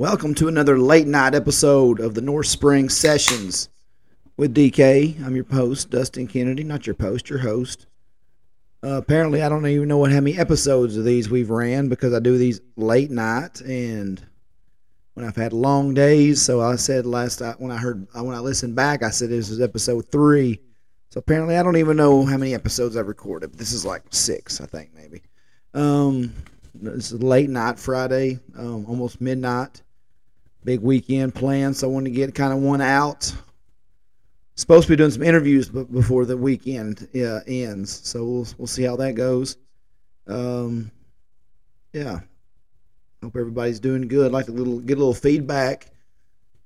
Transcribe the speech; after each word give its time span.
Welcome 0.00 0.32
to 0.36 0.48
another 0.48 0.78
late 0.78 1.06
night 1.06 1.34
episode 1.34 2.00
of 2.00 2.14
the 2.14 2.22
North 2.22 2.46
Spring 2.46 2.88
Sessions 2.88 3.68
with 4.34 4.54
DK. 4.54 5.22
I'm 5.22 5.36
your 5.36 5.44
host, 5.44 5.90
Dustin 5.90 6.26
Kennedy. 6.26 6.64
Not 6.64 6.86
your 6.86 6.94
post, 6.94 7.28
your 7.28 7.40
host. 7.40 7.86
Uh, 8.82 8.94
apparently, 8.94 9.42
I 9.42 9.50
don't 9.50 9.66
even 9.66 9.88
know 9.88 9.98
what 9.98 10.10
how 10.10 10.22
many 10.22 10.38
episodes 10.38 10.96
of 10.96 11.04
these 11.04 11.28
we've 11.28 11.50
ran 11.50 11.90
because 11.90 12.14
I 12.14 12.18
do 12.18 12.38
these 12.38 12.62
late 12.76 13.10
night 13.10 13.60
and 13.60 14.26
when 15.12 15.26
I've 15.26 15.36
had 15.36 15.52
long 15.52 15.92
days. 15.92 16.40
So 16.40 16.62
I 16.62 16.76
said 16.76 17.04
last 17.04 17.42
when 17.58 17.70
I 17.70 17.76
heard 17.76 18.08
when 18.14 18.34
I 18.34 18.40
listened 18.40 18.74
back, 18.74 19.02
I 19.02 19.10
said 19.10 19.28
this 19.28 19.50
is 19.50 19.60
episode 19.60 20.10
three. 20.10 20.60
So 21.10 21.18
apparently, 21.18 21.58
I 21.58 21.62
don't 21.62 21.76
even 21.76 21.98
know 21.98 22.24
how 22.24 22.38
many 22.38 22.54
episodes 22.54 22.96
I've 22.96 23.06
recorded. 23.06 23.52
This 23.52 23.74
is 23.74 23.84
like 23.84 24.04
six, 24.08 24.62
I 24.62 24.64
think 24.64 24.94
maybe. 24.94 25.20
Um, 25.74 26.32
this 26.72 27.12
is 27.12 27.22
late 27.22 27.50
night 27.50 27.78
Friday, 27.78 28.38
um, 28.56 28.86
almost 28.86 29.20
midnight. 29.20 29.82
Big 30.64 30.80
weekend 30.80 31.34
planned, 31.34 31.76
so 31.76 31.88
I 31.88 31.90
wanted 31.90 32.10
to 32.10 32.16
get 32.16 32.34
kind 32.34 32.52
of 32.52 32.58
one 32.58 32.80
out. 32.80 33.32
Supposed 34.56 34.86
to 34.88 34.92
be 34.92 34.96
doing 34.96 35.10
some 35.10 35.22
interviews 35.22 35.68
before 35.68 36.26
the 36.26 36.36
weekend 36.36 37.08
uh, 37.14 37.40
ends, 37.46 38.06
so 38.06 38.24
we'll 38.24 38.46
we'll 38.58 38.66
see 38.66 38.82
how 38.82 38.96
that 38.96 39.14
goes. 39.14 39.56
Um, 40.26 40.90
yeah, 41.94 42.20
hope 43.22 43.36
everybody's 43.36 43.80
doing 43.80 44.06
good. 44.06 44.32
Like 44.32 44.46
to 44.46 44.52
little 44.52 44.80
get 44.80 44.98
a 44.98 45.00
little 45.00 45.14
feedback. 45.14 45.86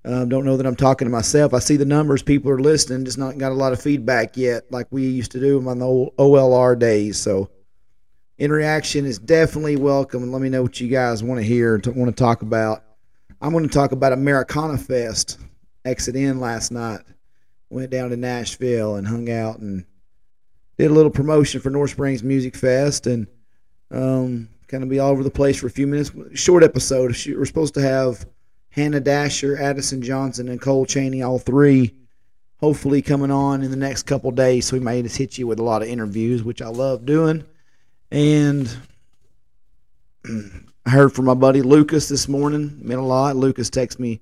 Um, 0.04 0.28
don't 0.28 0.44
know 0.44 0.56
that 0.56 0.66
I'm 0.66 0.76
talking 0.76 1.06
to 1.06 1.12
myself. 1.12 1.54
I 1.54 1.60
see 1.60 1.76
the 1.76 1.86
numbers, 1.86 2.22
people 2.22 2.50
are 2.50 2.60
listening, 2.60 3.06
just 3.06 3.16
not 3.16 3.38
got 3.38 3.52
a 3.52 3.54
lot 3.54 3.72
of 3.72 3.80
feedback 3.80 4.36
yet, 4.36 4.70
like 4.70 4.86
we 4.90 5.06
used 5.06 5.32
to 5.32 5.40
do 5.40 5.66
on 5.66 5.78
the 5.78 5.86
old 5.86 6.14
OLR 6.18 6.78
days. 6.78 7.18
So 7.18 7.48
interaction 8.38 9.06
is 9.06 9.18
definitely 9.18 9.76
welcome. 9.76 10.30
Let 10.30 10.42
me 10.42 10.50
know 10.50 10.62
what 10.62 10.78
you 10.78 10.88
guys 10.88 11.22
want 11.22 11.40
to 11.40 11.46
hear 11.46 11.80
want 11.86 12.14
to 12.14 12.22
talk 12.22 12.42
about. 12.42 12.84
I'm 13.40 13.52
going 13.52 13.68
to 13.68 13.72
talk 13.72 13.92
about 13.92 14.12
Americana 14.12 14.78
Fest. 14.78 15.38
Exit 15.84 16.16
in 16.16 16.40
last 16.40 16.70
night. 16.70 17.00
Went 17.70 17.90
down 17.90 18.10
to 18.10 18.16
Nashville 18.16 18.96
and 18.96 19.06
hung 19.06 19.30
out 19.30 19.58
and 19.58 19.84
did 20.78 20.90
a 20.90 20.94
little 20.94 21.10
promotion 21.10 21.60
for 21.60 21.70
North 21.70 21.90
Springs 21.90 22.22
Music 22.22 22.56
Fest 22.56 23.06
and 23.06 23.26
um, 23.90 24.48
kind 24.68 24.82
of 24.82 24.88
be 24.88 24.98
all 24.98 25.10
over 25.10 25.22
the 25.22 25.30
place 25.30 25.58
for 25.58 25.66
a 25.66 25.70
few 25.70 25.86
minutes. 25.86 26.10
Short 26.34 26.62
episode. 26.62 27.16
We're 27.26 27.44
supposed 27.44 27.74
to 27.74 27.82
have 27.82 28.26
Hannah 28.70 29.00
Dasher, 29.00 29.56
Addison 29.56 30.02
Johnson, 30.02 30.48
and 30.48 30.60
Cole 30.60 30.86
Chaney, 30.86 31.22
all 31.22 31.38
three, 31.38 31.94
hopefully 32.58 33.02
coming 33.02 33.30
on 33.30 33.62
in 33.62 33.70
the 33.70 33.76
next 33.76 34.04
couple 34.04 34.30
days. 34.30 34.66
So 34.66 34.76
we 34.76 34.80
may 34.80 35.02
just 35.02 35.16
hit 35.16 35.38
you 35.38 35.46
with 35.46 35.58
a 35.58 35.64
lot 35.64 35.82
of 35.82 35.88
interviews, 35.88 36.42
which 36.42 36.62
I 36.62 36.68
love 36.68 37.06
doing. 37.06 37.44
And 38.10 38.74
I 40.86 40.90
heard 40.90 41.12
from 41.12 41.24
my 41.24 41.34
buddy 41.34 41.62
Lucas 41.62 42.08
this 42.08 42.28
morning. 42.28 42.78
Meant 42.82 43.00
a 43.00 43.04
lot. 43.04 43.36
Lucas 43.36 43.70
texted 43.70 44.00
me 44.00 44.20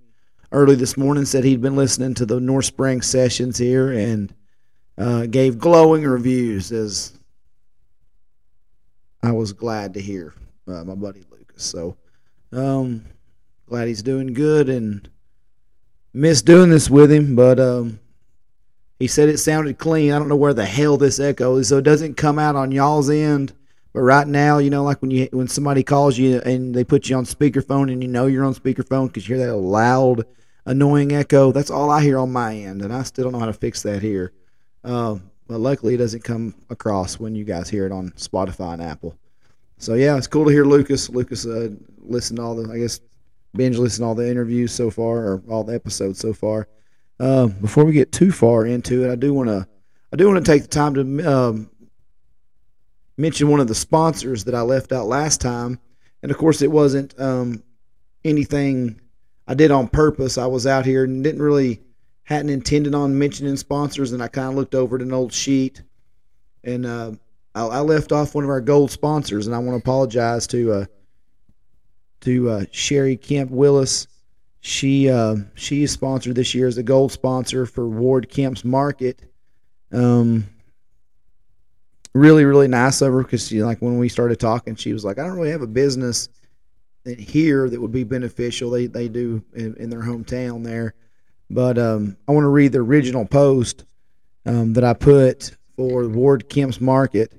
early 0.53 0.77
this 0.77 0.97
morning, 0.97 1.25
said 1.25 1.45
he'd 1.45 1.61
been 1.61 1.77
listening 1.77 2.15
to 2.15 2.27
the 2.27 2.39
North 2.39 2.67
Spring 2.67 3.03
sessions 3.03 3.59
here 3.59 3.91
and 3.91 4.33
uh, 4.97 5.27
gave 5.27 5.59
glowing 5.59 6.05
reviews 6.05 6.71
as 6.71 7.19
I 9.23 9.33
was 9.33 9.53
glad 9.53 9.95
to 9.95 10.01
hear 10.01 10.35
uh, 10.69 10.85
my 10.85 10.95
buddy 10.95 11.25
Lucas. 11.31 11.65
So 11.65 11.97
um, 12.53 13.05
glad 13.67 13.89
he's 13.89 14.03
doing 14.03 14.33
good 14.33 14.69
and 14.69 15.09
miss 16.13 16.43
doing 16.43 16.71
this 16.71 16.89
with 16.89 17.11
him, 17.11 17.35
but 17.35 17.59
um, 17.59 17.99
he 19.01 19.09
said 19.09 19.29
it 19.29 19.39
sounded 19.39 19.79
clean. 19.79 20.13
I 20.13 20.19
don't 20.19 20.29
know 20.29 20.37
where 20.37 20.55
the 20.55 20.65
hell 20.65 20.97
this 20.97 21.19
echo 21.19 21.57
is, 21.57 21.69
so 21.69 21.79
it 21.79 21.85
doesn't 21.85 22.17
come 22.17 22.39
out 22.39 22.55
on 22.55 22.71
y'all's 22.71 23.11
end 23.11 23.53
but 23.93 24.01
right 24.01 24.27
now, 24.27 24.59
you 24.59 24.71
know, 24.71 24.85
like 24.85 25.03
when 25.03 25.11
you 25.11 25.29
when 25.33 25.49
somebody 25.49 25.83
calls 25.83 26.17
you 26.17 26.41
and 26.41 26.75
they 26.75 26.85
put 26.85 27.09
you 27.09 27.17
on 27.17 27.25
speakerphone 27.25 27.93
and 27.93 28.03
you 28.03 28.09
know 28.09 28.27
you're 28.27 28.45
on 28.45 28.55
speakerphone 28.55 29.09
because 29.09 29.29
you 29.29 29.37
hear 29.37 29.47
that 29.47 29.57
loud, 29.57 30.25
annoying 30.65 31.13
echo. 31.13 31.53
That's 31.53 31.71
all 31.71 31.91
I 31.91 32.03
hear 32.03 32.19
on 32.19 32.33
my 32.33 32.57
end, 32.57 32.83
and 32.83 32.93
I 32.93 33.03
still 33.03 33.25
don't 33.25 33.33
know 33.33 33.39
how 33.39 33.47
to 33.47 33.53
fix 33.53 33.83
that 33.83 34.01
here. 34.01 34.33
Uh, 34.83 35.17
but 35.47 35.61
luckily, 35.61 35.95
it 35.95 35.99
doesn't 35.99 36.25
come 36.25 36.55
across 36.71 37.21
when 37.21 37.35
you 37.35 37.45
guys 37.45 37.69
hear 37.69 37.85
it 37.85 37.93
on 37.93 38.11
Spotify 38.13 38.75
and 38.75 38.83
Apple. 38.83 39.17
So 39.77 39.95
yeah, 39.95 40.17
it's 40.17 40.27
cool 40.27 40.45
to 40.47 40.51
hear 40.51 40.65
Lucas. 40.65 41.11
Lucas 41.11 41.45
uh, 41.45 41.71
listened 41.99 42.39
to 42.39 42.43
all 42.43 42.55
the, 42.55 42.73
I 42.73 42.79
guess, 42.79 43.01
binge 43.55 43.77
listened 43.77 44.05
to 44.05 44.07
all 44.07 44.15
the 44.15 44.31
interviews 44.31 44.73
so 44.73 44.91
far 44.91 45.19
or 45.19 45.43
all 45.49 45.65
the 45.65 45.75
episodes 45.75 46.19
so 46.19 46.33
far. 46.33 46.69
Uh, 47.21 47.47
before 47.47 47.85
we 47.85 47.93
get 47.93 48.13
too 48.13 48.33
far 48.33 48.65
into 48.65 49.05
it, 49.05 49.13
I 49.13 49.17
do 49.17 49.35
want 49.35 49.49
to 49.49 49.67
I 50.13 50.17
do 50.17 50.27
want 50.29 50.45
to 50.45 50.53
take 50.53 50.63
the 50.63 50.69
time 50.69 50.95
to 50.95 51.31
um, 51.31 51.71
mention 53.17 53.49
one 53.49 53.61
of 53.61 53.69
the 53.69 53.75
sponsors 53.75 54.45
that 54.45 54.55
I 54.55 54.63
left 54.63 54.93
out 54.93 55.07
last 55.07 55.41
time, 55.41 55.79
and 56.23 56.31
of 56.31 56.39
course 56.39 56.63
it 56.63 56.71
wasn't 56.71 57.19
um, 57.21 57.63
anything 58.25 59.01
I 59.47 59.55
did 59.55 59.71
on 59.71 59.89
purpose. 59.89 60.39
I 60.39 60.47
was 60.47 60.67
out 60.67 60.87
here 60.87 61.05
and 61.05 61.23
didn't 61.23 61.43
really 61.43 61.81
hadn't 62.25 62.51
intended 62.51 62.95
on 62.95 63.19
mentioning 63.19 63.57
sponsors, 63.57 64.13
and 64.13 64.23
I 64.23 64.29
kind 64.29 64.49
of 64.49 64.55
looked 64.55 64.75
over 64.75 64.97
at 64.97 65.03
an 65.03 65.13
old 65.13 65.33
sheet, 65.33 65.83
and 66.65 66.87
uh, 66.87 67.13
I, 67.55 67.67
I, 67.67 67.81
left 67.81 68.13
off 68.13 68.35
one 68.35 68.45
of 68.45 68.51
our 68.51 68.61
gold 68.61 68.91
sponsors, 68.91 69.47
and 69.47 69.55
I 69.55 69.59
want 69.59 69.77
to 69.77 69.83
apologize 69.83 70.47
to 70.49 70.73
uh, 70.73 70.85
to 72.21 72.51
uh, 72.51 72.65
Sherry 72.71 73.17
Kemp 73.17 73.51
Willis. 73.51 74.07
She 74.61 75.11
uh, 75.11 75.37
she 75.55 75.83
is 75.83 75.91
sponsored 75.91 76.37
this 76.37 76.55
year 76.55 76.69
as 76.69 76.79
a 76.79 76.83
gold 76.83 77.13
sponsor 77.13 77.67
for 77.67 77.89
Ward 77.89 78.29
Kemp's 78.31 78.65
Market. 78.65 79.21
Um, 79.91 80.47
really 82.15 82.45
really 82.45 82.69
nice 82.69 83.01
of 83.01 83.13
her 83.13 83.23
because 83.23 83.49
she 83.49 83.63
like 83.63 83.79
when 83.81 83.99
we 83.99 84.09
started 84.09 84.39
talking 84.39 84.75
she 84.75 84.93
was 84.93 85.05
like 85.05 85.19
i 85.19 85.25
don't 85.25 85.37
really 85.37 85.51
have 85.51 85.63
a 85.63 85.67
business 85.67 86.29
here 87.05 87.69
that 87.69 87.81
would 87.81 87.93
be 87.93 88.05
beneficial. 88.05 88.71
They 88.71 88.87
they 88.87 89.09
do 89.09 89.43
in, 89.55 89.75
in 89.77 89.91
their 89.91 90.03
hometown 90.03 90.65
there. 90.65 90.95
But 91.51 91.79
um, 91.79 92.17
i 92.29 92.33
want 92.33 92.45
to 92.45 92.49
read 92.49 92.73
the 92.73 92.79
original 92.79 93.27
post 93.27 93.85
um, 94.47 94.73
that 94.75 94.85
i 94.85 94.95
put 94.95 95.57
for 95.77 96.09
ward 96.09 96.49
kemp's 96.49 96.81
market. 96.81 97.35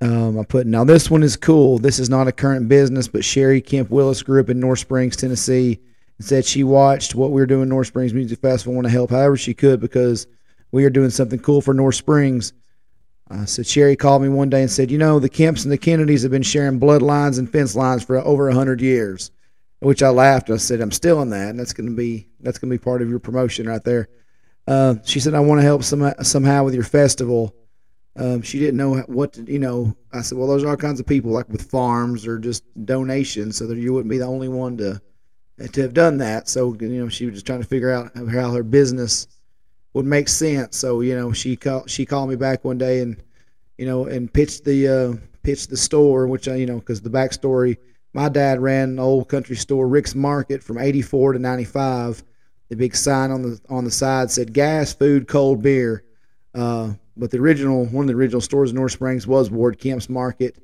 Um, 0.00 0.38
i 0.38 0.44
put 0.44 0.66
now 0.66 0.84
this 0.84 1.10
one 1.10 1.22
is 1.22 1.36
cool. 1.36 1.78
This 1.78 1.98
is 1.98 2.10
not 2.10 2.28
a 2.28 2.32
current 2.32 2.68
business 2.68 3.08
but 3.08 3.24
sherry 3.24 3.60
kemp 3.60 3.90
willis 3.90 4.22
grew 4.22 4.40
up 4.40 4.50
in 4.50 4.60
north 4.60 4.80
springs 4.80 5.16
tennessee 5.16 5.80
and 6.18 6.26
said 6.26 6.44
she 6.44 6.64
watched 6.64 7.14
what 7.14 7.30
we 7.30 7.40
were 7.40 7.46
doing 7.46 7.68
north 7.68 7.86
springs 7.86 8.12
music 8.12 8.40
festival 8.40 8.74
want 8.74 8.86
to 8.86 8.90
help 8.90 9.10
however 9.10 9.36
she 9.36 9.54
could 9.54 9.80
because 9.80 10.26
we 10.72 10.84
are 10.84 10.90
doing 10.90 11.10
something 11.10 11.38
cool 11.38 11.60
for 11.60 11.72
north 11.72 11.94
springs 11.94 12.52
uh, 13.32 13.46
so 13.46 13.62
Sherry 13.62 13.96
called 13.96 14.22
me 14.22 14.28
one 14.28 14.50
day 14.50 14.60
and 14.60 14.70
said, 14.70 14.90
"You 14.90 14.98
know, 14.98 15.18
the 15.18 15.28
Kemps 15.28 15.62
and 15.62 15.72
the 15.72 15.78
Kennedys 15.78 16.22
have 16.22 16.30
been 16.30 16.42
sharing 16.42 16.78
bloodlines 16.78 17.38
and 17.38 17.50
fence 17.50 17.74
lines 17.74 18.04
for 18.04 18.18
over 18.18 18.50
hundred 18.50 18.80
years." 18.80 19.30
Which 19.80 20.02
I 20.02 20.10
laughed. 20.10 20.50
I 20.50 20.58
said, 20.58 20.80
"I'm 20.80 20.92
still 20.92 21.22
in 21.22 21.30
that, 21.30 21.50
and 21.50 21.58
that's 21.58 21.72
going 21.72 21.88
to 21.88 21.96
be 21.96 22.28
that's 22.40 22.58
going 22.58 22.70
to 22.70 22.78
be 22.78 22.82
part 22.82 23.00
of 23.00 23.08
your 23.08 23.18
promotion 23.18 23.66
right 23.66 23.82
there." 23.82 24.08
Uh, 24.68 24.96
she 25.04 25.18
said, 25.18 25.34
"I 25.34 25.40
want 25.40 25.60
to 25.60 25.64
help 25.64 25.82
some, 25.82 26.12
somehow 26.22 26.64
with 26.64 26.74
your 26.74 26.84
festival." 26.84 27.54
Um, 28.16 28.42
she 28.42 28.58
didn't 28.58 28.76
know 28.76 28.98
what 29.06 29.32
to, 29.34 29.50
you 29.50 29.58
know. 29.58 29.96
I 30.12 30.20
said, 30.20 30.36
"Well, 30.36 30.48
there's 30.48 30.64
all 30.64 30.76
kinds 30.76 31.00
of 31.00 31.06
people 31.06 31.30
like 31.30 31.48
with 31.48 31.70
farms 31.70 32.26
or 32.26 32.38
just 32.38 32.64
donations, 32.84 33.56
so 33.56 33.66
that 33.66 33.78
you 33.78 33.94
wouldn't 33.94 34.10
be 34.10 34.18
the 34.18 34.26
only 34.26 34.48
one 34.48 34.76
to 34.76 35.00
to 35.72 35.82
have 35.82 35.94
done 35.94 36.18
that." 36.18 36.50
So 36.50 36.76
you 36.78 36.88
know, 36.88 37.08
she 37.08 37.24
was 37.24 37.34
just 37.34 37.46
trying 37.46 37.62
to 37.62 37.66
figure 37.66 37.90
out 37.90 38.12
how 38.14 38.52
her 38.52 38.62
business 38.62 39.26
would 39.94 40.06
make 40.06 40.28
sense. 40.28 40.76
So 40.76 41.00
you 41.00 41.16
know, 41.16 41.32
she 41.32 41.56
called 41.56 41.90
she 41.90 42.06
called 42.06 42.30
me 42.30 42.36
back 42.36 42.64
one 42.64 42.78
day 42.78 43.00
and 43.00 43.22
you 43.78 43.86
know 43.86 44.06
and 44.06 44.32
pitched 44.32 44.64
the 44.64 44.88
uh, 44.88 45.26
pitched 45.42 45.70
the 45.70 45.76
store, 45.76 46.26
which 46.26 46.48
I 46.48 46.56
you 46.56 46.66
know 46.66 46.78
because 46.78 47.00
the 47.00 47.10
backstory. 47.10 47.78
My 48.14 48.28
dad 48.28 48.60
ran 48.60 48.90
an 48.90 48.98
old 48.98 49.30
country 49.30 49.56
store, 49.56 49.88
Rick's 49.88 50.14
Market, 50.14 50.62
from 50.62 50.78
'84 50.78 51.34
to 51.34 51.38
'95. 51.38 52.22
The 52.68 52.76
big 52.76 52.94
sign 52.94 53.30
on 53.30 53.42
the 53.42 53.60
on 53.70 53.84
the 53.84 53.90
side 53.90 54.30
said 54.30 54.52
gas, 54.52 54.92
food, 54.92 55.28
cold 55.28 55.62
beer. 55.62 56.04
Uh, 56.54 56.92
but 57.16 57.30
the 57.30 57.38
original 57.38 57.86
one 57.86 58.04
of 58.04 58.08
the 58.08 58.14
original 58.14 58.40
stores 58.40 58.70
in 58.70 58.76
North 58.76 58.92
Springs 58.92 59.26
was 59.26 59.50
Ward 59.50 59.78
Kemp's 59.78 60.08
Market, 60.08 60.58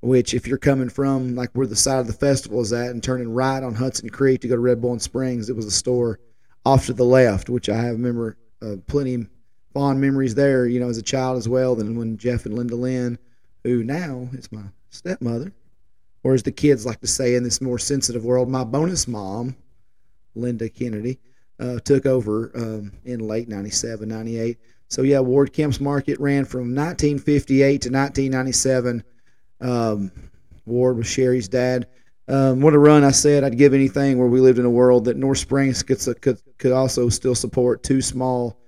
which 0.00 0.34
if 0.34 0.46
you're 0.46 0.58
coming 0.58 0.88
from 0.88 1.34
like 1.34 1.50
where 1.52 1.66
the 1.66 1.76
side 1.76 1.98
of 1.98 2.06
the 2.06 2.12
festival 2.12 2.60
is 2.60 2.72
at 2.72 2.90
and 2.90 3.02
turning 3.02 3.32
right 3.32 3.62
on 3.62 3.74
Hudson 3.74 4.08
Creek 4.08 4.40
to 4.40 4.48
go 4.48 4.54
to 4.54 4.60
Red 4.60 4.80
Boiling 4.80 4.98
Springs, 4.98 5.48
it 5.48 5.56
was 5.56 5.66
a 5.66 5.70
store 5.70 6.18
off 6.64 6.86
to 6.86 6.92
the 6.92 7.04
left, 7.04 7.48
which 7.48 7.68
I 7.68 7.76
have 7.76 7.92
remember 7.92 8.36
uh, 8.62 8.76
plenty 8.86 9.26
fond 9.72 10.00
memories 10.00 10.34
there, 10.34 10.66
you 10.66 10.80
know, 10.80 10.88
as 10.88 10.98
a 10.98 11.02
child 11.02 11.36
as 11.36 11.48
well. 11.48 11.74
Than 11.74 11.96
when 11.96 12.16
Jeff 12.16 12.46
and 12.46 12.54
Linda 12.54 12.76
Lynn, 12.76 13.18
who 13.64 13.84
now 13.84 14.28
is 14.32 14.50
my 14.50 14.64
stepmother, 14.90 15.52
or 16.22 16.34
as 16.34 16.42
the 16.42 16.52
kids 16.52 16.86
like 16.86 17.00
to 17.00 17.06
say 17.06 17.34
in 17.34 17.44
this 17.44 17.60
more 17.60 17.78
sensitive 17.78 18.24
world, 18.24 18.48
my 18.48 18.64
bonus 18.64 19.06
mom, 19.06 19.56
Linda 20.34 20.68
Kennedy, 20.68 21.18
uh, 21.60 21.78
took 21.80 22.06
over 22.06 22.50
um, 22.54 22.92
in 23.04 23.20
late 23.20 23.48
97, 23.48 24.08
98. 24.08 24.58
So, 24.88 25.02
yeah, 25.02 25.20
Ward 25.20 25.52
Kemp's 25.52 25.80
Market 25.80 26.18
ran 26.18 26.44
from 26.44 26.74
1958 26.74 27.82
to 27.82 27.90
1997. 27.90 29.04
Um, 29.60 30.10
Ward 30.64 30.96
was 30.96 31.06
Sherry's 31.06 31.48
dad. 31.48 31.88
Um, 32.28 32.60
what 32.60 32.74
a 32.74 32.78
run! 32.78 33.04
I 33.04 33.10
said 33.10 33.42
I'd 33.42 33.56
give 33.56 33.72
anything 33.72 34.18
where 34.18 34.28
we 34.28 34.40
lived 34.40 34.58
in 34.58 34.66
a 34.66 34.70
world 34.70 35.06
that 35.06 35.16
North 35.16 35.38
Springs 35.38 35.82
could 35.82 35.98
could, 36.20 36.40
could 36.58 36.72
also 36.72 37.08
still 37.08 37.34
support 37.34 37.82
two 37.82 38.02
small 38.02 38.58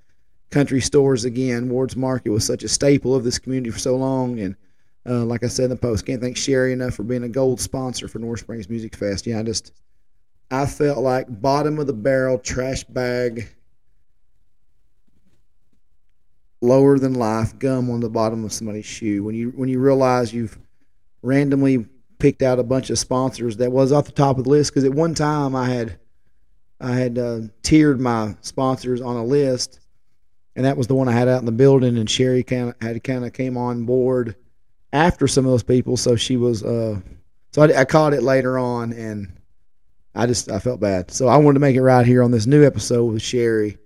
country 0.51 0.81
stores 0.81 1.27
again. 1.27 1.69
Ward's 1.69 1.95
Market 1.95 2.31
was 2.31 2.45
such 2.45 2.65
a 2.65 2.69
staple 2.69 3.15
of 3.15 3.23
this 3.23 3.39
community 3.39 3.71
for 3.71 3.79
so 3.79 3.97
long, 3.97 4.41
and 4.41 4.57
uh, 5.07 5.25
like 5.27 5.45
I 5.45 5.49
said 5.49 5.65
in 5.65 5.71
the 5.71 5.77
post, 5.77 6.07
can't 6.07 6.23
thank 6.23 6.39
Sherry 6.39 6.73
enough 6.73 6.95
for 6.95 7.03
being 7.03 7.23
a 7.25 7.29
gold 7.29 7.61
sponsor 7.61 8.09
for 8.09 8.19
North 8.19 8.41
Springs 8.41 8.71
Music 8.71 8.97
Fest. 8.97 9.27
Yeah, 9.27 9.41
I 9.41 9.43
just 9.43 9.73
I 10.51 10.65
felt 10.65 10.99
like 10.99 11.27
bottom 11.43 11.79
of 11.79 11.87
the 11.87 11.93
barrel 11.93 12.39
trash 12.39 12.85
bag, 12.85 13.47
lower 16.63 16.99
than 16.99 17.13
life 17.13 17.59
gum 17.59 17.91
on 17.91 18.01
the 18.01 18.09
bottom 18.09 18.43
of 18.43 18.55
somebody's 18.55 18.87
shoe. 18.87 19.23
When 19.23 19.35
you 19.35 19.51
when 19.51 19.69
you 19.69 19.81
realize 19.81 20.33
you've 20.33 20.59
randomly 21.21 21.87
picked 22.21 22.43
out 22.43 22.59
a 22.59 22.65
bunch 22.65 22.91
of 22.91 22.99
sponsors 22.99 23.57
that 23.57 23.73
was 23.73 23.91
off 23.93 24.07
the 24.07 24.13
top 24.13 24.39
of 24.39 24.45
the 24.45 24.51
list 24.51 24.71
because 24.71 24.85
at 24.85 24.93
one 24.93 25.15
time 25.15 25.57
I 25.57 25.69
had 25.69 25.99
I 26.81 26.93
had 26.93 27.19
uh, 27.19 27.41
tiered 27.63 28.01
my 28.01 28.37
sponsors 28.41 29.01
on 29.01 29.17
a 29.17 29.25
list, 29.25 29.81
and 30.57 30.65
that 30.65 30.77
was 30.77 30.87
the 30.87 30.95
one 30.95 31.09
I 31.09 31.13
had 31.13 31.29
out 31.29 31.41
in 31.41 31.47
the 31.47 31.53
building. 31.53 31.99
And 31.99 32.09
Sherry 32.09 32.43
kind 32.43 32.71
of 32.71 32.77
had 32.81 33.03
kind 33.05 33.25
of 33.25 33.33
came 33.33 33.57
on 33.57 33.85
board 33.85 34.37
after 34.93 35.29
some 35.29 35.45
of 35.45 35.51
those 35.51 35.63
people, 35.63 35.97
so 35.97 36.17
she 36.17 36.37
was. 36.37 36.63
Uh, 36.63 37.01
so 37.53 37.63
I, 37.63 37.81
I 37.81 37.85
caught 37.85 38.15
it 38.15 38.23
later 38.23 38.59
on, 38.59 38.93
and 38.93 39.33
I 40.15 40.27
just 40.27 40.51
I 40.51 40.59
felt 40.59 40.81
bad. 40.81 41.11
So 41.11 41.29
I 41.29 41.37
wanted 41.37 41.55
to 41.55 41.61
make 41.61 41.77
it 41.77 41.83
right 41.83 42.07
here 42.07 42.23
on 42.23 42.31
this 42.31 42.47
new 42.47 42.65
episode 42.65 43.13
with 43.13 43.23
Sherry. 43.23 43.77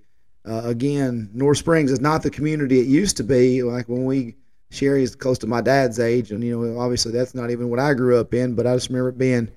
Uh, 0.47 0.63
again, 0.65 1.31
North 1.33 1.59
Springs 1.59 1.91
is 1.91 2.01
not 2.01 2.23
the 2.23 2.31
community 2.31 2.79
it 2.79 2.87
used 2.87 3.17
to 3.17 3.25
be. 3.25 3.63
Like 3.63 3.89
when 3.89 4.05
we 4.05 4.37
Sherry 4.75 5.03
is 5.03 5.15
close 5.15 5.39
to 5.39 5.47
my 5.47 5.61
dad's 5.61 6.01
age, 6.01 6.31
and 6.33 6.43
you 6.43 6.59
know, 6.59 6.81
obviously 6.81 7.13
that's 7.13 7.35
not 7.35 7.51
even 7.51 7.71
what 7.71 7.79
I 7.79 7.95
grew 7.95 8.19
up 8.19 8.35
in. 8.35 8.55
But 8.55 8.67
I 8.67 8.75
just 8.75 8.89
remember 8.89 9.11
it 9.11 9.19
being, 9.19 9.49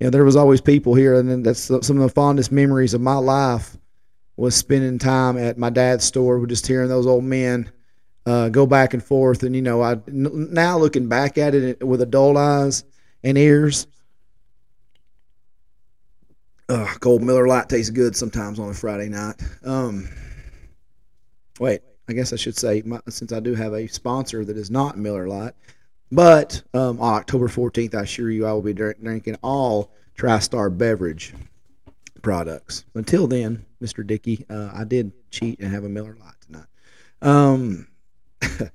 you 0.00 0.06
know, 0.06 0.10
there 0.10 0.24
was 0.24 0.36
always 0.36 0.60
people 0.60 0.94
here, 0.94 1.14
and 1.14 1.30
then 1.30 1.42
that's 1.42 1.60
some 1.60 1.78
of 1.80 1.98
the 2.02 2.08
fondest 2.08 2.52
memories 2.52 2.94
of 2.94 3.00
my 3.00 3.16
life 3.16 3.76
was 4.36 4.54
spending 4.54 4.98
time 4.98 5.38
at 5.38 5.56
my 5.56 5.70
dad's 5.70 6.04
store, 6.04 6.38
with 6.38 6.50
just 6.50 6.66
hearing 6.66 6.88
those 6.88 7.06
old 7.06 7.24
men 7.24 7.70
uh, 8.26 8.48
go 8.48 8.66
back 8.66 8.92
and 8.92 9.02
forth. 9.02 9.42
And 9.42 9.54
you 9.54 9.62
know, 9.62 9.82
I 9.82 9.96
now 10.06 10.78
looking 10.78 11.08
back 11.08 11.38
at 11.38 11.54
it 11.54 11.86
with 11.86 12.02
adult 12.02 12.36
eyes 12.36 12.84
and 13.22 13.38
ears, 13.38 13.86
uh, 16.68 16.92
cold 17.00 17.22
Miller 17.22 17.46
Lite 17.46 17.68
tastes 17.68 17.90
good 17.90 18.16
sometimes 18.16 18.58
on 18.58 18.70
a 18.70 18.74
Friday 18.74 19.08
night. 19.08 19.36
Um, 19.64 20.08
wait, 21.60 21.80
I 22.08 22.12
guess 22.12 22.32
I 22.32 22.36
should 22.36 22.56
say, 22.56 22.82
my, 22.84 23.00
since 23.08 23.32
I 23.32 23.40
do 23.40 23.54
have 23.54 23.72
a 23.72 23.86
sponsor 23.86 24.44
that 24.44 24.56
is 24.56 24.70
not 24.70 24.96
Miller 24.96 25.26
Lite, 25.26 25.54
but 26.12 26.62
um, 26.72 27.00
on 27.00 27.14
October 27.14 27.48
14th, 27.48 27.94
I 27.94 28.02
assure 28.02 28.30
you 28.30 28.46
I 28.46 28.52
will 28.52 28.62
be 28.62 28.72
drinking 28.72 29.36
all 29.42 29.90
TriStar 30.16 30.76
beverage 30.76 31.34
products. 32.22 32.84
Until 32.94 33.26
then, 33.26 33.64
Mr. 33.82 34.06
Dickey, 34.06 34.44
uh, 34.48 34.70
I 34.72 34.84
did 34.84 35.12
cheat 35.30 35.60
and 35.60 35.72
have 35.72 35.84
a 35.84 35.88
Miller 35.88 36.16
Lite 36.18 36.40
tonight. 36.46 36.66
Um, 37.22 37.88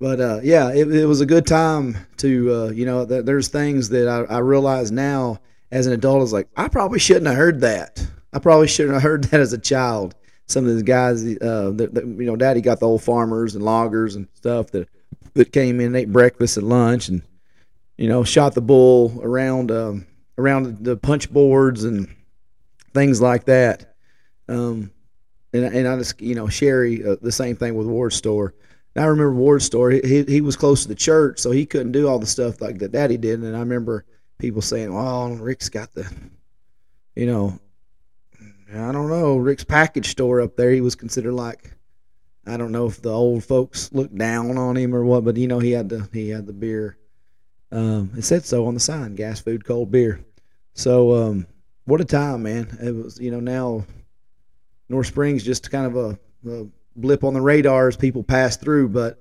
but 0.00 0.20
uh, 0.20 0.40
yeah, 0.42 0.72
it, 0.72 0.92
it, 0.92 1.06
was 1.06 1.20
a 1.20 1.26
good 1.26 1.46
time 1.46 1.96
to, 2.18 2.52
uh, 2.52 2.70
you 2.70 2.86
know, 2.86 3.04
th- 3.04 3.24
there's 3.24 3.48
things 3.48 3.90
that 3.90 4.08
I, 4.08 4.34
I 4.34 4.38
realize 4.38 4.90
now 4.90 5.40
as 5.70 5.86
an 5.86 5.92
adult 5.92 6.22
is 6.22 6.32
like, 6.32 6.48
I 6.56 6.68
probably 6.68 6.98
shouldn't 6.98 7.26
have 7.26 7.36
heard 7.36 7.60
that. 7.60 8.06
I 8.32 8.38
probably 8.38 8.68
shouldn't 8.68 8.94
have 8.94 9.02
heard 9.02 9.24
that 9.24 9.40
as 9.40 9.52
a 9.52 9.58
child 9.58 10.14
some 10.46 10.66
of 10.66 10.76
the 10.76 10.82
guys, 10.82 11.24
uh, 11.24 11.72
that, 11.74 11.94
that, 11.94 12.04
you 12.04 12.26
know, 12.26 12.36
Daddy 12.36 12.60
got 12.60 12.80
the 12.80 12.86
old 12.86 13.02
farmers 13.02 13.54
and 13.54 13.64
loggers 13.64 14.14
and 14.14 14.28
stuff 14.34 14.70
that 14.72 14.88
that 15.34 15.52
came 15.52 15.80
in 15.80 15.86
and 15.86 15.96
ate 15.96 16.12
breakfast 16.12 16.56
and 16.56 16.68
lunch 16.68 17.08
and 17.08 17.22
you 17.98 18.08
know 18.08 18.24
shot 18.24 18.54
the 18.54 18.60
bull 18.60 19.20
around 19.22 19.70
um, 19.70 20.06
around 20.38 20.84
the 20.84 20.96
punch 20.96 21.30
boards 21.32 21.84
and 21.84 22.08
things 22.92 23.20
like 23.20 23.44
that. 23.44 23.94
Um, 24.48 24.90
and 25.52 25.64
and 25.64 25.88
I 25.88 25.96
just 25.98 26.20
you 26.20 26.34
know 26.34 26.48
Sherry 26.48 27.04
uh, 27.04 27.16
the 27.20 27.32
same 27.32 27.56
thing 27.56 27.74
with 27.74 27.86
Ward's 27.86 28.16
store. 28.16 28.54
And 28.94 29.04
I 29.04 29.08
remember 29.08 29.34
Ward's 29.34 29.64
store. 29.64 29.90
He 29.90 30.24
he 30.24 30.40
was 30.40 30.56
close 30.56 30.82
to 30.82 30.88
the 30.88 30.94
church, 30.94 31.38
so 31.40 31.50
he 31.50 31.66
couldn't 31.66 31.92
do 31.92 32.08
all 32.08 32.18
the 32.18 32.26
stuff 32.26 32.60
like 32.60 32.78
that 32.78 32.92
Daddy 32.92 33.16
did. 33.16 33.40
And 33.40 33.56
I 33.56 33.60
remember 33.60 34.04
people 34.38 34.62
saying, 34.62 34.92
"Well, 34.92 35.34
Rick's 35.34 35.68
got 35.68 35.92
the, 35.94 36.10
you 37.16 37.26
know, 37.26 37.58
I 38.76 38.92
don't 38.92 39.08
know. 39.08 39.36
Rick's 39.36 39.64
package 39.64 40.10
store 40.10 40.40
up 40.40 40.56
there, 40.56 40.70
he 40.70 40.80
was 40.80 40.94
considered 40.94 41.32
like 41.32 41.74
I 42.46 42.56
don't 42.56 42.72
know 42.72 42.86
if 42.86 43.00
the 43.00 43.10
old 43.10 43.44
folks 43.44 43.92
looked 43.92 44.16
down 44.16 44.58
on 44.58 44.76
him 44.76 44.94
or 44.94 45.04
what, 45.04 45.24
but 45.24 45.36
you 45.36 45.46
know 45.46 45.58
he 45.58 45.72
had 45.72 45.88
the 45.88 46.08
he 46.12 46.28
had 46.28 46.46
the 46.46 46.52
beer. 46.52 46.98
Um, 47.72 48.12
it 48.16 48.22
said 48.22 48.44
so 48.44 48.66
on 48.66 48.74
the 48.74 48.80
sign: 48.80 49.14
gas, 49.14 49.40
food, 49.40 49.64
cold 49.64 49.90
beer. 49.90 50.20
So 50.74 51.14
um, 51.14 51.46
what 51.84 52.00
a 52.00 52.04
time, 52.04 52.42
man! 52.42 52.76
It 52.82 52.94
was 52.94 53.18
you 53.18 53.30
know 53.30 53.40
now 53.40 53.86
North 54.88 55.06
Springs 55.06 55.42
just 55.42 55.70
kind 55.70 55.86
of 55.86 55.96
a, 55.96 56.18
a 56.50 56.66
blip 56.96 57.24
on 57.24 57.34
the 57.34 57.40
radar 57.40 57.88
as 57.88 57.96
people 57.96 58.22
pass 58.22 58.56
through, 58.56 58.90
but 58.90 59.18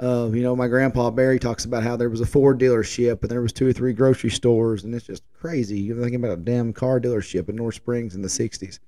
uh, 0.00 0.28
you 0.32 0.42
know, 0.42 0.54
my 0.54 0.68
grandpa 0.68 1.10
Barry 1.10 1.38
talks 1.38 1.64
about 1.64 1.82
how 1.82 1.96
there 1.96 2.10
was 2.10 2.20
a 2.20 2.26
Ford 2.26 2.60
dealership 2.60 3.22
and 3.22 3.30
there 3.30 3.40
was 3.40 3.52
two 3.52 3.66
or 3.66 3.72
three 3.72 3.92
grocery 3.92 4.30
stores, 4.30 4.84
and 4.84 4.94
it's 4.94 5.06
just 5.06 5.22
crazy. 5.32 5.78
You're 5.80 5.96
thinking 5.96 6.16
about 6.16 6.38
a 6.38 6.42
damn 6.42 6.72
car 6.72 7.00
dealership 7.00 7.48
in 7.48 7.56
North 7.56 7.76
Springs 7.76 8.14
in 8.14 8.22
the 8.22 8.28
'60s. 8.28 8.78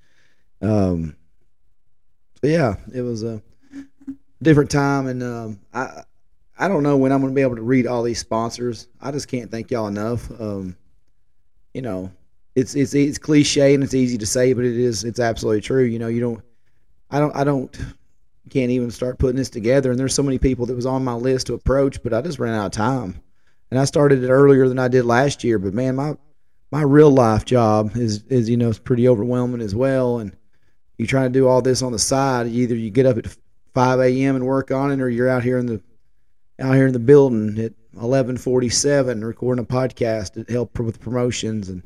Um, 0.60 1.16
so 2.40 2.46
yeah, 2.46 2.76
it 2.94 3.00
was 3.00 3.22
a 3.22 3.42
different 4.42 4.70
time, 4.70 5.06
and 5.06 5.22
um, 5.22 5.60
I 5.72 6.02
I 6.58 6.68
don't 6.68 6.82
know 6.82 6.96
when 6.96 7.12
I'm 7.12 7.20
going 7.20 7.32
to 7.32 7.36
be 7.36 7.42
able 7.42 7.56
to 7.56 7.62
read 7.62 7.86
all 7.86 8.02
these 8.02 8.18
sponsors. 8.18 8.88
I 9.00 9.10
just 9.10 9.28
can't 9.28 9.50
thank 9.50 9.70
y'all 9.70 9.86
enough. 9.86 10.30
Um, 10.40 10.76
you 11.72 11.82
know, 11.82 12.12
it's 12.54 12.74
it's 12.74 12.94
it's 12.94 13.18
cliche 13.18 13.74
and 13.74 13.82
it's 13.82 13.94
easy 13.94 14.18
to 14.18 14.26
say, 14.26 14.52
but 14.52 14.64
it 14.64 14.76
is 14.76 15.04
it's 15.04 15.20
absolutely 15.20 15.62
true. 15.62 15.84
You 15.84 15.98
know, 15.98 16.08
you 16.08 16.20
don't 16.20 16.42
I 17.10 17.20
don't 17.20 17.34
I 17.34 17.44
don't 17.44 17.78
can't 18.48 18.70
even 18.70 18.90
start 18.90 19.18
putting 19.18 19.36
this 19.36 19.50
together. 19.50 19.90
And 19.90 19.98
there's 19.98 20.14
so 20.14 20.22
many 20.22 20.38
people 20.38 20.66
that 20.66 20.74
was 20.74 20.86
on 20.86 21.04
my 21.04 21.14
list 21.14 21.46
to 21.46 21.54
approach, 21.54 22.02
but 22.02 22.12
I 22.12 22.20
just 22.22 22.38
ran 22.38 22.54
out 22.54 22.66
of 22.66 22.72
time. 22.72 23.20
And 23.70 23.78
I 23.78 23.84
started 23.84 24.24
it 24.24 24.30
earlier 24.30 24.68
than 24.68 24.78
I 24.78 24.88
did 24.88 25.04
last 25.04 25.44
year. 25.44 25.58
But 25.58 25.74
man, 25.74 25.96
my 25.96 26.16
my 26.70 26.82
real 26.82 27.10
life 27.10 27.44
job 27.44 27.96
is 27.96 28.24
is 28.24 28.48
you 28.48 28.56
know 28.56 28.70
it's 28.70 28.78
pretty 28.78 29.08
overwhelming 29.08 29.60
as 29.60 29.74
well. 29.74 30.18
And 30.18 30.34
you 30.96 31.06
try 31.06 31.24
to 31.24 31.28
do 31.28 31.46
all 31.46 31.62
this 31.62 31.82
on 31.82 31.92
the 31.92 31.98
side. 31.98 32.46
Either 32.46 32.74
you 32.74 32.90
get 32.90 33.06
up 33.06 33.18
at 33.18 33.36
5 33.74 34.00
a.m. 34.00 34.36
and 34.36 34.46
work 34.46 34.70
on 34.70 34.90
it, 34.90 35.00
or 35.00 35.08
you're 35.08 35.28
out 35.28 35.44
here 35.44 35.58
in 35.58 35.66
the 35.66 35.80
out 36.60 36.74
here 36.74 36.86
in 36.86 36.92
the 36.92 36.98
building 36.98 37.58
at 37.58 37.72
11:47 37.96 39.24
recording 39.24 39.64
a 39.64 39.66
podcast 39.66 40.32
to 40.32 40.52
help 40.52 40.78
with 40.78 41.00
promotions 41.00 41.68
and 41.68 41.82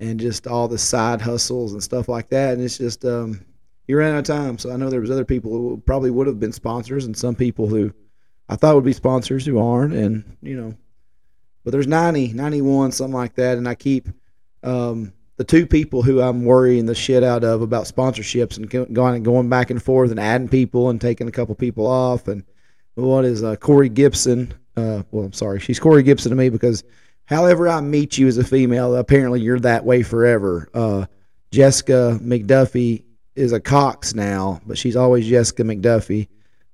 and 0.00 0.20
just 0.20 0.46
all 0.46 0.68
the 0.68 0.78
side 0.78 1.20
hustles 1.20 1.72
and 1.72 1.82
stuff 1.82 2.08
like 2.08 2.28
that. 2.28 2.54
And 2.54 2.62
it's 2.62 2.78
just 2.78 3.04
um, 3.04 3.40
he 3.88 3.94
ran 3.94 4.12
out 4.12 4.18
of 4.18 4.24
time. 4.24 4.58
So 4.58 4.70
I 4.70 4.76
know 4.76 4.90
there 4.90 5.00
was 5.00 5.10
other 5.10 5.24
people 5.24 5.50
who 5.50 5.82
probably 5.84 6.10
would 6.10 6.28
have 6.28 6.38
been 6.38 6.52
sponsors, 6.52 7.06
and 7.06 7.16
some 7.16 7.34
people 7.34 7.66
who 7.66 7.92
I 8.48 8.54
thought 8.54 8.76
would 8.76 8.84
be 8.84 8.92
sponsors 8.92 9.44
who 9.44 9.58
aren't, 9.58 9.94
and 9.94 10.36
you 10.42 10.60
know, 10.60 10.74
but 11.64 11.72
there's 11.72 11.86
90, 11.86 12.34
91, 12.34 12.92
something 12.92 13.14
like 13.14 13.34
that, 13.34 13.58
and 13.58 13.66
I 13.66 13.74
keep 13.74 14.08
um, 14.62 15.12
the 15.36 15.44
two 15.44 15.66
people 15.66 16.02
who 16.02 16.20
I'm 16.20 16.44
worrying 16.44 16.86
the 16.86 16.94
shit 16.94 17.24
out 17.24 17.44
of 17.44 17.62
about 17.62 17.86
sponsorships 17.86 18.58
and 18.58 18.70
going 18.70 19.16
and 19.16 19.24
going 19.24 19.48
back 19.48 19.70
and 19.70 19.82
forth 19.82 20.10
and 20.10 20.20
adding 20.20 20.48
people 20.48 20.90
and 20.90 21.00
taking 21.00 21.26
a 21.26 21.32
couple 21.32 21.54
people 21.54 21.86
off, 21.86 22.28
and 22.28 22.44
what 22.94 23.24
is 23.24 23.42
uh, 23.42 23.56
Corey 23.56 23.88
Gibson? 23.88 24.52
Uh, 24.76 25.02
well, 25.10 25.24
I'm 25.24 25.32
sorry, 25.32 25.60
she's 25.60 25.80
Corey 25.80 26.02
Gibson 26.02 26.30
to 26.30 26.36
me 26.36 26.50
because 26.50 26.84
however 27.24 27.68
I 27.68 27.80
meet 27.80 28.18
you 28.18 28.28
as 28.28 28.36
a 28.36 28.44
female, 28.44 28.94
apparently 28.96 29.40
you're 29.40 29.60
that 29.60 29.86
way 29.86 30.02
forever. 30.02 30.68
Uh, 30.74 31.06
Jessica 31.50 32.18
McDuffie 32.22 33.04
is 33.38 33.52
a 33.52 33.60
Cox 33.60 34.14
now, 34.14 34.60
but 34.66 34.76
she's 34.76 34.96
always 34.96 35.26
Jessica 35.26 35.62
McDuffie. 35.62 36.28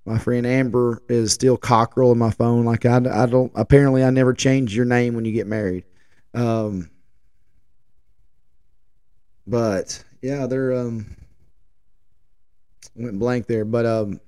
My 0.07 0.19
friend 0.19 0.47
Amber 0.47 1.03
is 1.09 1.33
still 1.33 1.57
Cockrell 1.57 2.13
in 2.13 2.19
my 2.19 2.31
phone. 2.31 2.65
Like 2.65 2.85
I, 2.87 2.97
I 2.97 3.27
don't. 3.27 3.53
Apparently, 3.55 4.03
I 4.03 4.11
never 4.11 4.35
change 4.35 4.75
your 4.75 4.85
name 4.85 5.15
when 5.15 5.25
you 5.25 5.33
get 5.33 5.47
married. 5.47 5.85
Um, 6.35 6.91
but 9.47 10.03
yeah, 10.21 10.47
they're 10.47 10.73
um 10.73 11.17
went 12.95 13.19
blank 13.19 13.47
there. 13.47 13.65
But 13.65 13.87
um, 13.87 14.21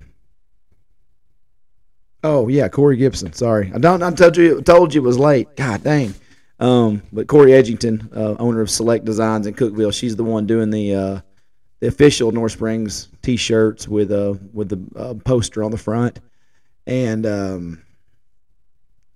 oh 2.22 2.48
yeah, 2.48 2.68
Corey 2.68 2.96
Gibson. 2.96 3.32
Sorry, 3.32 3.70
I 3.74 3.78
don't. 3.78 4.02
I 4.02 4.10
told 4.12 4.36
you 4.36 4.62
told 4.62 4.94
you 4.94 5.02
it 5.02 5.04
was 5.04 5.18
late. 5.18 5.56
God 5.56 5.82
dang. 5.84 6.14
Um, 6.58 7.02
but 7.12 7.26
Corey 7.26 7.50
Edgington, 7.50 8.16
uh, 8.16 8.34
owner 8.38 8.62
of 8.62 8.70
Select 8.70 9.04
Designs 9.04 9.46
in 9.46 9.52
Cookeville, 9.52 9.92
she's 9.92 10.16
the 10.16 10.24
one 10.24 10.46
doing 10.46 10.70
the 10.70 10.94
uh, 10.94 11.20
the 11.80 11.88
official 11.88 12.32
North 12.32 12.52
Springs 12.52 13.08
T-shirts 13.22 13.86
with 13.88 14.10
a 14.12 14.38
with 14.52 14.68
the 14.68 14.98
uh, 14.98 15.14
poster 15.24 15.62
on 15.62 15.70
the 15.70 15.78
front, 15.78 16.20
and 16.86 17.26
um, 17.26 17.82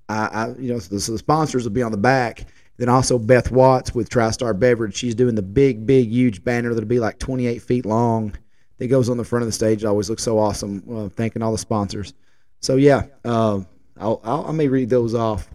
I, 0.08 0.26
I 0.26 0.48
you 0.58 0.72
know 0.72 0.78
so 0.78 0.94
the, 0.94 1.00
so 1.00 1.12
the, 1.12 1.18
sponsors 1.18 1.64
will 1.64 1.72
be 1.72 1.82
on 1.82 1.92
the 1.92 1.98
back. 1.98 2.46
Then 2.76 2.88
also 2.88 3.18
Beth 3.18 3.50
Watts 3.50 3.94
with 3.94 4.08
TriStar 4.08 4.58
Beverage. 4.58 4.96
She's 4.96 5.14
doing 5.14 5.34
the 5.34 5.42
big, 5.42 5.86
big, 5.86 6.08
huge 6.08 6.42
banner 6.42 6.72
that'll 6.72 6.88
be 6.88 6.98
like 6.98 7.18
28 7.18 7.60
feet 7.60 7.84
long. 7.84 8.34
That 8.78 8.88
goes 8.88 9.10
on 9.10 9.18
the 9.18 9.24
front 9.24 9.42
of 9.42 9.48
the 9.48 9.52
stage. 9.52 9.84
It 9.84 9.86
always 9.86 10.08
looks 10.08 10.22
so 10.22 10.38
awesome. 10.38 10.82
Uh, 10.90 11.08
thanking 11.10 11.42
all 11.42 11.52
the 11.52 11.58
sponsors. 11.58 12.14
So 12.60 12.76
yeah, 12.76 13.04
uh, 13.22 13.60
I'll, 13.98 14.20
I'll 14.24 14.46
I 14.46 14.52
may 14.52 14.68
read 14.68 14.88
those 14.88 15.14
off 15.14 15.50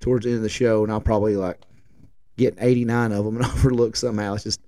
towards 0.00 0.24
the 0.24 0.30
end 0.30 0.38
of 0.38 0.42
the 0.42 0.48
show, 0.48 0.82
and 0.82 0.92
I'll 0.92 1.00
probably 1.00 1.36
like 1.36 1.60
get 2.36 2.56
89 2.58 3.12
of 3.12 3.24
them 3.24 3.36
and 3.36 3.44
overlook 3.44 3.96
somehow. 3.96 4.34
It's 4.34 4.44
just 4.44 4.60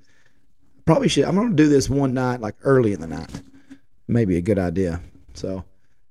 probably 0.86 1.08
should. 1.08 1.24
I'm 1.24 1.34
to 1.36 1.54
do 1.54 1.68
this 1.68 1.90
one 1.90 2.14
night, 2.14 2.40
like 2.40 2.54
early 2.62 2.92
in 2.92 3.00
the 3.00 3.06
night. 3.06 3.30
Maybe 4.08 4.36
a 4.36 4.40
good 4.40 4.58
idea. 4.58 5.00
So, 5.34 5.64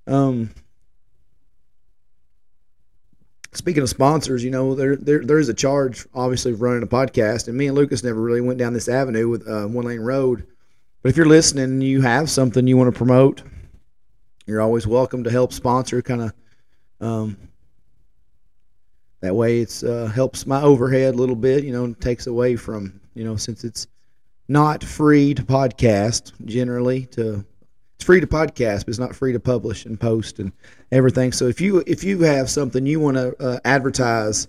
um, 0.05 0.51
speaking 3.53 3.81
of 3.81 3.89
sponsors, 3.89 4.43
you 4.43 4.51
know, 4.51 4.75
there, 4.75 4.97
there 4.97 5.23
there 5.23 5.39
is 5.39 5.49
a 5.49 5.53
charge 5.53 6.05
obviously 6.13 6.51
of 6.51 6.61
running 6.61 6.83
a 6.83 6.87
podcast, 6.87 7.47
and 7.47 7.57
me 7.57 7.67
and 7.67 7.75
Lucas 7.75 8.03
never 8.03 8.19
really 8.21 8.41
went 8.41 8.59
down 8.59 8.73
this 8.73 8.89
avenue 8.89 9.29
with 9.29 9.47
uh, 9.47 9.65
One 9.65 9.85
Lane 9.85 10.01
Road. 10.01 10.45
But 11.01 11.09
if 11.09 11.17
you're 11.17 11.25
listening 11.25 11.63
and 11.65 11.83
you 11.83 12.01
have 12.01 12.29
something 12.29 12.67
you 12.67 12.77
want 12.77 12.93
to 12.93 12.97
promote, 12.97 13.43
you're 14.45 14.61
always 14.61 14.85
welcome 14.85 15.23
to 15.23 15.31
help 15.31 15.53
sponsor. 15.53 16.01
Kind 16.01 16.21
of 16.21 16.33
um, 16.99 17.37
that 19.21 19.33
way, 19.33 19.61
it's 19.61 19.83
uh, 19.83 20.11
helps 20.13 20.45
my 20.45 20.61
overhead 20.61 21.13
a 21.13 21.17
little 21.17 21.35
bit. 21.35 21.63
You 21.63 21.71
know, 21.71 21.93
takes 21.93 22.27
away 22.27 22.57
from 22.57 22.99
you 23.13 23.23
know 23.23 23.37
since 23.37 23.63
it's 23.63 23.87
not 24.47 24.83
free 24.83 25.33
to 25.33 25.43
podcast 25.43 26.33
generally 26.45 27.05
to 27.07 27.45
it's 27.95 28.03
free 28.03 28.19
to 28.19 28.27
podcast, 28.27 28.79
but 28.79 28.89
it's 28.89 28.99
not 28.99 29.15
free 29.15 29.31
to 29.31 29.39
publish 29.39 29.85
and 29.85 29.99
post 29.99 30.39
and 30.39 30.51
everything. 30.91 31.31
So 31.31 31.47
if 31.47 31.61
you 31.61 31.83
if 31.87 32.03
you 32.03 32.21
have 32.23 32.49
something 32.49 32.85
you 32.85 32.99
want 32.99 33.17
to 33.17 33.35
uh, 33.39 33.59
advertise 33.63 34.47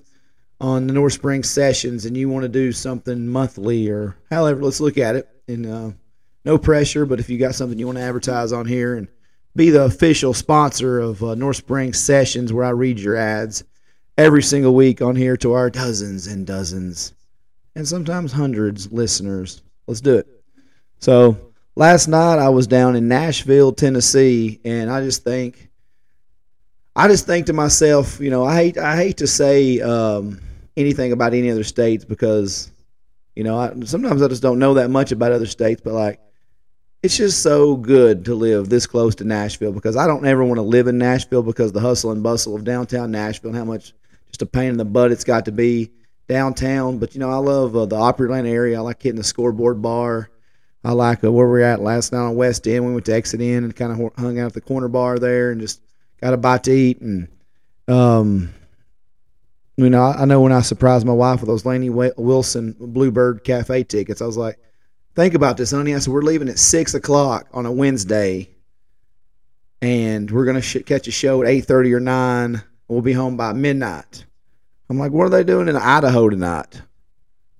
on 0.60 0.86
the 0.86 0.92
North 0.92 1.12
Spring 1.12 1.42
sessions 1.42 2.06
and 2.06 2.16
you 2.16 2.28
want 2.28 2.42
to 2.42 2.48
do 2.48 2.72
something 2.72 3.28
monthly 3.28 3.88
or 3.88 4.16
however, 4.30 4.62
let's 4.62 4.80
look 4.80 4.98
at 4.98 5.16
it. 5.16 5.28
And 5.48 5.66
uh, 5.66 5.90
no 6.44 6.58
pressure, 6.58 7.06
but 7.06 7.20
if 7.20 7.28
you 7.28 7.38
got 7.38 7.54
something 7.54 7.78
you 7.78 7.86
want 7.86 7.98
to 7.98 8.04
advertise 8.04 8.52
on 8.52 8.66
here 8.66 8.96
and 8.96 9.06
be 9.54 9.70
the 9.70 9.84
official 9.84 10.34
sponsor 10.34 10.98
of 10.98 11.22
uh, 11.22 11.34
North 11.34 11.56
Spring 11.56 11.92
sessions, 11.92 12.52
where 12.52 12.64
I 12.64 12.70
read 12.70 12.98
your 12.98 13.16
ads 13.16 13.64
every 14.18 14.42
single 14.42 14.74
week 14.74 15.00
on 15.00 15.14
here 15.14 15.36
to 15.38 15.52
our 15.52 15.70
dozens 15.70 16.26
and 16.26 16.46
dozens 16.46 17.14
and 17.76 17.86
sometimes 17.86 18.32
hundreds 18.32 18.90
listeners. 18.90 19.62
Let's 19.86 20.00
do 20.00 20.16
it. 20.16 20.26
So 20.98 21.36
last 21.74 22.08
night 22.08 22.38
I 22.38 22.48
was 22.48 22.66
down 22.66 22.96
in 22.96 23.08
Nashville, 23.08 23.72
Tennessee, 23.72 24.60
and 24.64 24.90
I 24.90 25.02
just 25.02 25.22
think, 25.22 25.70
I 26.94 27.08
just 27.08 27.26
think 27.26 27.46
to 27.46 27.52
myself, 27.52 28.18
you 28.20 28.30
know, 28.30 28.44
I 28.44 28.56
hate, 28.56 28.78
I 28.78 28.96
hate 28.96 29.18
to 29.18 29.26
say 29.26 29.80
um, 29.80 30.40
anything 30.76 31.12
about 31.12 31.34
any 31.34 31.50
other 31.50 31.64
states 31.64 32.04
because, 32.04 32.70
you 33.34 33.44
know, 33.44 33.58
I, 33.58 33.74
sometimes 33.84 34.22
I 34.22 34.28
just 34.28 34.42
don't 34.42 34.58
know 34.58 34.74
that 34.74 34.90
much 34.90 35.12
about 35.12 35.32
other 35.32 35.46
states, 35.46 35.80
but 35.84 35.92
like, 35.92 36.20
it's 37.02 37.18
just 37.18 37.42
so 37.42 37.76
good 37.76 38.24
to 38.24 38.34
live 38.34 38.68
this 38.68 38.86
close 38.86 39.14
to 39.16 39.24
Nashville 39.24 39.72
because 39.72 39.96
I 39.96 40.06
don't 40.06 40.26
ever 40.26 40.42
want 40.42 40.56
to 40.58 40.62
live 40.62 40.88
in 40.88 40.98
Nashville 40.98 41.42
because 41.42 41.70
the 41.70 41.80
hustle 41.80 42.10
and 42.10 42.22
bustle 42.22 42.56
of 42.56 42.64
downtown 42.64 43.12
Nashville 43.12 43.50
and 43.50 43.58
how 43.58 43.64
much 43.64 43.92
just 44.26 44.42
a 44.42 44.46
pain 44.46 44.70
in 44.70 44.76
the 44.76 44.84
butt 44.84 45.12
it's 45.12 45.22
got 45.22 45.44
to 45.44 45.52
be 45.52 45.90
downtown. 46.28 46.98
But 46.98 47.14
you 47.14 47.20
know, 47.20 47.30
I 47.30 47.36
love 47.36 47.76
uh, 47.76 47.86
the 47.86 47.96
Opryland 47.96 48.48
area. 48.48 48.78
I 48.78 48.80
like 48.80 49.02
hitting 49.02 49.16
the 49.16 49.24
scoreboard 49.24 49.82
bar. 49.82 50.30
I 50.84 50.92
like 50.92 51.24
uh, 51.24 51.32
where 51.32 51.48
we 51.48 51.62
are 51.62 51.64
at 51.64 51.80
last 51.80 52.12
night 52.12 52.20
on 52.20 52.36
West 52.36 52.66
End. 52.68 52.86
We 52.86 52.92
went 52.92 53.06
to 53.06 53.14
Exit 53.14 53.40
Inn 53.40 53.64
and 53.64 53.74
kind 53.74 53.92
of 53.92 54.12
hung 54.16 54.38
out 54.38 54.46
at 54.46 54.52
the 54.52 54.60
corner 54.60 54.88
bar 54.88 55.18
there 55.18 55.50
and 55.50 55.60
just 55.60 55.80
got 56.20 56.32
a 56.32 56.36
bite 56.36 56.64
to 56.64 56.72
eat. 56.72 57.00
And, 57.00 57.28
um, 57.88 58.54
you 59.76 59.90
know, 59.90 60.02
I, 60.02 60.22
I 60.22 60.24
know 60.26 60.40
when 60.40 60.52
I 60.52 60.60
surprised 60.60 61.04
my 61.04 61.12
wife 61.12 61.40
with 61.40 61.48
those 61.48 61.66
Lainey 61.66 61.90
Wilson 61.90 62.76
Bluebird 62.78 63.42
Cafe 63.42 63.82
tickets, 63.84 64.22
I 64.22 64.26
was 64.26 64.36
like, 64.36 64.58
think 65.16 65.34
about 65.34 65.56
this, 65.56 65.72
honey. 65.72 65.92
I 65.92 65.98
said, 65.98 66.12
we're 66.12 66.22
leaving 66.22 66.48
at 66.48 66.58
6 66.58 66.94
o'clock 66.94 67.48
on 67.52 67.66
a 67.66 67.72
Wednesday 67.72 68.50
and 69.82 70.30
we're 70.30 70.52
to 70.52 70.62
sh- 70.62 70.84
catch 70.86 71.08
a 71.08 71.10
show 71.10 71.42
at 71.42 71.48
8.30 71.48 71.92
or 71.92 72.00
9. 72.00 72.62
We'll 72.88 73.02
be 73.02 73.12
home 73.12 73.36
by 73.36 73.52
midnight. 73.52 74.24
I'm 74.88 74.98
like, 74.98 75.12
what 75.12 75.24
are 75.24 75.30
they 75.30 75.44
doing 75.44 75.68
in 75.68 75.76
Idaho 75.76 76.28
tonight? 76.28 76.80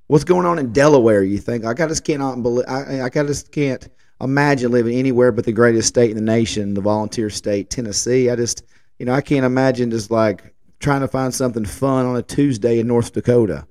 What's 0.06 0.24
going 0.24 0.46
on 0.46 0.58
in 0.58 0.72
Delaware? 0.72 1.22
You 1.22 1.38
think? 1.38 1.64
Like, 1.64 1.80
I 1.80 1.88
just 1.88 2.04
cannot 2.04 2.42
believe. 2.42 2.66
I, 2.68 3.02
I 3.02 3.08
just 3.08 3.50
can't 3.50 3.88
imagine 4.20 4.70
living 4.70 4.96
anywhere 4.96 5.32
but 5.32 5.44
the 5.44 5.52
greatest 5.52 5.88
state 5.88 6.10
in 6.10 6.16
the 6.16 6.22
nation, 6.22 6.74
the 6.74 6.80
volunteer 6.80 7.28
state, 7.28 7.70
Tennessee. 7.70 8.30
I 8.30 8.36
just, 8.36 8.62
you 8.98 9.06
know, 9.06 9.12
I 9.12 9.20
can't 9.20 9.44
imagine 9.44 9.90
just 9.90 10.10
like 10.10 10.54
trying 10.78 11.00
to 11.00 11.08
find 11.08 11.34
something 11.34 11.64
fun 11.64 12.06
on 12.06 12.16
a 12.16 12.22
Tuesday 12.22 12.78
in 12.78 12.86
North 12.86 13.12
Dakota. 13.12 13.66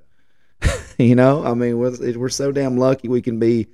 you 0.97 1.15
know, 1.15 1.45
I 1.45 1.53
mean, 1.53 1.77
we're, 1.77 2.17
we're 2.17 2.29
so 2.29 2.51
damn 2.51 2.77
lucky 2.77 3.07
we 3.07 3.21
can 3.21 3.39
be 3.39 3.67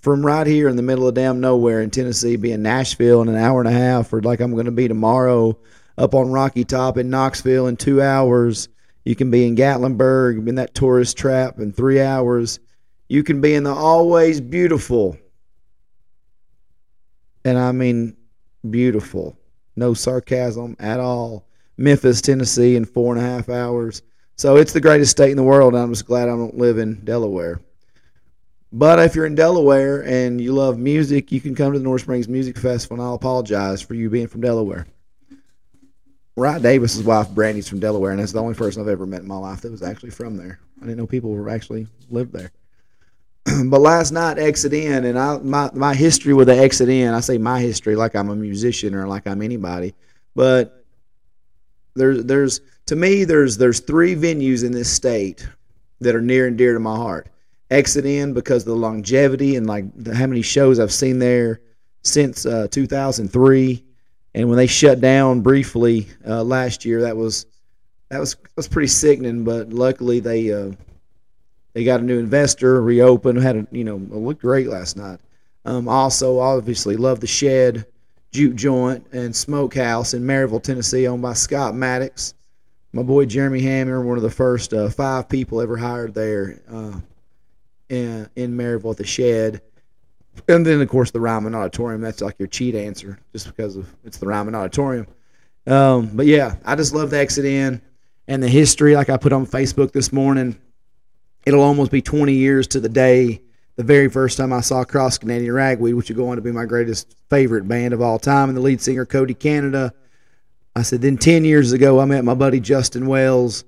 from 0.00 0.24
right 0.24 0.46
here 0.46 0.68
in 0.68 0.76
the 0.76 0.82
middle 0.82 1.06
of 1.06 1.14
damn 1.14 1.40
nowhere 1.40 1.80
in 1.80 1.90
Tennessee, 1.90 2.36
be 2.36 2.52
in 2.52 2.62
Nashville 2.62 3.22
in 3.22 3.28
an 3.28 3.36
hour 3.36 3.60
and 3.60 3.68
a 3.68 3.72
half, 3.72 4.12
or 4.12 4.22
like 4.22 4.40
I'm 4.40 4.52
going 4.52 4.64
to 4.64 4.72
be 4.72 4.88
tomorrow 4.88 5.58
up 5.98 6.14
on 6.14 6.32
Rocky 6.32 6.64
Top 6.64 6.96
in 6.96 7.10
Knoxville 7.10 7.66
in 7.66 7.76
two 7.76 8.02
hours 8.02 8.68
you 9.04 9.14
can 9.14 9.30
be 9.30 9.46
in 9.46 9.56
Gatlinburg, 9.56 10.48
in 10.48 10.54
that 10.54 10.74
tourist 10.74 11.16
trap 11.16 11.58
in 11.58 11.72
three 11.72 12.00
hours. 12.00 12.58
You 13.08 13.22
can 13.22 13.40
be 13.40 13.54
in 13.54 13.64
the 13.64 13.72
always 13.72 14.40
beautiful, 14.40 15.16
and 17.44 17.58
I 17.58 17.72
mean 17.72 18.16
beautiful, 18.70 19.36
no 19.76 19.92
sarcasm 19.92 20.76
at 20.78 21.00
all, 21.00 21.46
Memphis, 21.76 22.22
Tennessee 22.22 22.76
in 22.76 22.84
four 22.86 23.14
and 23.14 23.24
a 23.24 23.28
half 23.28 23.48
hours. 23.48 24.02
So 24.36 24.56
it's 24.56 24.72
the 24.72 24.80
greatest 24.80 25.10
state 25.10 25.30
in 25.30 25.36
the 25.36 25.42
world, 25.42 25.74
I'm 25.74 25.92
just 25.92 26.06
glad 26.06 26.28
I 26.28 26.32
don't 26.32 26.56
live 26.56 26.78
in 26.78 27.04
Delaware. 27.04 27.60
But 28.72 28.98
if 28.98 29.14
you're 29.14 29.26
in 29.26 29.36
Delaware 29.36 30.04
and 30.04 30.40
you 30.40 30.52
love 30.52 30.78
music, 30.78 31.30
you 31.30 31.40
can 31.40 31.54
come 31.54 31.72
to 31.72 31.78
the 31.78 31.84
North 31.84 32.00
Springs 32.00 32.28
Music 32.28 32.58
Festival, 32.58 32.96
and 32.96 33.06
I'll 33.06 33.14
apologize 33.14 33.80
for 33.80 33.94
you 33.94 34.10
being 34.10 34.26
from 34.26 34.40
Delaware. 34.40 34.86
Wright 36.36 36.60
Davis's 36.60 37.04
wife 37.04 37.30
Brandy's 37.30 37.68
from 37.68 37.78
Delaware, 37.78 38.10
and 38.10 38.20
that's 38.20 38.32
the 38.32 38.42
only 38.42 38.54
person 38.54 38.82
I've 38.82 38.88
ever 38.88 39.06
met 39.06 39.22
in 39.22 39.28
my 39.28 39.36
life 39.36 39.60
that 39.60 39.70
was 39.70 39.82
actually 39.82 40.10
from 40.10 40.36
there. 40.36 40.58
I 40.80 40.86
didn't 40.86 40.98
know 40.98 41.06
people 41.06 41.30
were 41.30 41.48
actually 41.48 41.86
lived 42.10 42.32
there. 42.32 42.50
but 43.66 43.80
last 43.80 44.10
night, 44.10 44.38
Exit 44.38 44.72
Inn, 44.72 45.04
and 45.04 45.18
I 45.18 45.38
my 45.38 45.70
my 45.74 45.94
history 45.94 46.34
with 46.34 46.48
the 46.48 46.56
Exit 46.56 46.88
Inn. 46.88 47.14
I 47.14 47.20
say 47.20 47.38
my 47.38 47.60
history 47.60 47.94
like 47.94 48.16
I'm 48.16 48.30
a 48.30 48.36
musician 48.36 48.94
or 48.94 49.06
like 49.06 49.26
I'm 49.26 49.42
anybody, 49.42 49.94
but 50.34 50.84
there's 51.94 52.24
there's 52.24 52.60
to 52.86 52.96
me 52.96 53.24
there's 53.24 53.56
there's 53.56 53.80
three 53.80 54.16
venues 54.16 54.64
in 54.64 54.72
this 54.72 54.90
state 54.90 55.46
that 56.00 56.16
are 56.16 56.22
near 56.22 56.48
and 56.48 56.58
dear 56.58 56.74
to 56.74 56.80
my 56.80 56.96
heart. 56.96 57.28
Exit 57.70 58.06
Inn 58.06 58.34
because 58.34 58.62
of 58.62 58.68
the 58.68 58.76
longevity 58.76 59.56
and 59.56 59.66
like 59.66 59.84
the, 59.96 60.14
how 60.14 60.26
many 60.26 60.42
shows 60.42 60.80
I've 60.80 60.92
seen 60.92 61.18
there 61.18 61.60
since 62.02 62.44
uh, 62.44 62.68
2003 62.70 63.84
and 64.34 64.48
when 64.48 64.56
they 64.56 64.66
shut 64.66 65.00
down 65.00 65.40
briefly 65.40 66.08
uh, 66.26 66.42
last 66.42 66.84
year, 66.84 67.02
that 67.02 67.16
was 67.16 67.46
that 68.08 68.18
was 68.18 68.34
that 68.34 68.56
was 68.56 68.68
pretty 68.68 68.88
sickening. 68.88 69.44
But 69.44 69.70
luckily, 69.70 70.20
they 70.20 70.52
uh, 70.52 70.72
they 71.72 71.84
got 71.84 72.00
a 72.00 72.04
new 72.04 72.18
investor, 72.18 72.82
reopened, 72.82 73.40
had 73.40 73.56
a 73.56 73.66
you 73.70 73.84
know 73.84 73.96
looked 73.96 74.40
great 74.40 74.66
last 74.66 74.96
night. 74.96 75.20
Um, 75.64 75.88
also, 75.88 76.40
obviously, 76.40 76.96
love 76.96 77.20
the 77.20 77.26
Shed, 77.26 77.86
Juke 78.32 78.56
Joint, 78.56 79.06
and 79.12 79.34
Smokehouse 79.34 80.14
in 80.14 80.22
Maryville, 80.22 80.62
Tennessee, 80.62 81.06
owned 81.06 81.22
by 81.22 81.32
Scott 81.32 81.74
Maddox. 81.74 82.34
My 82.92 83.02
boy 83.02 83.24
Jeremy 83.26 83.60
Hammer, 83.62 84.02
one 84.02 84.16
of 84.16 84.22
the 84.22 84.30
first 84.30 84.72
uh, 84.72 84.88
five 84.88 85.28
people 85.28 85.60
ever 85.60 85.76
hired 85.76 86.14
there 86.14 86.60
uh, 86.70 87.00
in, 87.88 88.28
in 88.36 88.56
Maryville 88.56 88.92
at 88.92 88.98
the 88.98 89.06
Shed 89.06 89.62
and 90.48 90.64
then 90.64 90.80
of 90.80 90.88
course 90.88 91.10
the 91.10 91.20
Ryman 91.20 91.54
Auditorium. 91.54 92.00
That's 92.00 92.20
like 92.20 92.38
your 92.38 92.48
cheat 92.48 92.74
answer, 92.74 93.18
just 93.32 93.46
because 93.46 93.76
of 93.76 93.88
it's 94.04 94.18
the 94.18 94.26
Ryman 94.26 94.54
Auditorium. 94.54 95.06
Um, 95.66 96.10
but 96.12 96.26
yeah, 96.26 96.56
I 96.64 96.76
just 96.76 96.94
love 96.94 97.10
the 97.10 97.18
Exit 97.18 97.44
in 97.44 97.80
and 98.28 98.42
the 98.42 98.48
history. 98.48 98.94
Like 98.94 99.10
I 99.10 99.16
put 99.16 99.32
on 99.32 99.46
Facebook 99.46 99.92
this 99.92 100.12
morning, 100.12 100.58
it'll 101.46 101.62
almost 101.62 101.90
be 101.90 102.02
20 102.02 102.32
years 102.32 102.66
to 102.68 102.80
the 102.80 102.88
day 102.88 103.40
the 103.76 103.82
very 103.82 104.08
first 104.08 104.36
time 104.36 104.52
I 104.52 104.60
saw 104.60 104.84
Cross 104.84 105.18
Canadian 105.18 105.52
Ragweed, 105.52 105.94
which 105.94 106.08
would 106.08 106.16
go 106.16 106.28
on 106.28 106.36
to 106.36 106.42
be 106.42 106.52
my 106.52 106.64
greatest 106.64 107.16
favorite 107.28 107.66
band 107.66 107.92
of 107.92 108.00
all 108.00 108.18
time, 108.18 108.48
and 108.48 108.56
the 108.56 108.62
lead 108.62 108.80
singer 108.80 109.04
Cody 109.04 109.34
Canada. 109.34 109.92
I 110.76 110.82
said, 110.82 111.02
then 111.02 111.16
10 111.16 111.44
years 111.44 111.72
ago, 111.72 112.00
I 112.00 112.04
met 112.04 112.24
my 112.24 112.34
buddy 112.34 112.60
Justin 112.60 113.06
Wells, 113.06 113.64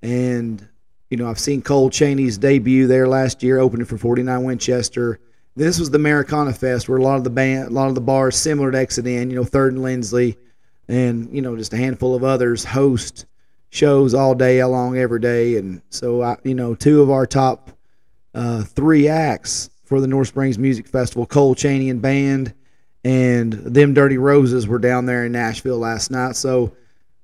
and 0.00 0.66
you 1.10 1.16
know 1.16 1.28
I've 1.28 1.38
seen 1.38 1.60
Cole 1.60 1.90
Chaney's 1.90 2.38
debut 2.38 2.86
there 2.86 3.08
last 3.08 3.42
year, 3.42 3.58
opening 3.58 3.86
for 3.86 3.98
49 3.98 4.44
Winchester 4.44 5.20
this 5.54 5.78
was 5.78 5.90
the 5.90 5.96
Americana 5.96 6.52
Fest, 6.52 6.88
where 6.88 6.98
a 6.98 7.02
lot 7.02 7.16
of 7.16 7.24
the 7.24 7.30
band, 7.30 7.68
a 7.68 7.70
lot 7.70 7.88
of 7.88 7.94
the 7.94 8.00
bars 8.00 8.36
similar 8.36 8.70
to 8.70 8.78
Exit 8.78 9.06
Inn, 9.06 9.30
you 9.30 9.36
know, 9.36 9.44
Third 9.44 9.74
and 9.74 9.82
Lindsley, 9.82 10.38
and 10.88 11.32
you 11.34 11.42
know, 11.42 11.56
just 11.56 11.74
a 11.74 11.76
handful 11.76 12.14
of 12.14 12.24
others 12.24 12.64
host 12.64 13.26
shows 13.70 14.14
all 14.14 14.34
day 14.34 14.64
long, 14.64 14.96
every 14.96 15.20
day. 15.20 15.56
And 15.56 15.82
so, 15.90 16.22
I, 16.22 16.36
you 16.42 16.54
know, 16.54 16.74
two 16.74 17.02
of 17.02 17.10
our 17.10 17.26
top 17.26 17.70
uh, 18.34 18.62
three 18.62 19.08
acts 19.08 19.70
for 19.84 20.00
the 20.00 20.06
North 20.06 20.28
Springs 20.28 20.58
Music 20.58 20.86
Festival, 20.86 21.26
Cole 21.26 21.54
Chaney 21.54 21.90
and 21.90 22.00
band, 22.00 22.54
and 23.04 23.52
them 23.52 23.92
Dirty 23.94 24.18
Roses 24.18 24.66
were 24.66 24.78
down 24.78 25.06
there 25.06 25.26
in 25.26 25.32
Nashville 25.32 25.78
last 25.78 26.10
night. 26.10 26.36
So. 26.36 26.72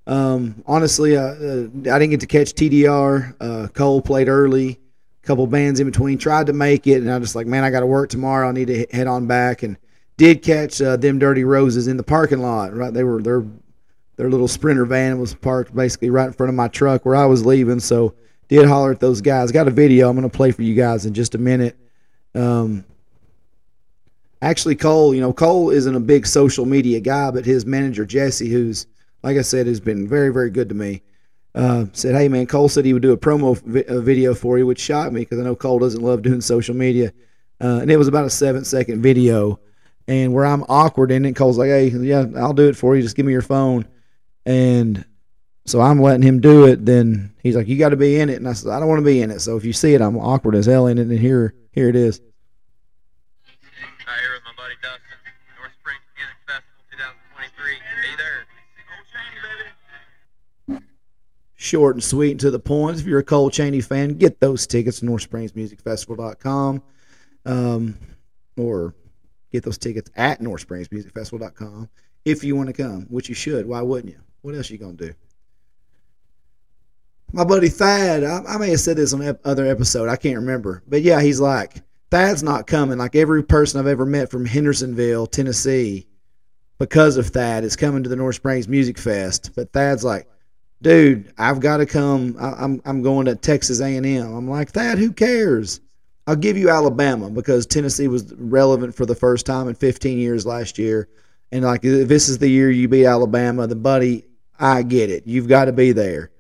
Um, 0.07 0.65
honestly, 0.67 1.19
uh, 1.19 1.21
uh, 1.21 1.65
I 1.65 1.99
didn't 1.99 2.09
get 2.09 2.21
to 2.21 2.27
catch 2.27 2.55
TDR. 2.55 3.35
Uh, 3.39 3.69
Cole 3.75 4.01
played 4.01 4.31
early 4.31 4.81
couple 5.29 5.47
bands 5.47 5.79
in 5.79 5.87
between. 5.87 6.17
Tried 6.17 6.47
to 6.47 6.53
make 6.53 6.87
it, 6.87 7.03
and 7.03 7.11
I 7.11 7.19
just 7.19 7.37
like, 7.37 7.47
man, 7.47 7.63
I 7.63 7.71
got 7.71 7.81
to 7.81 7.87
work 7.87 8.09
tomorrow. 8.09 8.49
I 8.49 8.53
need 8.53 8.69
to 8.69 8.87
head 8.91 9.07
on 9.07 9.27
back, 9.27 9.63
and 9.63 9.77
did 10.17 10.43
catch 10.43 10.81
uh, 10.81 10.97
them 10.97 11.19
Dirty 11.19 11.45
Roses 11.45 11.87
in 11.87 11.99
the 11.99 12.03
parking 12.03 12.41
lot. 12.41 12.75
Right, 12.75 12.93
they 12.93 13.05
were 13.05 13.23
their 13.23 13.45
their 14.17 14.31
little 14.31 14.49
Sprinter 14.49 14.87
van 14.87 15.21
was 15.21 15.35
parked 15.35 15.77
basically 15.77 16.11
right 16.11 16.27
in 16.27 16.33
front 16.33 16.49
of 16.49 16.57
my 16.57 16.67
truck 16.67 17.05
where 17.05 17.15
I 17.15 17.27
was 17.27 17.45
leaving. 17.47 17.79
So 17.79 18.15
did 18.49 18.67
holler 18.67 18.91
at 18.91 19.01
those 19.01 19.21
guys. 19.21 19.53
Got 19.53 19.69
a 19.69 19.71
video 19.71 20.09
I'm 20.09 20.21
to 20.21 20.29
play 20.29 20.51
for 20.51 20.63
you 20.63 20.75
guys 20.75 21.05
in 21.05 21.13
just 21.13 21.35
a 21.35 21.39
minute. 21.39 21.77
Um, 22.35 22.85
actually, 24.41 24.77
Cole, 24.77 25.15
you 25.15 25.21
know, 25.21 25.33
Cole 25.35 25.71
isn't 25.71 25.95
a 25.95 26.01
big 26.01 26.27
social 26.27 26.65
media 26.65 27.01
guy, 27.01 27.31
but 27.31 27.45
his 27.45 27.67
manager 27.67 28.07
Jesse, 28.07 28.49
who's 28.49 28.87
like 29.23 29.37
I 29.37 29.43
said, 29.43 29.67
has 29.67 29.79
been 29.79 30.09
very 30.09 30.33
very 30.33 30.49
good 30.49 30.71
to 30.71 30.75
me 30.75 31.03
uh, 31.59 31.87
said, 31.93 32.15
"Hey 32.15 32.29
man, 32.29 32.47
Cole 32.47 32.69
said 32.69 32.85
he 32.85 32.93
would 32.93 33.03
do 33.03 33.11
a 33.13 33.17
promo 33.17 33.61
vi- 33.61 33.85
a 33.89 34.01
video 34.01 34.33
for 34.33 34.59
you," 34.59 34.67
which 34.67 34.79
shocked 34.79 35.13
me 35.13 35.23
because 35.23 35.41
I 35.41 35.43
know 35.43 35.57
Cole 35.57 35.81
doesn't 35.81 36.01
love 36.01 36.23
doing 36.23 36.41
social 36.41 36.75
media, 36.75 37.13
uh, 37.61 37.81
and 37.83 37.91
it 37.91 37.97
was 37.97 38.07
about 38.07 38.25
a 38.25 38.31
seven 38.31 38.65
second 38.65 39.03
video, 39.03 39.59
and 40.07 40.33
where 40.33 40.47
I'm 40.47 40.65
awkward 40.69 41.11
in 41.11 41.25
it, 41.25 41.35
Cole's 41.35 41.59
like, 41.59 41.69
"Hey, 41.69 41.89
yeah, 41.89 42.27
I'll 42.37 42.53
do 42.53 42.69
it 42.69 42.77
for 42.77 42.95
you. 42.95 43.03
Just 43.03 43.17
give 43.17 43.27
me 43.27 43.33
your 43.33 43.43
phone," 43.43 43.87
and 44.47 45.05
so 45.67 45.81
I'm 45.81 46.01
letting 46.01 46.23
him 46.23 46.41
do 46.41 46.65
it. 46.65 46.87
Then 46.87 47.33
he's 47.43 47.57
like, 47.57 47.67
"You 47.67 47.77
got 47.77 47.89
to 47.89 47.97
be 47.97 48.21
in 48.21 48.29
it," 48.29 48.37
and 48.37 48.49
I 48.49 48.53
said, 48.53 48.71
"I 48.71 48.79
don't 48.79 48.89
want 48.89 49.01
to 49.01 49.05
be 49.05 49.21
in 49.21 49.33
it." 49.33 49.41
So 49.41 49.57
if 49.57 49.65
you 49.65 49.73
see 49.73 49.95
it, 49.95 50.01
I'm 50.01 50.17
awkward 50.17 50.55
as 50.55 50.67
hell 50.67 50.87
in 50.87 50.97
it, 50.99 51.09
and 51.09 51.19
here, 51.19 51.55
here 51.73 51.89
it 51.89 51.97
is. 51.97 52.21
Out 54.07 54.21
here 54.21 54.33
with 54.33 54.45
my 54.47 54.55
buddy 54.57 54.75
Dustin, 54.81 55.19
North 55.59 55.75
Springs 55.81 56.07
Music 56.15 56.39
Festival 56.47 56.87
2023. 56.95 57.75
Be 57.75 58.17
there. 58.17 58.47
Short 61.61 61.97
and 61.97 62.05
sweet 62.05 62.31
and 62.31 62.41
to 62.41 62.53
the 62.53 62.61
point. 62.61 63.01
If 63.01 63.07
you're 63.07 63.19
a 63.19 63.25
Cole 63.25 63.51
Chaney 63.51 63.81
fan, 63.81 64.11
get 64.11 64.39
those 64.39 64.65
tickets 64.65 65.03
at 65.03 65.09
NorthSpringsMusicFestival.com 65.09 66.83
um, 67.47 67.99
or 68.57 68.95
get 69.51 69.65
those 69.65 69.77
tickets 69.77 70.09
at 70.15 70.41
NorthSpringsMusicFestival.com 70.41 71.89
if 72.25 72.45
you 72.45 72.55
want 72.55 72.69
to 72.69 72.73
come, 72.73 73.07
which 73.09 73.29
you 73.29 73.35
should. 73.35 73.67
Why 73.67 73.83
wouldn't 73.83 74.13
you? 74.13 74.21
What 74.43 74.55
else 74.55 74.71
you 74.71 74.79
going 74.79 74.97
to 74.99 75.09
do? 75.09 75.15
My 77.33 77.43
buddy 77.43 77.69
Thad, 77.69 78.23
I, 78.23 78.43
I 78.47 78.57
may 78.57 78.71
have 78.71 78.79
said 78.79 78.97
this 78.97 79.13
on 79.13 79.23
ep- 79.23 79.41
other 79.45 79.67
episode. 79.67 80.09
I 80.09 80.15
can't 80.15 80.37
remember. 80.37 80.85
But 80.87 81.03
yeah, 81.03 81.21
he's 81.21 81.41
like, 81.41 81.83
Thad's 82.13 82.45
not 82.45 82.69
coming. 82.69 82.99
Like 82.99 83.17
every 83.17 83.43
person 83.43 83.81
I've 83.81 83.89
ever 83.89 84.07
met 84.07 84.31
from 84.31 84.47
Hendersonville, 84.47 85.27
Tennessee, 85.27 86.07
because 86.79 87.17
of 87.17 87.27
Thad, 87.27 87.65
is 87.65 87.75
coming 87.75 88.05
to 88.05 88.09
the 88.09 88.15
North 88.15 88.37
Springs 88.37 88.69
Music 88.69 88.97
Fest. 88.97 89.51
But 89.57 89.73
Thad's 89.73 90.05
like, 90.05 90.29
dude, 90.83 91.33
I've 91.39 91.61
got 91.61 91.79
to 91.79 91.87
come. 91.87 92.37
I, 92.39 92.53
I'm 92.53 92.81
I'm 92.85 93.03
going 93.03 93.27
to 93.27 93.35
Texas 93.35 93.81
A&M. 93.81 94.05
I'm 94.07 94.49
like, 94.49 94.71
Thad, 94.71 94.99
who 94.99 95.13
cares? 95.13 95.81
I'll 96.27 96.37
give 96.37 96.59
you 96.59 96.69
Alabama 96.69 97.31
because 97.31 97.65
Tennessee 97.67 98.09
was 98.09 98.35
relevant 98.35 98.95
for 98.95 99.07
the 99.07 99.15
first 99.15 99.47
time 99.47 99.67
in 99.67 99.75
15 99.75 100.19
years 100.19 100.45
last 100.45 100.79
year, 100.79 101.09
and 101.53 101.65
like 101.65 101.83
this 101.83 102.29
is 102.29 102.39
the 102.39 102.49
year 102.49 102.71
you 102.71 102.89
beat 102.89 103.07
Alabama, 103.07 103.67
the 103.67 103.77
buddy, 103.77 104.27
I 104.59 104.83
get 104.83 105.11
it. 105.11 105.27
You've 105.27 105.49
got 105.49 105.67
to 105.67 105.73
be 105.73 105.93
there. 105.93 106.31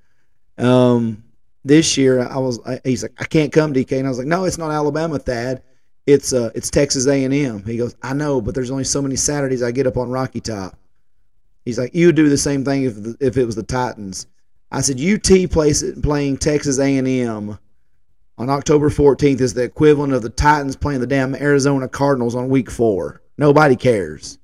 Um, 0.59 1.25
this 1.64 1.97
year 1.97 2.21
I 2.28 2.38
was. 2.38 2.61
I, 2.66 2.80
he's 2.85 3.02
like, 3.02 3.14
I 3.18 3.25
can't 3.25 3.52
come, 3.52 3.73
DK, 3.73 3.99
and 3.99 4.07
I 4.07 4.11
was 4.11 4.18
like, 4.18 4.26
No, 4.26 4.45
it's 4.45 4.59
not 4.59 4.71
Alabama, 4.71 5.18
Thad. 5.18 5.62
It's 6.07 6.33
uh, 6.33 6.50
it's 6.54 6.71
Texas 6.71 7.07
A&M. 7.07 7.64
He 7.64 7.76
goes, 7.76 7.95
I 8.02 8.14
know, 8.14 8.40
but 8.40 8.54
there's 8.54 8.71
only 8.71 8.85
so 8.85 9.02
many 9.02 9.14
Saturdays 9.14 9.62
I 9.62 9.73
get 9.73 9.87
up 9.87 9.99
on 9.99 10.09
Rocky 10.09 10.40
Top. 10.40 10.78
He's 11.69 11.79
like, 11.79 11.95
you 11.95 12.07
would 12.07 12.17
do 12.17 12.31
the 12.31 12.39
same 12.39 12.65
thing 12.65 12.85
if 12.85 12.95
the, 12.95 13.15
if 13.21 13.37
it 13.37 13.45
was 13.45 13.55
the 13.55 13.63
Titans. 13.63 14.27
I 14.73 14.81
said, 14.81 14.99
UT 14.99 15.51
plays 15.51 15.85
playing 16.03 16.39
Texas 16.39 16.79
A&M 16.79 17.59
on 18.39 18.49
October 18.49 18.89
14th 18.89 19.43
is 19.43 19.53
the 19.53 19.65
equivalent 19.65 20.15
of 20.15 20.23
the 20.23 20.31
Titans 20.31 20.77
playing 20.77 21.01
the 21.01 21.07
damn 21.07 21.35
Arizona 21.35 21.87
Cardinals 21.87 22.35
on 22.35 22.49
Week 22.49 22.71
Four. 22.71 23.21
Nobody 23.37 23.77
cares. 23.77 24.39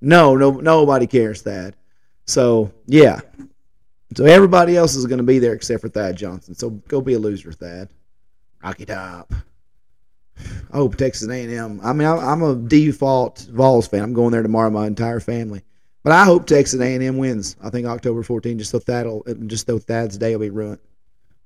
No, 0.00 0.36
no, 0.36 0.52
nobody 0.52 1.08
cares 1.08 1.42
that. 1.42 1.74
So 2.24 2.70
yeah. 2.86 3.18
So 4.16 4.24
everybody 4.24 4.76
else 4.76 4.94
is 4.94 5.06
going 5.06 5.18
to 5.18 5.24
be 5.24 5.40
there 5.40 5.54
except 5.54 5.80
for 5.80 5.88
Thad 5.88 6.16
Johnson. 6.16 6.54
So 6.54 6.70
go 6.70 7.00
be 7.00 7.14
a 7.14 7.18
loser, 7.18 7.50
Thad. 7.50 7.88
Rocky 8.62 8.86
Top. 8.86 9.34
Hope 10.72 10.94
Texas 10.94 11.28
A&M. 11.28 11.80
I 11.82 11.92
mean, 11.92 12.06
I'm 12.06 12.44
a 12.44 12.54
default 12.54 13.40
Vols 13.50 13.88
fan. 13.88 14.04
I'm 14.04 14.12
going 14.12 14.30
there 14.30 14.42
tomorrow. 14.44 14.70
My 14.70 14.86
entire 14.86 15.18
family. 15.18 15.64
But 16.04 16.12
I 16.12 16.24
hope 16.24 16.46
Texas 16.46 16.80
A&M 16.80 17.16
wins. 17.16 17.56
I 17.62 17.70
think 17.70 17.86
October 17.86 18.22
14, 18.22 18.58
just 18.58 18.70
so 18.70 18.78
Thad'll, 18.78 19.24
just 19.46 19.66
so 19.66 19.78
Thad's 19.78 20.18
day 20.18 20.36
will 20.36 20.40
be 20.40 20.50
ruined 20.50 20.78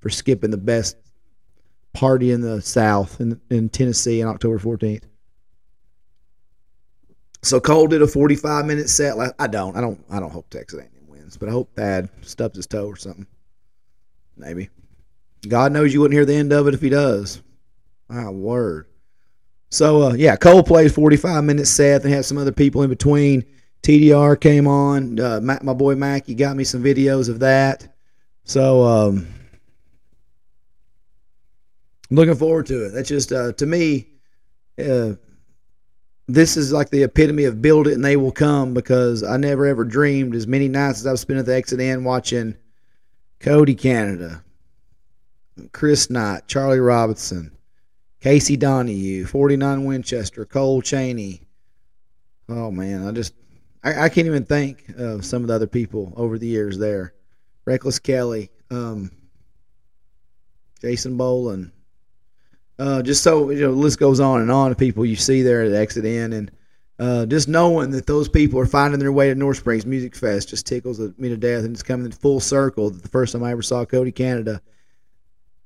for 0.00 0.11
skipping 0.11 0.50
the 0.50 0.57
best 0.57 0.97
party 1.95 2.33
in 2.33 2.41
the 2.41 2.61
South 2.61 3.21
in, 3.21 3.41
in 3.50 3.69
Tennessee 3.69 4.21
on 4.21 4.29
October 4.29 4.59
14th. 4.59 5.05
So 7.43 7.61
Cole 7.61 7.87
did 7.87 8.03
a 8.03 8.07
45 8.07 8.66
minute 8.66 8.90
set. 8.90 9.16
Last, 9.16 9.35
I 9.38 9.47
don't, 9.47 9.77
I 9.77 9.81
don't, 9.81 10.05
I 10.11 10.18
don't 10.18 10.33
hope 10.33 10.51
Texas 10.51 10.81
A&M 10.81 11.07
wins, 11.07 11.37
but 11.37 11.49
I 11.49 11.53
hope 11.53 11.73
Thad 11.77 12.09
stubs 12.23 12.57
his 12.57 12.66
toe 12.66 12.88
or 12.88 12.97
something. 12.97 13.29
Maybe. 14.37 14.71
God 15.47 15.71
knows 15.71 15.94
you 15.94 16.01
wouldn't 16.01 16.16
hear 16.16 16.25
the 16.25 16.35
end 16.35 16.53
of 16.53 16.66
it 16.66 16.75
if 16.75 16.81
he 16.81 16.88
does. 16.88 17.42
My 18.09 18.29
word. 18.29 18.87
So 19.71 20.03
uh, 20.03 20.14
yeah, 20.14 20.35
Cole 20.35 20.64
played 20.64 20.92
45 20.92 21.44
minute 21.44 21.66
set 21.66 22.03
and 22.03 22.12
had 22.12 22.25
some 22.25 22.38
other 22.38 22.51
people 22.51 22.83
in 22.83 22.90
between. 22.90 23.44
TDR 23.83 24.41
came 24.41 24.67
on. 24.67 25.19
Uh, 25.19 25.41
Mac, 25.41 25.62
my 25.62 25.73
boy 25.73 25.95
Mac, 25.95 26.29
you 26.29 26.35
got 26.35 26.57
me 26.57 26.64
some 26.64 26.83
videos 26.83 27.29
of 27.29 27.41
that. 27.41 27.95
So 28.45 28.83
um, 28.85 29.27
I'm 32.11 32.17
looking 32.17 32.35
forward 32.35 32.67
to 32.67 32.87
it. 32.87 32.91
That's 32.91 33.09
just 33.09 33.33
uh, 33.33 33.53
to 33.53 33.67
me. 33.67 34.09
Uh, 34.83 35.14
this 36.29 36.59
is 36.59 36.73
like 36.73 36.91
the 36.91 37.03
epitome 37.03 37.45
of 37.45 37.62
build 37.62 37.87
it 37.87 37.95
and 37.95 38.05
they 38.05 38.17
will 38.17 38.31
come 38.31 38.75
because 38.75 39.23
I 39.23 39.38
never 39.38 39.67
ever 39.67 39.83
dreamed 39.83 40.35
as 40.35 40.47
many 40.47 40.69
nights 40.69 41.01
as 41.01 41.07
I've 41.07 41.19
spent 41.19 41.41
at 41.41 41.47
the 41.47 41.55
Exit 41.55 41.81
Inn 41.81 42.05
watching 42.05 42.55
Cody 43.41 43.75
Canada, 43.75 44.45
Chris 45.73 46.11
Knight, 46.11 46.47
Charlie 46.47 46.81
Robison, 46.81 47.57
Casey 48.21 48.59
Donahew, 48.59 49.27
49 49.27 49.85
Winchester, 49.85 50.45
Cole 50.45 50.83
Chaney. 50.83 51.41
Oh 52.49 52.71
man, 52.71 53.07
I 53.07 53.12
just 53.12 53.33
I, 53.88 54.05
I, 54.05 54.09
can't 54.09 54.27
even 54.27 54.44
think 54.44 54.88
of 54.98 55.24
some 55.24 55.42
of 55.42 55.48
the 55.48 55.55
other 55.55 55.66
people 55.66 56.12
over 56.16 56.38
the 56.38 56.46
years 56.46 56.79
there. 56.79 57.14
Reckless 57.64 57.98
Kelly, 57.98 58.51
um, 58.70 59.11
Jason 60.81 61.16
Boland. 61.16 61.72
Uh, 62.79 63.03
just 63.03 63.22
so 63.22 63.51
you 63.51 63.62
know, 63.62 63.72
the 63.72 63.81
list 63.81 63.98
goes 63.98 64.20
on 64.20 64.40
and 64.40 64.51
on 64.51 64.70
of 64.70 64.79
people 64.79 65.05
you 65.05 65.16
see 65.16 65.42
there 65.42 65.62
at 65.62 65.72
Exit 65.72 66.05
Inn, 66.05 66.33
and 66.33 66.51
uh, 66.98 67.27
just 67.27 67.48
knowing 67.48 67.90
that 67.90 68.07
those 68.07 68.29
people 68.29 68.61
are 68.61 68.66
finding 68.66 69.01
their 69.01 69.11
way 69.11 69.29
to 69.29 69.35
North 69.35 69.57
Springs 69.57 69.85
Music 69.85 70.14
Fest 70.14 70.51
just 70.51 70.66
tickles 70.66 71.01
me 71.18 71.29
to 71.29 71.37
death, 71.37 71.64
and 71.64 71.74
it's 71.74 71.83
coming 71.83 72.07
in 72.07 72.12
full 72.12 72.40
circle. 72.40 72.90
The 72.90 73.09
first 73.09 73.33
time 73.33 73.42
I 73.42 73.51
ever 73.51 73.62
saw 73.62 73.85
Cody 73.85 74.12
Canada, 74.12 74.61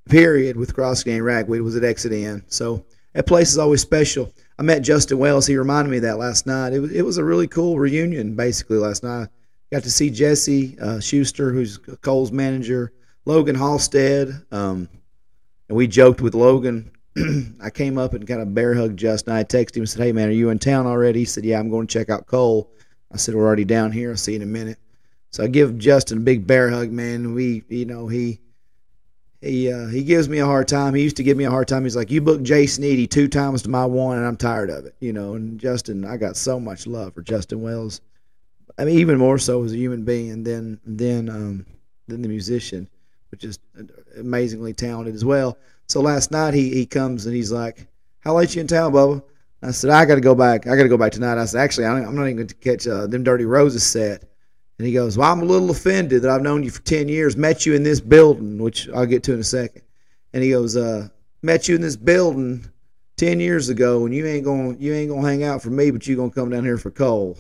period, 0.08 0.56
with 0.56 0.74
Cross 0.74 1.02
Canadian 1.02 1.24
Ragweed 1.24 1.62
was 1.62 1.76
at 1.76 1.84
Exit 1.84 2.12
Inn. 2.12 2.44
So 2.46 2.84
that 3.14 3.26
place 3.26 3.50
is 3.50 3.58
always 3.58 3.80
special. 3.80 4.32
I 4.58 4.62
met 4.62 4.80
Justin 4.80 5.18
Wells. 5.18 5.46
He 5.46 5.56
reminded 5.56 5.90
me 5.90 5.98
of 5.98 6.04
that 6.04 6.18
last 6.18 6.46
night. 6.46 6.72
It 6.72 6.80
was 6.80 6.92
it 6.92 7.02
was 7.02 7.18
a 7.18 7.24
really 7.24 7.48
cool 7.48 7.78
reunion 7.78 8.34
basically 8.34 8.78
last 8.78 9.02
night. 9.02 9.28
Got 9.70 9.82
to 9.84 9.90
see 9.90 10.10
Jesse 10.10 10.78
uh, 10.78 11.00
Schuster, 11.00 11.50
who's 11.52 11.78
Cole's 12.02 12.30
manager, 12.30 12.92
Logan 13.24 13.54
Halstead, 13.54 14.28
um, 14.50 14.88
and 15.68 15.76
we 15.76 15.86
joked 15.86 16.20
with 16.20 16.34
Logan. 16.34 16.90
I 17.62 17.70
came 17.70 17.98
up 17.98 18.14
and 18.14 18.26
kind 18.26 18.40
of 18.40 18.54
bear 18.54 18.74
hugged 18.74 18.98
Justin. 18.98 19.34
I 19.34 19.44
texted 19.44 19.76
him 19.76 19.82
and 19.82 19.88
said, 19.88 20.02
"Hey 20.02 20.12
man, 20.12 20.28
are 20.28 20.32
you 20.32 20.50
in 20.50 20.58
town 20.58 20.86
already?" 20.86 21.20
He 21.20 21.24
said, 21.24 21.44
"Yeah, 21.44 21.58
I'm 21.58 21.70
going 21.70 21.86
to 21.86 21.92
check 21.92 22.10
out 22.10 22.26
Cole." 22.26 22.70
I 23.10 23.16
said, 23.16 23.34
"We're 23.34 23.46
already 23.46 23.64
down 23.64 23.92
here. 23.92 24.10
I'll 24.10 24.16
see 24.16 24.32
you 24.32 24.36
in 24.36 24.42
a 24.42 24.46
minute." 24.46 24.78
So 25.30 25.42
I 25.42 25.46
give 25.46 25.78
Justin 25.78 26.18
a 26.18 26.20
big 26.20 26.46
bear 26.46 26.70
hug, 26.70 26.90
man. 26.90 27.32
We, 27.32 27.64
you 27.68 27.86
know, 27.86 28.06
he 28.06 28.40
he 29.42 29.72
uh, 29.72 29.88
he 29.88 30.04
gives 30.04 30.28
me 30.28 30.38
a 30.38 30.46
hard 30.46 30.68
time. 30.68 30.94
He 30.94 31.02
used 31.02 31.16
to 31.16 31.24
give 31.24 31.36
me 31.36 31.44
a 31.44 31.50
hard 31.50 31.66
time. 31.66 31.82
He's 31.82 31.96
like, 31.96 32.10
"You 32.10 32.20
booked 32.20 32.44
Jason 32.44 32.84
Eady 32.84 33.08
two 33.08 33.26
times 33.26 33.62
to 33.62 33.68
my 33.68 33.84
one, 33.84 34.16
and 34.16 34.26
I'm 34.26 34.36
tired 34.36 34.70
of 34.70 34.86
it." 34.86 34.94
You 35.00 35.12
know. 35.12 35.34
And 35.34 35.58
Justin, 35.58 36.04
I 36.04 36.16
got 36.16 36.36
so 36.36 36.60
much 36.60 36.86
love 36.86 37.14
for 37.14 37.22
Justin 37.22 37.60
Wells. 37.60 38.00
I 38.78 38.84
mean, 38.84 38.98
even 39.00 39.18
more 39.18 39.38
so 39.38 39.64
as 39.64 39.72
a 39.72 39.76
human 39.76 40.04
being 40.04 40.44
than 40.44 40.80
than 40.86 41.28
um, 41.28 41.66
than 42.06 42.22
the 42.22 42.28
musician, 42.28 42.88
which 43.32 43.42
is 43.42 43.58
amazingly 44.16 44.72
talented 44.74 45.14
as 45.14 45.24
well. 45.24 45.58
So 45.88 46.00
last 46.00 46.30
night 46.30 46.54
he 46.54 46.72
he 46.72 46.86
comes 46.86 47.26
and 47.26 47.34
he's 47.34 47.50
like, 47.50 47.88
"How 48.20 48.34
late 48.36 48.54
you 48.54 48.60
in 48.60 48.68
town, 48.68 48.92
Bubba?" 48.92 49.24
I 49.60 49.72
said, 49.72 49.90
"I 49.90 50.04
got 50.04 50.14
to 50.14 50.20
go 50.20 50.36
back. 50.36 50.68
I 50.68 50.76
got 50.76 50.84
to 50.84 50.88
go 50.88 50.96
back 50.96 51.12
tonight." 51.12 51.38
I 51.38 51.46
said, 51.46 51.60
"Actually, 51.62 51.86
I'm 51.86 52.14
not 52.14 52.24
even 52.26 52.36
going 52.36 52.46
to 52.46 52.54
catch 52.54 52.86
uh, 52.86 53.08
them 53.08 53.24
Dirty 53.24 53.44
Roses 53.44 53.82
set." 53.82 54.24
And 54.82 54.88
he 54.88 54.94
goes, 54.94 55.16
Well, 55.16 55.30
I'm 55.30 55.42
a 55.42 55.44
little 55.44 55.70
offended 55.70 56.22
that 56.22 56.30
I've 56.32 56.42
known 56.42 56.64
you 56.64 56.70
for 56.72 56.82
10 56.82 57.08
years, 57.08 57.36
met 57.36 57.64
you 57.64 57.74
in 57.74 57.84
this 57.84 58.00
building, 58.00 58.58
which 58.58 58.88
I'll 58.88 59.06
get 59.06 59.22
to 59.22 59.32
in 59.32 59.38
a 59.38 59.44
second. 59.44 59.82
And 60.32 60.42
he 60.42 60.50
goes, 60.50 60.76
uh, 60.76 61.06
Met 61.40 61.68
you 61.68 61.76
in 61.76 61.80
this 61.80 61.94
building 61.94 62.68
10 63.16 63.38
years 63.38 63.68
ago, 63.68 64.04
and 64.04 64.12
you 64.12 64.26
ain't 64.26 64.42
going 64.42 64.76
you 64.80 64.92
ain't 64.92 65.08
gonna 65.08 65.24
hang 65.24 65.44
out 65.44 65.62
for 65.62 65.70
me, 65.70 65.92
but 65.92 66.04
you're 66.04 66.16
going 66.16 66.30
to 66.30 66.34
come 66.34 66.50
down 66.50 66.64
here 66.64 66.78
for 66.78 66.90
Cole. 66.90 67.38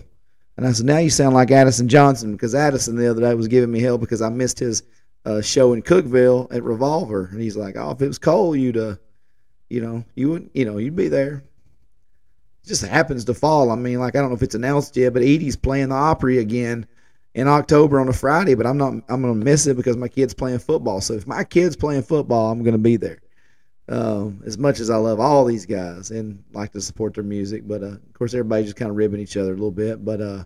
And 0.56 0.64
I 0.64 0.70
said, 0.70 0.86
Now 0.86 0.98
you 0.98 1.10
sound 1.10 1.34
like 1.34 1.50
Addison 1.50 1.88
Johnson, 1.88 2.30
because 2.30 2.54
Addison 2.54 2.94
the 2.94 3.10
other 3.10 3.22
day 3.22 3.34
was 3.34 3.48
giving 3.48 3.72
me 3.72 3.80
hell 3.80 3.98
because 3.98 4.22
I 4.22 4.28
missed 4.28 4.60
his 4.60 4.84
uh, 5.24 5.42
show 5.42 5.72
in 5.72 5.82
Cookeville 5.82 6.46
at 6.54 6.62
Revolver. 6.62 7.28
And 7.32 7.40
he's 7.40 7.56
like, 7.56 7.74
Oh, 7.76 7.90
if 7.90 8.00
it 8.00 8.06
was 8.06 8.20
Cole, 8.20 8.54
you'd, 8.54 8.76
uh, 8.76 8.94
you 9.68 9.80
know, 9.80 10.04
you 10.14 10.30
would, 10.30 10.48
you 10.54 10.64
know, 10.64 10.78
you'd 10.78 10.94
be 10.94 11.08
there. 11.08 11.42
Just 12.64 12.86
happens 12.86 13.24
to 13.24 13.34
fall. 13.34 13.72
I 13.72 13.74
mean, 13.74 13.98
like, 13.98 14.14
I 14.14 14.20
don't 14.20 14.28
know 14.28 14.36
if 14.36 14.44
it's 14.44 14.54
announced 14.54 14.96
yet, 14.96 15.12
but 15.12 15.22
Edie's 15.22 15.56
playing 15.56 15.88
the 15.88 15.96
Opry 15.96 16.38
again 16.38 16.86
in 17.34 17.48
October 17.48 18.00
on 18.00 18.08
a 18.08 18.12
Friday, 18.12 18.54
but 18.54 18.66
I'm 18.66 18.76
not. 18.76 18.92
I'm 19.08 19.22
gonna 19.22 19.34
miss 19.34 19.66
it 19.66 19.76
because 19.76 19.96
my 19.96 20.08
kid's 20.08 20.34
playing 20.34 20.58
football. 20.58 21.00
So 21.00 21.14
if 21.14 21.26
my 21.26 21.44
kid's 21.44 21.76
playing 21.76 22.02
football, 22.02 22.50
I'm 22.50 22.62
gonna 22.62 22.78
be 22.78 22.96
there. 22.96 23.20
Um, 23.88 24.42
as 24.46 24.58
much 24.58 24.80
as 24.80 24.90
I 24.90 24.96
love 24.96 25.18
all 25.18 25.44
these 25.44 25.66
guys 25.66 26.10
and 26.10 26.42
like 26.52 26.72
to 26.72 26.80
support 26.80 27.14
their 27.14 27.24
music, 27.24 27.66
but 27.66 27.82
uh, 27.82 27.86
of 27.86 28.12
course 28.14 28.32
everybody's 28.32 28.66
just 28.66 28.76
kind 28.76 28.90
of 28.90 28.96
ribbing 28.96 29.20
each 29.20 29.36
other 29.36 29.50
a 29.50 29.54
little 29.56 29.72
bit. 29.72 30.04
But 30.04 30.20
uh, 30.20 30.44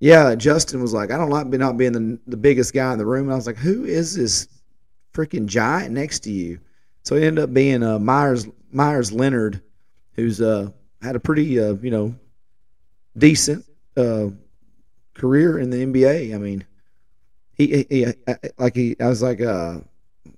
yeah, 0.00 0.34
Justin 0.34 0.80
was 0.80 0.94
like, 0.94 1.10
I 1.10 1.18
don't 1.18 1.30
like 1.30 1.46
not 1.46 1.76
being 1.76 1.92
the, 1.92 2.18
the 2.26 2.36
biggest 2.36 2.72
guy 2.72 2.92
in 2.92 2.98
the 2.98 3.04
room. 3.04 3.24
And 3.24 3.32
I 3.32 3.36
was 3.36 3.46
like, 3.46 3.58
who 3.58 3.84
is 3.84 4.16
this 4.16 4.48
freaking 5.12 5.46
giant 5.46 5.92
next 5.92 6.20
to 6.20 6.32
you? 6.32 6.58
So 7.02 7.16
it 7.16 7.24
ended 7.24 7.44
up 7.44 7.52
being 7.52 7.82
uh, 7.82 7.98
Myers 7.98 8.46
Meyers 8.72 9.12
Leonard, 9.12 9.62
who's 10.14 10.40
uh, 10.40 10.70
had 11.02 11.16
a 11.16 11.20
pretty 11.20 11.60
uh, 11.60 11.74
you 11.74 11.90
know 11.90 12.14
decent 13.18 13.64
uh, 13.96 14.28
career 15.14 15.58
in 15.58 15.70
the 15.70 15.84
NBA. 15.84 16.34
I 16.34 16.38
mean, 16.38 16.64
he, 17.52 17.66
he, 17.66 17.86
he 17.90 18.06
like 18.58 18.74
he 18.74 18.96
I 19.00 19.08
was 19.08 19.22
like 19.22 19.40
uh 19.40 19.78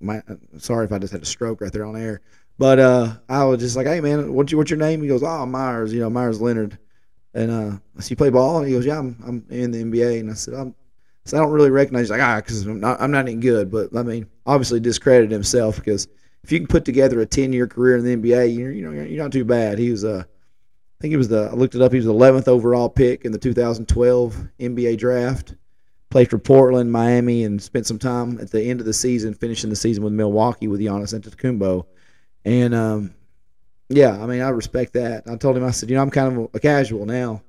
my 0.00 0.22
sorry 0.58 0.87
if 0.87 0.92
I 0.92 0.98
just 0.98 1.12
had 1.12 1.22
a 1.22 1.26
stroke 1.26 1.61
right 1.61 1.72
there 1.72 1.85
on 1.85 1.96
air, 1.96 2.20
but 2.58 2.78
uh 2.78 3.14
I 3.28 3.44
was 3.44 3.61
just 3.61 3.76
like, 3.76 3.87
hey 3.87 4.00
man, 4.00 4.32
what's 4.32 4.52
your 4.52 4.58
what's 4.58 4.70
your 4.70 4.78
name? 4.78 5.02
He 5.02 5.08
goes, 5.08 5.22
oh 5.22 5.46
Meyers, 5.46 5.92
you 5.92 6.00
know 6.00 6.11
Meyers 6.11 6.40
Leonard, 6.40 6.78
and 7.35 7.50
uh 7.50 7.78
I 7.96 8.00
said, 8.00 8.11
you 8.11 8.16
play 8.16 8.30
ball? 8.30 8.58
And 8.58 8.66
he 8.68 8.74
goes, 8.74 8.87
yeah, 8.87 8.98
I'm 8.98 9.16
I'm 9.26 9.46
in 9.50 9.70
the 9.70 9.82
NBA, 9.85 10.20
and 10.20 10.30
I 10.30 10.35
said, 10.35 10.54
I'm. 10.54 10.74
So 11.24 11.37
I 11.37 11.40
don't 11.40 11.52
really 11.52 11.70
recognize. 11.70 12.02
He's 12.02 12.11
like, 12.11 12.20
ah, 12.20 12.37
because 12.37 12.66
I'm 12.66 12.80
not, 12.80 13.00
I'm 13.00 13.12
not 13.12 13.28
any 13.28 13.37
good. 13.37 13.70
But 13.70 13.94
I 13.96 14.02
mean, 14.02 14.26
obviously 14.44 14.80
discredited 14.80 15.30
himself 15.30 15.76
because 15.76 16.08
if 16.42 16.50
you 16.50 16.58
can 16.58 16.66
put 16.66 16.85
together 16.85 17.20
a 17.20 17.26
10 17.26 17.52
year 17.52 17.66
career 17.66 17.96
in 17.96 18.04
the 18.04 18.16
NBA, 18.16 18.56
you're, 18.56 18.72
you 18.72 18.85
know, 18.85 18.90
you're 18.90 19.22
not 19.22 19.32
too 19.32 19.44
bad. 19.44 19.78
He 19.78 19.90
was, 19.90 20.04
uh, 20.04 20.24
I 20.26 20.32
think 21.03 21.11
he 21.11 21.17
was 21.17 21.29
the, 21.29 21.51
I 21.51 21.55
looked 21.55 21.75
it 21.75 21.83
up, 21.83 21.93
he 21.93 21.99
was 21.99 22.07
the 22.07 22.15
11th 22.15 22.49
overall 22.49 22.88
pick 22.88 23.25
in 23.25 23.33
the 23.33 23.38
2012 23.38 24.49
NBA 24.61 24.97
draft. 24.99 25.57
Played 26.11 26.31
for 26.31 26.38
Portland, 26.38 26.93
Miami, 26.93 27.45
and 27.45 27.61
spent 27.61 27.87
some 27.87 27.99
time 27.99 28.38
at 28.38 28.51
the 28.51 28.62
end 28.62 28.81
of 28.81 28.87
the 28.87 28.93
season, 28.93 29.35
finishing 29.35 29.71
the 29.71 29.77
season 29.77 30.05
with 30.05 30.12
Milwaukee 30.12 30.69
with 30.69 30.81
Giannis 30.81 31.19
Antetokounmpo. 31.19 31.87
And, 32.45 32.75
um, 32.75 33.15
yeah, 33.88 34.23
I 34.23 34.27
mean, 34.27 34.43
I 34.43 34.51
respect 34.51 34.93
that. 34.93 35.25
I 35.27 35.37
told 35.37 35.57
him, 35.57 35.65
I 35.65 35.71
said, 35.71 35.88
you 35.88 35.97
know, 35.97 36.03
I'm 36.03 36.11
kind 36.11 36.38
of 36.38 36.51
a 36.55 36.61
casual 36.61 37.07
now 37.07 37.43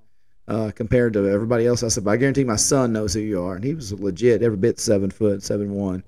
uh, 0.47 0.71
compared 0.73 1.13
to 1.13 1.29
everybody 1.29 1.67
else. 1.67 1.83
I 1.83 1.89
said, 1.89 2.05
but 2.05 2.11
I 2.11 2.17
guarantee 2.17 2.45
my 2.45 2.55
son 2.55 2.93
knows 2.93 3.13
who 3.13 3.19
you 3.19 3.43
are. 3.43 3.55
And 3.55 3.63
he 3.63 3.73
was 3.73 3.91
legit, 3.93 4.41
every 4.41 4.57
bit 4.57 4.79
seven 4.79 5.11
foot, 5.11 5.43
seven 5.43 5.73
one 5.73 6.03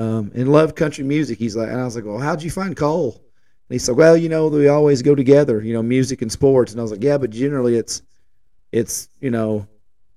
um, 0.00 0.32
and 0.34 0.50
loved 0.50 0.76
country 0.76 1.04
music. 1.04 1.38
He's 1.38 1.54
like, 1.54 1.68
and 1.68 1.78
I 1.78 1.84
was 1.84 1.94
like, 1.94 2.06
well, 2.06 2.18
how'd 2.18 2.42
you 2.42 2.50
find 2.50 2.74
Cole? 2.74 3.20
And 3.70 3.74
he 3.76 3.78
said, 3.78 3.94
well, 3.94 4.16
you 4.16 4.28
know, 4.28 4.48
we 4.48 4.66
always 4.66 5.00
go 5.00 5.14
together, 5.14 5.62
you 5.62 5.72
know, 5.72 5.82
music 5.82 6.22
and 6.22 6.32
sports. 6.32 6.72
And 6.72 6.80
I 6.80 6.82
was 6.82 6.90
like, 6.90 7.04
yeah, 7.04 7.16
but 7.16 7.30
generally 7.30 7.76
it's, 7.76 8.02
it's, 8.72 9.08
you 9.20 9.30
know, 9.30 9.64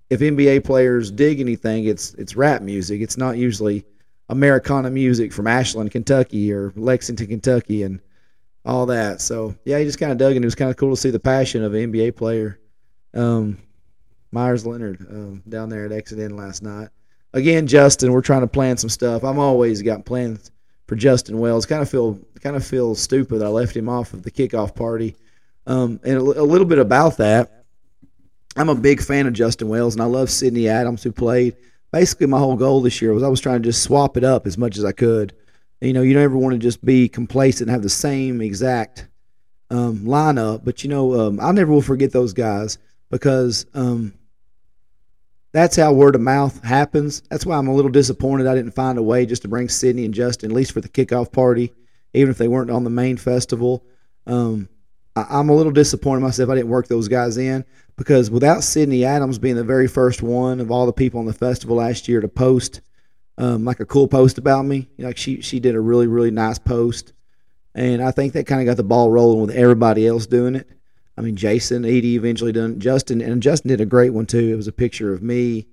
if 0.09 0.21
NBA 0.21 0.63
players 0.63 1.11
dig 1.11 1.39
anything, 1.39 1.85
it's 1.85 2.15
it's 2.15 2.35
rap 2.35 2.63
music. 2.63 3.01
It's 3.01 3.15
not 3.15 3.37
usually 3.37 3.85
Americana 4.29 4.89
music 4.89 5.31
from 5.31 5.45
Ashland, 5.45 5.91
Kentucky, 5.91 6.51
or 6.51 6.73
Lexington, 6.75 7.27
Kentucky, 7.27 7.83
and 7.83 8.01
all 8.65 8.87
that. 8.87 9.21
So 9.21 9.55
yeah, 9.65 9.77
he 9.77 9.85
just 9.85 9.99
kind 9.99 10.11
of 10.11 10.17
dug, 10.17 10.35
and 10.35 10.43
it 10.43 10.47
was 10.47 10.55
kind 10.55 10.71
of 10.71 10.77
cool 10.77 10.95
to 10.95 10.99
see 10.99 11.11
the 11.11 11.19
passion 11.19 11.63
of 11.63 11.75
an 11.75 11.91
NBA 11.91 12.15
player. 12.15 12.59
Um, 13.13 13.59
Meyers 14.31 14.65
Leonard 14.65 14.99
um, 15.09 15.43
down 15.47 15.69
there 15.69 15.85
at 15.85 15.91
Exit 15.91 16.19
Inn 16.19 16.35
last 16.35 16.63
night 16.63 16.89
again, 17.33 17.67
Justin, 17.67 18.11
we're 18.11 18.21
trying 18.21 18.41
to 18.41 18.47
plan 18.47 18.77
some 18.77 18.89
stuff. 18.89 19.23
I'm 19.23 19.39
always 19.39 19.81
got 19.81 20.05
plans 20.05 20.51
for 20.87 20.95
Justin 20.95 21.39
Wells. 21.39 21.65
Kind 21.65 21.81
of 21.81 21.89
feel 21.89 22.19
kind 22.41 22.55
of 22.55 22.65
feel 22.65 22.95
stupid. 22.95 23.41
I 23.41 23.47
left 23.47 23.75
him 23.75 23.89
off 23.89 24.13
of 24.13 24.23
the 24.23 24.31
kickoff 24.31 24.75
party, 24.75 25.15
um, 25.65 25.99
and 26.03 26.17
a, 26.17 26.21
a, 26.21 26.43
little 26.43 26.67
bit 26.67 26.79
about 26.79 27.17
that. 27.17 27.65
I'm 28.55 28.69
a 28.69 28.75
big 28.75 29.01
fan 29.01 29.25
of 29.27 29.33
Justin 29.33 29.69
Wells, 29.69 29.95
and 29.95 30.01
I 30.01 30.05
love 30.05 30.29
Sydney 30.29 30.67
Adams, 30.67 31.03
who 31.03 31.11
played. 31.11 31.55
Basically, 31.91 32.27
my 32.27 32.39
whole 32.39 32.55
goal 32.55 32.81
this 32.81 33.01
year 33.01 33.13
was 33.13 33.23
I 33.23 33.27
was 33.27 33.39
trying 33.39 33.61
to 33.61 33.69
just 33.69 33.83
swap 33.83 34.17
it 34.17 34.23
up 34.23 34.47
as 34.47 34.57
much 34.57 34.77
as 34.77 34.85
I 34.85 34.91
could. 34.91 35.33
You 35.81 35.93
know, 35.93 36.01
you 36.01 36.15
never 36.15 36.37
want 36.37 36.53
to 36.53 36.59
just 36.59 36.83
be 36.83 37.09
complacent 37.09 37.67
and 37.67 37.71
have 37.71 37.83
the 37.83 37.89
same 37.89 38.41
exact 38.41 39.07
um, 39.69 39.99
lineup, 39.99 40.63
but 40.63 40.83
you 40.83 40.89
know, 40.89 41.19
um, 41.19 41.39
I 41.39 41.51
never 41.51 41.71
will 41.71 41.81
forget 41.81 42.11
those 42.11 42.33
guys 42.33 42.77
because 43.09 43.65
um, 43.73 44.13
that's 45.53 45.75
how 45.75 45.93
word 45.93 46.15
of 46.15 46.21
mouth 46.21 46.63
happens. 46.63 47.21
That's 47.29 47.45
why 47.45 47.57
I'm 47.57 47.67
a 47.67 47.73
little 47.73 47.91
disappointed 47.91 48.47
I 48.47 48.55
didn't 48.55 48.75
find 48.75 48.97
a 48.97 49.03
way 49.03 49.25
just 49.25 49.43
to 49.43 49.47
bring 49.47 49.69
Sydney 49.69 50.03
and 50.03 50.13
Justin, 50.13 50.51
at 50.51 50.55
least 50.55 50.71
for 50.71 50.81
the 50.81 50.89
kickoff 50.89 51.31
party, 51.31 51.71
even 52.13 52.31
if 52.31 52.37
they 52.39 52.47
weren't 52.47 52.71
on 52.71 52.83
the 52.83 52.89
main 52.89 53.17
festival. 53.17 53.85
Um, 54.25 54.67
I, 55.15 55.39
am 55.39 55.49
a 55.49 55.55
little 55.55 55.71
disappointed 55.71 56.21
myself 56.21 56.49
I 56.49 56.55
didn't 56.55 56.69
work 56.69 56.87
those 56.87 57.07
guys 57.07 57.37
in 57.37 57.65
because 57.95 58.31
without 58.31 58.63
Sydney 58.63 59.05
Adams 59.05 59.37
being 59.37 59.55
the 59.55 59.63
very 59.63 59.87
first 59.87 60.23
one 60.23 60.59
of 60.59 60.71
all 60.71 60.87
the 60.87 60.93
people 60.93 61.19
on 61.19 61.27
the 61.27 61.33
festival 61.33 61.75
last 61.75 62.07
year 62.07 62.19
to 62.19 62.27
post 62.27 62.81
um, 63.37 63.63
like 63.63 63.79
a 63.79 63.85
cool 63.85 64.07
post 64.07 64.37
about 64.37 64.63
me, 64.63 64.89
you 64.97 65.05
like 65.05 65.17
she 65.17 65.41
she 65.41 65.59
did 65.59 65.73
a 65.73 65.79
really 65.79 66.05
really 66.05 66.29
nice 66.29 66.59
post, 66.59 67.13
and 67.73 68.01
I 68.01 68.11
think 68.11 68.33
that 68.33 68.45
kind 68.45 68.61
of 68.61 68.67
got 68.67 68.77
the 68.77 68.83
ball 68.83 69.09
rolling 69.09 69.41
with 69.41 69.55
everybody 69.55 70.05
else 70.05 70.27
doing 70.27 70.55
it. 70.55 70.69
I 71.17 71.21
mean, 71.21 71.35
Jason 71.35 71.85
Eady 71.85 72.15
eventually 72.15 72.51
done 72.51 72.79
Justin, 72.79 73.21
and 73.21 73.41
Justin 73.41 73.69
did 73.69 73.81
a 73.81 73.85
great 73.85 74.11
one 74.11 74.25
too. 74.25 74.51
It 74.51 74.55
was 74.55 74.67
a 74.67 74.71
picture 74.71 75.13
of 75.13 75.21
me 75.21 75.67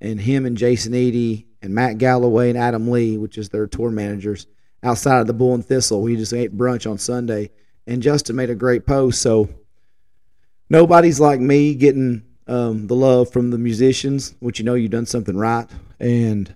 and 0.00 0.20
him 0.20 0.46
and 0.46 0.56
Jason 0.56 0.94
Eady 0.94 1.46
and 1.60 1.74
Matt 1.74 1.98
Galloway 1.98 2.50
and 2.50 2.58
Adam 2.58 2.88
Lee, 2.88 3.18
which 3.18 3.36
is 3.36 3.48
their 3.48 3.66
tour 3.66 3.90
managers, 3.90 4.46
outside 4.82 5.20
of 5.20 5.26
the 5.26 5.34
Bull 5.34 5.54
and 5.54 5.66
Thistle. 5.66 6.02
We 6.02 6.16
just 6.16 6.32
ate 6.32 6.56
brunch 6.56 6.88
on 6.88 6.98
Sunday, 6.98 7.50
and 7.86 8.02
Justin 8.02 8.36
made 8.36 8.50
a 8.50 8.54
great 8.54 8.86
post. 8.86 9.20
So 9.20 9.48
nobody's 10.70 11.18
like 11.18 11.40
me 11.40 11.74
getting 11.74 12.22
um, 12.46 12.86
the 12.86 12.94
love 12.94 13.32
from 13.32 13.50
the 13.50 13.58
musicians, 13.58 14.36
which 14.38 14.60
you 14.60 14.64
know 14.64 14.74
you've 14.74 14.92
done 14.92 15.06
something 15.06 15.36
right. 15.36 15.68
And 15.98 16.54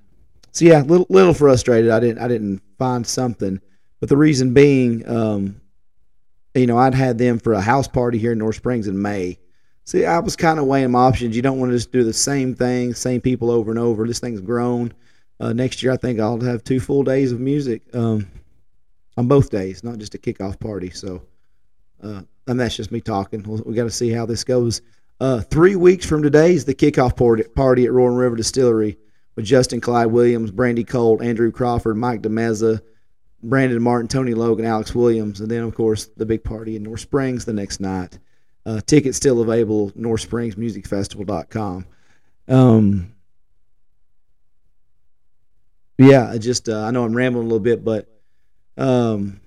so 0.53 0.65
yeah, 0.65 0.83
little 0.83 1.07
little 1.11 1.35
frustrated. 1.35 1.91
I 1.91 1.99
didn't 1.99 2.23
I 2.23 2.29
didn't 2.29 2.63
find 2.79 3.05
something, 3.05 3.61
but 3.99 4.09
the 4.09 4.17
reason 4.17 4.55
being. 4.55 5.09
Um, 5.09 5.62
you 6.55 6.67
know, 6.67 6.79
I'd 6.79 6.95
had 6.95 7.19
them 7.19 7.39
for 7.39 7.53
a 7.53 7.61
house 7.61 7.89
party 7.89 8.19
here 8.19 8.33
in 8.33 8.39
North 8.39 8.57
Springs 8.57 8.89
in 8.89 9.01
May. 9.01 9.39
See, 9.85 10.05
I 10.05 10.19
was 10.21 10.37
kind 10.37 10.59
of 10.59 10.67
weighing 10.67 10.93
my 10.93 11.01
options. 11.01 11.35
You 11.35 11.43
don't 11.43 11.59
want 11.59 11.73
to 11.73 11.77
just 11.77 11.93
do 11.93 12.05
the 12.05 12.13
same 12.13 12.55
thing, 12.55 12.95
same 12.95 13.21
people 13.21 13.51
over 13.51 13.71
and 13.71 13.81
over. 13.81 14.07
This 14.07 14.21
thing's 14.21 14.41
grown. 14.41 14.93
Uh, 15.41 15.53
next 15.53 15.83
year, 15.83 15.93
I 15.93 15.97
think 15.97 16.21
I'll 16.21 16.41
have 16.41 16.63
two 16.63 16.79
full 16.79 17.03
days 17.03 17.33
of 17.33 17.41
music 17.41 17.83
um, 17.95 18.29
on 19.17 19.27
both 19.27 19.51
days, 19.51 19.83
not 19.83 19.99
just 19.99 20.15
a 20.15 20.19
kickoff 20.19 20.61
party. 20.61 20.91
So, 20.91 21.23
uh, 22.03 22.23
and 22.47 22.61
that's 22.61 22.77
just 22.77 22.93
me 22.93 23.01
talking. 23.01 23.43
we 23.43 23.61
we 23.63 23.75
got 23.75 23.85
to 23.85 23.91
see 23.91 24.11
how 24.11 24.25
this 24.25 24.45
goes. 24.45 24.83
Uh, 25.21 25.41
three 25.41 25.77
weeks 25.77 26.07
from 26.07 26.23
today 26.23 26.55
is 26.55 26.65
the 26.65 26.75
kickoff 26.75 27.17
party 27.55 27.85
at 27.85 27.93
Roaring 27.93 28.17
River 28.17 28.37
Distillery 28.37 28.99
with 29.35 29.45
Justin 29.45 29.81
Clyde 29.81 30.09
Williams, 30.09 30.51
Brandy 30.51 30.85
Colt, 30.85 31.23
Andrew 31.23 31.51
Crawford, 31.51 31.97
Mike 31.97 32.23
DeMeza, 32.23 32.81
Brandon 33.43 33.83
Martin, 33.83 34.09
Tony 34.09 34.35
Logan, 34.35 34.65
Alex 34.65 34.95
Williams, 34.95 35.41
and 35.41 35.51
then 35.51 35.63
of 35.63 35.75
course 35.75 36.07
the 36.17 36.27
big 36.27 36.45
party 36.45 36.77
in 36.77 36.83
North 36.83 37.01
Springs 37.01 37.45
the 37.45 37.53
next 37.53 37.81
night. 37.81 38.19
Uh, 38.65 38.81
tickets 38.87 39.17
still 39.17 39.41
available. 39.41 39.91
NorthSpringsMusicFestival.com. 39.93 41.87
Um, 42.49 43.15
yeah, 45.99 46.31
I 46.31 46.39
just 46.39 46.69
uh, 46.69 46.85
I 46.85 46.91
know 46.91 47.05
I'm 47.05 47.15
rambling 47.15 47.45
a 47.45 47.49
little 47.49 47.61
bit, 47.61 47.85
but 47.85 48.09
um, 48.77 49.41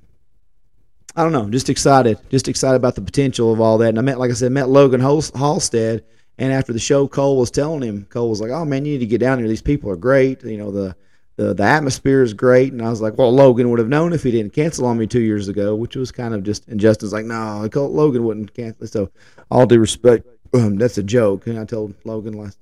I 1.15 1.23
don't 1.23 1.31
know. 1.31 1.49
Just 1.49 1.69
excited, 1.69 2.19
just 2.29 2.47
excited 2.47 2.75
about 2.75 2.95
the 2.95 3.01
potential 3.01 3.53
of 3.53 3.61
all 3.61 3.77
that. 3.79 3.89
And 3.89 3.99
I 3.99 4.01
met, 4.01 4.19
like 4.19 4.31
I 4.31 4.33
said, 4.33 4.51
met 4.51 4.69
Logan 4.69 5.01
Halstead, 5.01 6.03
and 6.37 6.51
after 6.51 6.73
the 6.73 6.79
show, 6.79 7.07
Cole 7.07 7.37
was 7.37 7.51
telling 7.51 7.81
him, 7.81 8.05
Cole 8.09 8.29
was 8.29 8.41
like, 8.41 8.51
"Oh 8.51 8.65
man, 8.65 8.85
you 8.85 8.93
need 8.93 8.99
to 8.99 9.05
get 9.05 9.19
down 9.19 9.39
here. 9.39 9.47
These 9.47 9.61
people 9.61 9.89
are 9.89 9.95
great. 9.97 10.43
You 10.43 10.57
know 10.57 10.71
the." 10.71 10.95
The 11.35 11.53
the 11.53 11.63
atmosphere 11.63 12.21
is 12.21 12.33
great. 12.33 12.71
And 12.71 12.81
I 12.81 12.89
was 12.89 13.01
like, 13.01 13.17
well, 13.17 13.33
Logan 13.33 13.69
would 13.69 13.79
have 13.79 13.89
known 13.89 14.13
if 14.13 14.23
he 14.23 14.31
didn't 14.31 14.53
cancel 14.53 14.85
on 14.85 14.97
me 14.97 15.07
two 15.07 15.21
years 15.21 15.47
ago, 15.47 15.75
which 15.75 15.95
was 15.95 16.11
kind 16.11 16.33
of 16.33 16.43
just. 16.43 16.67
And 16.67 16.79
Justin's 16.79 17.13
like, 17.13 17.25
no, 17.25 17.67
Logan 17.73 18.23
wouldn't 18.23 18.53
cancel. 18.53 18.87
So, 18.87 19.09
all 19.51 19.65
due 19.65 19.79
respect, 19.79 20.27
um, 20.53 20.77
that's 20.77 20.97
a 20.97 21.03
joke. 21.03 21.47
And 21.47 21.59
I 21.59 21.65
told 21.65 21.93
Logan 22.05 22.33
last 22.33 22.57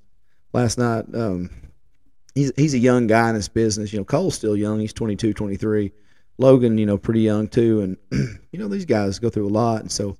last 0.53 0.77
night, 0.77 1.05
um, 1.13 1.49
he's 2.33 2.51
he's 2.55 2.73
a 2.73 2.79
young 2.79 3.07
guy 3.07 3.29
in 3.29 3.35
this 3.35 3.47
business. 3.47 3.93
You 3.93 3.99
know, 3.99 4.05
Cole's 4.05 4.35
still 4.35 4.57
young. 4.57 4.79
He's 4.79 4.93
22, 4.93 5.33
23. 5.33 5.91
Logan, 6.39 6.79
you 6.79 6.87
know, 6.87 6.97
pretty 6.97 7.21
young 7.21 7.47
too. 7.47 7.81
And 7.81 7.97
you 8.51 8.59
know, 8.59 8.67
these 8.67 8.85
guys 8.85 9.19
go 9.19 9.29
through 9.29 9.47
a 9.47 9.49
lot. 9.49 9.81
And 9.81 9.91
so, 9.91 10.17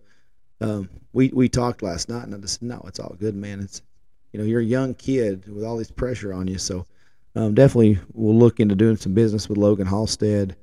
um, 0.61 0.89
we 1.11 1.29
we 1.29 1.49
talked 1.49 1.81
last 1.81 2.07
night, 2.09 2.25
and 2.25 2.35
I 2.35 2.37
just 2.37 2.59
said, 2.59 2.67
no, 2.67 2.83
it's 2.87 2.99
all 2.99 3.15
good, 3.19 3.35
man. 3.35 3.61
It's 3.61 3.81
you 4.31 4.39
know, 4.39 4.45
you're 4.45 4.61
a 4.61 4.65
young 4.65 4.93
kid 4.93 5.47
with 5.47 5.63
all 5.63 5.77
this 5.77 5.91
pressure 5.91 6.33
on 6.33 6.47
you, 6.47 6.57
so 6.57 6.85
um, 7.35 7.53
definitely 7.53 7.99
will 8.13 8.37
look 8.37 8.59
into 8.59 8.75
doing 8.75 8.97
some 8.97 9.13
business 9.13 9.49
with 9.49 9.57
Logan 9.57 9.87
Halstead. 9.87 10.55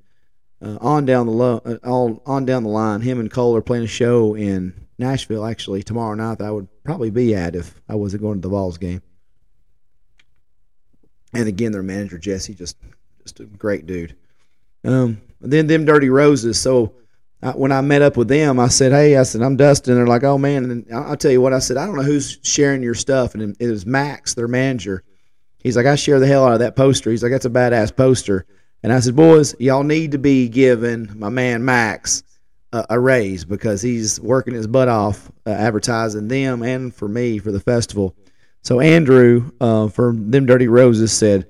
Uh, 0.63 0.77
on 0.81 1.07
down 1.07 1.27
the 1.27 1.33
lo- 1.33 1.63
uh, 1.65 1.77
all, 1.85 2.23
on 2.27 2.45
down 2.45 2.63
the 2.63 2.69
line, 2.69 3.01
him 3.01 3.19
and 3.19 3.31
Cole 3.31 3.57
are 3.57 3.63
playing 3.63 3.85
a 3.85 3.89
show 3.89 4.35
in 4.35 4.75
Nashville 4.99 5.47
actually 5.47 5.83
tomorrow 5.83 6.15
night. 6.15 6.43
I 6.43 6.51
would 6.51 6.69
probably 6.85 7.11
be 7.11 7.35
at 7.35 7.57
if 7.57 7.75
I 7.89 7.95
wasn't 7.95 8.23
going 8.23 8.35
to 8.35 8.43
the 8.43 8.51
Vols 8.51 8.77
game. 8.77 9.03
And 11.33 11.49
again, 11.49 11.73
their 11.73 11.83
manager 11.83 12.19
Jesse, 12.19 12.55
just 12.55 12.77
just 13.23 13.41
a 13.41 13.45
great 13.47 13.87
dude. 13.87 14.15
Um, 14.85 15.21
then 15.41 15.67
them 15.67 15.85
Dirty 15.85 16.11
Roses. 16.11 16.61
So 16.61 16.95
I, 17.43 17.51
when 17.51 17.73
I 17.73 17.81
met 17.81 18.03
up 18.03 18.17
with 18.17 18.29
them, 18.29 18.59
I 18.61 18.69
said, 18.69 18.93
"Hey," 18.93 19.17
I 19.17 19.23
said, 19.23 19.43
"I'm 19.43 19.57
Dustin." 19.57 19.95
They're 19.95 20.07
like, 20.07 20.25
"Oh 20.25 20.39
man!" 20.39 20.71
And 20.71 20.87
I'll 20.93 21.17
tell 21.17 21.31
you 21.31 21.41
what, 21.41 21.53
I 21.53 21.59
said, 21.59 21.77
"I 21.77 21.87
don't 21.87 21.97
know 21.97 22.03
who's 22.03 22.39
sharing 22.43 22.83
your 22.83 22.95
stuff," 22.95 23.35
and 23.35 23.57
it 23.59 23.71
was 23.71 23.87
Max, 23.87 24.35
their 24.35 24.49
manager. 24.49 25.05
He's 25.63 25.77
like, 25.77 25.87
I 25.87 25.95
share 25.95 26.21
the 26.21 26.27
hell 26.27 26.45
out 26.45 26.55
of 26.55 26.59
that 26.61 26.77
poster. 26.77 27.11
He's 27.11 27.23
like, 27.23 27.33
that's 27.33 27.45
a 27.45 27.51
badass 27.51 27.95
poster. 27.95 28.47
And 28.83 28.93
I 28.93 29.01
said, 29.01 29.17
boys, 29.17 29.55
y'all 29.59 29.83
need 29.83 30.13
to 30.13 30.19
be 30.19 30.49
giving 30.49 31.11
my 31.19 31.29
man 31.29 31.65
Max 31.65 32.23
a, 32.73 32.99
raise 32.99 33.45
because 33.45 33.83
he's 33.83 34.21
working 34.21 34.55
his 34.55 34.67
butt 34.67 34.89
off 34.89 35.31
uh, 35.47 35.51
advertising 35.51 36.29
them 36.29 36.63
and 36.63 36.95
for 36.95 37.09
me 37.09 37.39
for 37.39 37.51
the 37.51 37.61
festival. 37.61 38.15
So 38.63 38.81
Andrew 38.81 39.51
uh, 39.61 39.89
from 39.89 40.31
them 40.31 40.47
Dirty 40.47 40.69
Roses 40.69 41.13
said, 41.13 41.47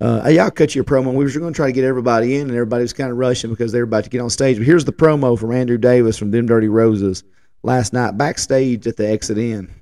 uh, 0.00 0.22
"Hey, 0.22 0.38
I'll 0.38 0.50
cut 0.50 0.74
you 0.74 0.82
a 0.82 0.84
promo. 0.84 1.14
We 1.14 1.24
were 1.24 1.30
going 1.30 1.52
to 1.52 1.56
try 1.56 1.66
to 1.66 1.72
get 1.72 1.84
everybody 1.84 2.36
in, 2.36 2.42
and 2.42 2.50
everybody 2.50 2.82
was 2.82 2.92
kind 2.92 3.10
of 3.10 3.16
rushing 3.16 3.50
because 3.50 3.72
they 3.72 3.78
were 3.78 3.84
about 3.84 4.04
to 4.04 4.10
get 4.10 4.20
on 4.20 4.30
stage. 4.30 4.58
But 4.58 4.66
here's 4.66 4.84
the 4.84 4.92
promo 4.92 5.38
from 5.38 5.52
Andrew 5.52 5.78
Davis 5.78 6.18
from 6.18 6.30
them 6.30 6.46
Dirty 6.46 6.68
Roses 6.68 7.24
last 7.62 7.92
night 7.92 8.18
backstage 8.18 8.86
at 8.86 8.96
the 8.96 9.08
Exit 9.08 9.38
Inn. 9.38 9.72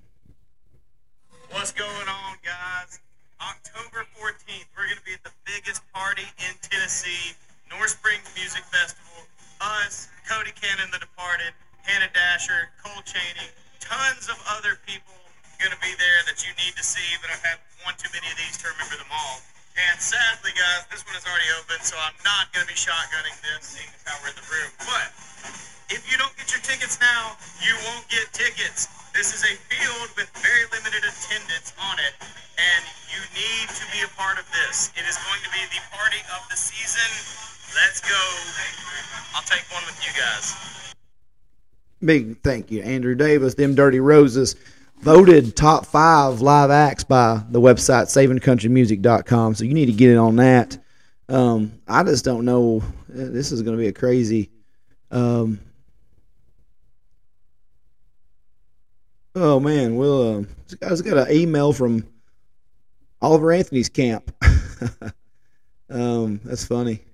What's 1.50 1.72
going 1.72 1.90
on, 1.90 2.36
guys? 2.44 3.00
October 3.40 4.06
14th, 4.20 4.66
we're 4.76 4.84
going 4.84 4.98
to 4.98 5.04
be 5.04 5.14
at 5.14 5.24
the 5.24 5.32
biggest 5.44 5.82
party 5.96 6.28
in 6.44 6.52
Tennessee, 6.60 7.32
North 7.72 7.96
Springs 7.96 8.28
Music 8.36 8.60
Festival. 8.68 9.24
Us, 9.80 10.12
Cody 10.28 10.52
Canada, 10.52 10.92
The 10.92 11.00
Departed, 11.00 11.56
Hannah 11.88 12.12
Dasher, 12.12 12.68
Cole 12.84 13.00
Chaney, 13.08 13.48
tons 13.80 14.28
of 14.28 14.36
other 14.52 14.76
people 14.84 15.16
going 15.56 15.72
to 15.72 15.80
be 15.80 15.96
there 15.96 16.20
that 16.28 16.44
you 16.44 16.52
need 16.60 16.76
to 16.76 16.84
see, 16.84 17.16
but 17.24 17.32
I've 17.32 17.40
had 17.40 17.56
one 17.88 17.96
too 17.96 18.12
many 18.12 18.28
of 18.28 18.36
these 18.36 18.60
to 18.60 18.68
remember 18.76 19.00
them 19.00 19.08
all. 19.08 19.40
And 19.76 20.00
sadly, 20.00 20.56
guys, 20.56 20.88
this 20.88 21.04
one 21.04 21.12
is 21.20 21.24
already 21.28 21.52
open, 21.60 21.76
so 21.84 22.00
I'm 22.00 22.16
not 22.24 22.48
going 22.56 22.64
to 22.64 22.70
be 22.72 22.78
shotgunning 22.80 23.36
this, 23.44 23.76
seeing 23.76 23.92
how 24.08 24.16
we're 24.24 24.32
in 24.32 24.38
the 24.40 24.48
room. 24.48 24.72
But 24.88 25.12
if 25.92 26.00
you 26.08 26.16
don't 26.16 26.32
get 26.40 26.48
your 26.48 26.64
tickets 26.64 26.96
now, 26.96 27.36
you 27.60 27.76
won't 27.84 28.08
get 28.08 28.24
tickets. 28.32 28.88
This 29.12 29.36
is 29.36 29.44
a 29.44 29.52
field 29.68 30.08
with 30.16 30.32
very 30.40 30.64
limited 30.72 31.04
attendance 31.04 31.76
on 31.76 32.00
it, 32.00 32.16
and 32.56 32.82
you 33.12 33.20
need 33.36 33.68
to 33.68 33.84
be 33.92 34.00
a 34.00 34.10
part 34.16 34.40
of 34.40 34.48
this. 34.48 34.96
It 34.96 35.04
is 35.04 35.20
going 35.28 35.44
to 35.44 35.52
be 35.52 35.60
the 35.68 35.84
party 35.92 36.24
of 36.32 36.40
the 36.48 36.56
season. 36.56 37.12
Let's 37.76 38.00
go. 38.00 38.22
I'll 39.36 39.44
take 39.44 39.68
one 39.68 39.84
with 39.84 40.00
you 40.00 40.12
guys. 40.16 40.56
Big 42.00 42.40
thank 42.40 42.70
you, 42.72 42.80
Andrew 42.80 43.14
Davis. 43.14 43.54
Them 43.54 43.74
Dirty 43.74 44.00
Roses 44.00 44.56
voted 45.06 45.54
top 45.54 45.86
five 45.86 46.40
live 46.40 46.68
acts 46.68 47.04
by 47.04 47.40
the 47.50 47.60
website 47.60 48.06
savingcountrymusic.com. 48.06 49.54
So 49.54 49.62
you 49.62 49.72
need 49.72 49.86
to 49.86 49.92
get 49.92 50.10
in 50.10 50.18
on 50.18 50.34
that. 50.34 50.76
Um, 51.28 51.80
I 51.86 52.02
just 52.02 52.24
don't 52.24 52.44
know. 52.44 52.82
This 53.08 53.52
is 53.52 53.62
going 53.62 53.76
to 53.76 53.80
be 53.80 53.86
a 53.86 53.92
crazy. 53.92 54.50
Um, 55.12 55.60
oh 59.36 59.60
man, 59.60 59.94
well, 59.94 60.38
uh, 60.38 60.42
I 60.84 60.88
just 60.88 61.04
got 61.04 61.28
an 61.28 61.36
email 61.36 61.72
from 61.72 62.04
Oliver 63.22 63.52
Anthony's 63.52 63.88
camp. 63.88 64.34
um, 65.88 66.40
that's 66.42 66.64
funny. 66.64 67.04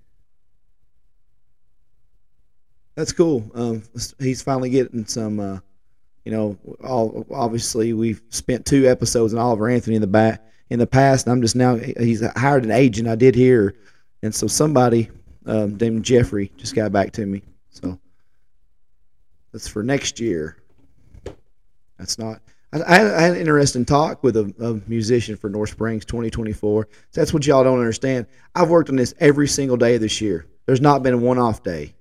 That's 2.95 3.13
cool. 3.13 3.51
Um, 3.55 3.83
he's 4.19 4.41
finally 4.41 4.71
getting 4.71 5.05
some. 5.05 5.39
Uh, 5.39 5.59
you 6.25 6.33
know, 6.33 6.59
all, 6.85 7.27
obviously 7.33 7.93
we've 7.93 8.23
spent 8.29 8.65
two 8.65 8.89
episodes 8.89 9.35
on 9.35 9.41
Oliver 9.41 9.69
Anthony 9.69 9.97
in 9.97 10.03
the 10.03 10.07
back 10.07 10.45
in 10.71 10.79
the 10.79 10.87
past, 10.87 11.27
and 11.27 11.33
I'm 11.33 11.43
just 11.43 11.57
now 11.57 11.77
he's 11.77 12.25
hired 12.37 12.65
an 12.65 12.71
agent. 12.71 13.09
I 13.09 13.15
did 13.15 13.35
hear, 13.35 13.75
and 14.23 14.35
so 14.35 14.47
somebody 14.47 15.11
um, 15.47 15.77
named 15.77 16.05
Jeffrey 16.05 16.53
just 16.57 16.75
got 16.75 16.93
back 16.93 17.13
to 17.13 17.27
me. 17.27 17.43
So 17.71 17.99
that's 19.53 19.69
for 19.69 19.83
next 19.83 20.21
year. 20.21 20.57
That's 21.99 22.19
not. 22.19 22.41
I, 22.73 22.81
I 22.81 23.21
had 23.21 23.33
an 23.33 23.37
interesting 23.37 23.85
talk 23.85 24.23
with 24.23 24.37
a, 24.37 24.53
a, 24.61 24.89
musician 24.89 25.37
for 25.37 25.51
North 25.51 25.71
Springs 25.71 26.07
2024. 26.07 26.89
So 27.11 27.21
that's 27.21 27.35
what 27.35 27.47
y'all 27.47 27.63
don't 27.63 27.79
understand. 27.79 28.27
I've 28.55 28.71
worked 28.71 28.89
on 28.89 28.97
this 28.97 29.13
every 29.21 29.47
single 29.47 29.77
day 29.77 29.99
this 29.99 30.23
year. 30.23 30.47
There's 30.65 30.81
not 30.81 31.03
been 31.03 31.13
a 31.13 31.19
one-off 31.19 31.63
day. 31.63 31.95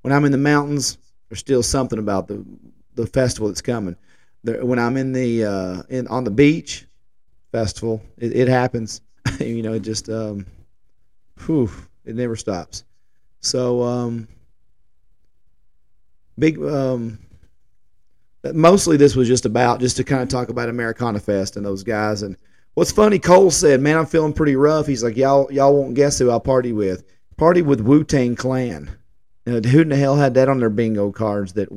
When 0.00 0.14
I'm 0.14 0.24
in 0.24 0.32
the 0.32 0.38
mountains, 0.38 0.96
there's 1.28 1.40
still 1.40 1.62
something 1.62 1.98
about 1.98 2.26
the 2.28 2.42
the 2.94 3.06
festival 3.06 3.48
that's 3.48 3.62
coming. 3.62 3.96
There, 4.42 4.64
when 4.64 4.78
I'm 4.78 4.96
in 4.96 5.12
the 5.12 5.44
uh, 5.44 5.82
in 5.88 6.06
on 6.08 6.24
the 6.24 6.30
beach 6.30 6.86
festival, 7.52 8.02
it, 8.18 8.34
it 8.34 8.48
happens. 8.48 9.00
you 9.40 9.62
know, 9.62 9.74
it 9.74 9.80
just 9.80 10.08
um, 10.08 10.46
whew, 11.44 11.70
it 12.04 12.14
never 12.14 12.36
stops. 12.36 12.84
So 13.40 13.82
um, 13.82 14.28
big. 16.38 16.62
Um, 16.62 17.18
mostly 18.52 18.96
this 18.96 19.16
was 19.16 19.28
just 19.28 19.46
about 19.46 19.80
just 19.80 19.96
to 19.96 20.04
kind 20.04 20.22
of 20.22 20.28
talk 20.28 20.48
about 20.48 20.68
Americana 20.68 21.18
Fest 21.18 21.56
and 21.56 21.64
those 21.64 21.82
guys. 21.82 22.22
And 22.22 22.36
what's 22.74 22.92
funny, 22.92 23.18
Cole 23.18 23.50
said, 23.50 23.80
"Man, 23.80 23.96
I'm 23.96 24.06
feeling 24.06 24.32
pretty 24.32 24.56
rough." 24.56 24.86
He's 24.86 25.02
like, 25.02 25.16
"Y'all, 25.16 25.50
y'all 25.50 25.74
won't 25.74 25.94
guess 25.94 26.18
who 26.18 26.30
I 26.30 26.38
party 26.38 26.72
with. 26.72 27.04
Party 27.36 27.62
with 27.62 27.80
Wu 27.80 28.04
Tang 28.04 28.36
Clan." 28.36 28.90
Know, 29.46 29.60
who 29.60 29.80
in 29.80 29.90
the 29.90 29.96
hell 29.96 30.16
had 30.16 30.34
that 30.34 30.48
on 30.48 30.58
their 30.58 30.70
bingo 30.70 31.12
cards 31.12 31.52
that 31.54 31.68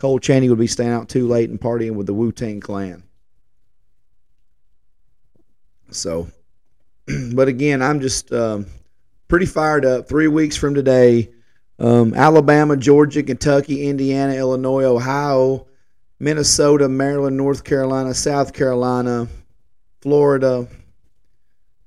Cole 0.00 0.18
Chaney 0.18 0.48
would 0.48 0.58
be 0.58 0.66
staying 0.66 0.92
out 0.92 1.10
too 1.10 1.28
late 1.28 1.50
and 1.50 1.60
partying 1.60 1.92
with 1.92 2.06
the 2.06 2.14
Wu 2.14 2.32
Tang 2.32 2.58
Clan. 2.58 3.02
So, 5.90 6.26
but 7.34 7.48
again, 7.48 7.82
I'm 7.82 8.00
just 8.00 8.32
um, 8.32 8.64
pretty 9.28 9.44
fired 9.44 9.84
up. 9.84 10.08
Three 10.08 10.26
weeks 10.26 10.56
from 10.56 10.72
today, 10.72 11.28
um, 11.78 12.14
Alabama, 12.14 12.78
Georgia, 12.78 13.22
Kentucky, 13.22 13.88
Indiana, 13.88 14.32
Illinois, 14.32 14.84
Ohio, 14.84 15.66
Minnesota, 16.18 16.88
Maryland, 16.88 17.36
North 17.36 17.62
Carolina, 17.62 18.14
South 18.14 18.54
Carolina, 18.54 19.28
Florida. 20.00 20.66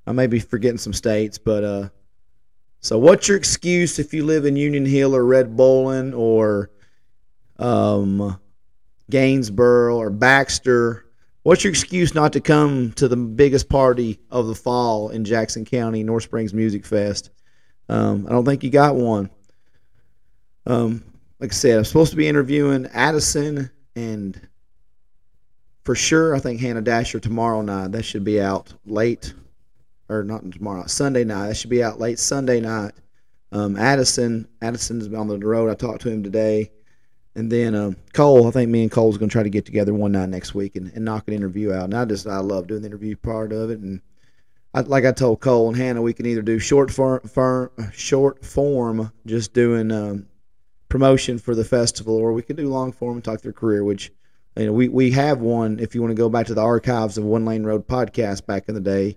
I 0.06 0.12
may 0.12 0.28
be 0.28 0.38
forgetting 0.38 0.78
some 0.78 0.92
states, 0.92 1.36
but 1.36 1.64
uh, 1.64 1.88
so 2.78 2.96
what's 2.96 3.26
your 3.26 3.36
excuse 3.36 3.98
if 3.98 4.14
you 4.14 4.24
live 4.24 4.44
in 4.44 4.54
Union 4.54 4.86
Hill 4.86 5.16
or 5.16 5.24
Red 5.24 5.56
Boiling 5.56 6.14
or 6.14 6.70
um, 7.58 8.38
Gainesboro 9.10 9.96
or 9.96 10.10
Baxter. 10.10 11.06
What's 11.42 11.64
your 11.64 11.70
excuse 11.70 12.14
not 12.14 12.32
to 12.32 12.40
come 12.40 12.92
to 12.92 13.06
the 13.06 13.16
biggest 13.16 13.68
party 13.68 14.18
of 14.30 14.46
the 14.46 14.54
fall 14.54 15.10
in 15.10 15.24
Jackson 15.24 15.64
County, 15.64 16.02
North 16.02 16.24
Springs 16.24 16.54
Music 16.54 16.86
Fest? 16.86 17.30
Um, 17.88 18.26
I 18.26 18.30
don't 18.30 18.44
think 18.44 18.62
you 18.62 18.70
got 18.70 18.96
one. 18.96 19.28
Um, 20.66 21.04
like 21.38 21.52
I 21.52 21.54
said, 21.54 21.78
I'm 21.78 21.84
supposed 21.84 22.12
to 22.12 22.16
be 22.16 22.28
interviewing 22.28 22.86
Addison 22.86 23.70
and 23.94 24.40
for 25.84 25.94
sure, 25.94 26.34
I 26.34 26.40
think 26.40 26.60
Hannah 26.60 26.80
Dasher 26.80 27.20
tomorrow 27.20 27.60
night. 27.60 27.92
That 27.92 28.04
should 28.04 28.24
be 28.24 28.40
out 28.40 28.72
late, 28.86 29.34
or 30.08 30.24
not 30.24 30.50
tomorrow, 30.50 30.86
Sunday 30.86 31.24
night. 31.24 31.48
That 31.48 31.56
should 31.56 31.70
be 31.70 31.82
out 31.82 32.00
late 32.00 32.18
Sunday 32.18 32.60
night. 32.60 32.92
Um, 33.52 33.76
Addison, 33.76 34.48
Addison's 34.62 35.12
on 35.12 35.28
the 35.28 35.38
road. 35.38 35.70
I 35.70 35.74
talked 35.74 36.00
to 36.02 36.10
him 36.10 36.22
today. 36.22 36.70
And 37.36 37.50
then 37.50 37.74
uh, 37.74 37.92
Cole, 38.12 38.46
I 38.46 38.50
think 38.52 38.70
me 38.70 38.82
and 38.82 38.90
Cole's 38.90 39.18
gonna 39.18 39.30
try 39.30 39.42
to 39.42 39.50
get 39.50 39.66
together 39.66 39.92
one 39.92 40.12
night 40.12 40.28
next 40.28 40.54
week 40.54 40.76
and, 40.76 40.92
and 40.92 41.04
knock 41.04 41.26
an 41.26 41.34
interview 41.34 41.72
out. 41.72 41.84
And 41.84 41.94
I 41.94 42.04
just 42.04 42.26
I 42.26 42.38
love 42.38 42.68
doing 42.68 42.82
the 42.82 42.88
interview 42.88 43.16
part 43.16 43.52
of 43.52 43.70
it. 43.70 43.80
And 43.80 44.00
I, 44.72 44.80
like 44.80 45.04
I 45.04 45.12
told 45.12 45.40
Cole 45.40 45.68
and 45.68 45.76
Hannah, 45.76 46.02
we 46.02 46.12
can 46.12 46.26
either 46.26 46.42
do 46.42 46.58
short 46.58 46.90
form, 46.90 47.20
short 47.92 48.44
form, 48.44 49.12
just 49.26 49.52
doing 49.52 49.90
um, 49.90 50.26
promotion 50.88 51.38
for 51.38 51.56
the 51.56 51.64
festival, 51.64 52.16
or 52.16 52.32
we 52.32 52.42
can 52.42 52.56
do 52.56 52.68
long 52.68 52.92
form 52.92 53.16
and 53.16 53.24
talk 53.24 53.40
their 53.40 53.52
career. 53.52 53.82
Which 53.82 54.12
you 54.56 54.66
know 54.66 54.72
we 54.72 54.88
we 54.88 55.10
have 55.10 55.40
one. 55.40 55.80
If 55.80 55.94
you 55.94 56.02
want 56.02 56.12
to 56.12 56.16
go 56.20 56.28
back 56.28 56.46
to 56.46 56.54
the 56.54 56.62
archives 56.62 57.18
of 57.18 57.24
One 57.24 57.44
Lane 57.44 57.64
Road 57.64 57.88
podcast 57.88 58.46
back 58.46 58.68
in 58.68 58.76
the 58.76 58.80
day, 58.80 59.16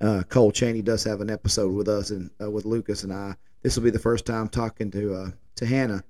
uh, 0.00 0.22
Cole 0.28 0.52
Chaney 0.52 0.82
does 0.82 1.02
have 1.02 1.20
an 1.20 1.30
episode 1.30 1.72
with 1.72 1.88
us 1.88 2.10
and 2.10 2.30
uh, 2.40 2.48
with 2.48 2.64
Lucas 2.64 3.02
and 3.02 3.12
I. 3.12 3.34
This 3.62 3.74
will 3.74 3.82
be 3.82 3.90
the 3.90 3.98
first 3.98 4.24
time 4.24 4.48
talking 4.48 4.92
to 4.92 5.14
uh, 5.14 5.30
to 5.56 5.66
Hannah 5.66 6.04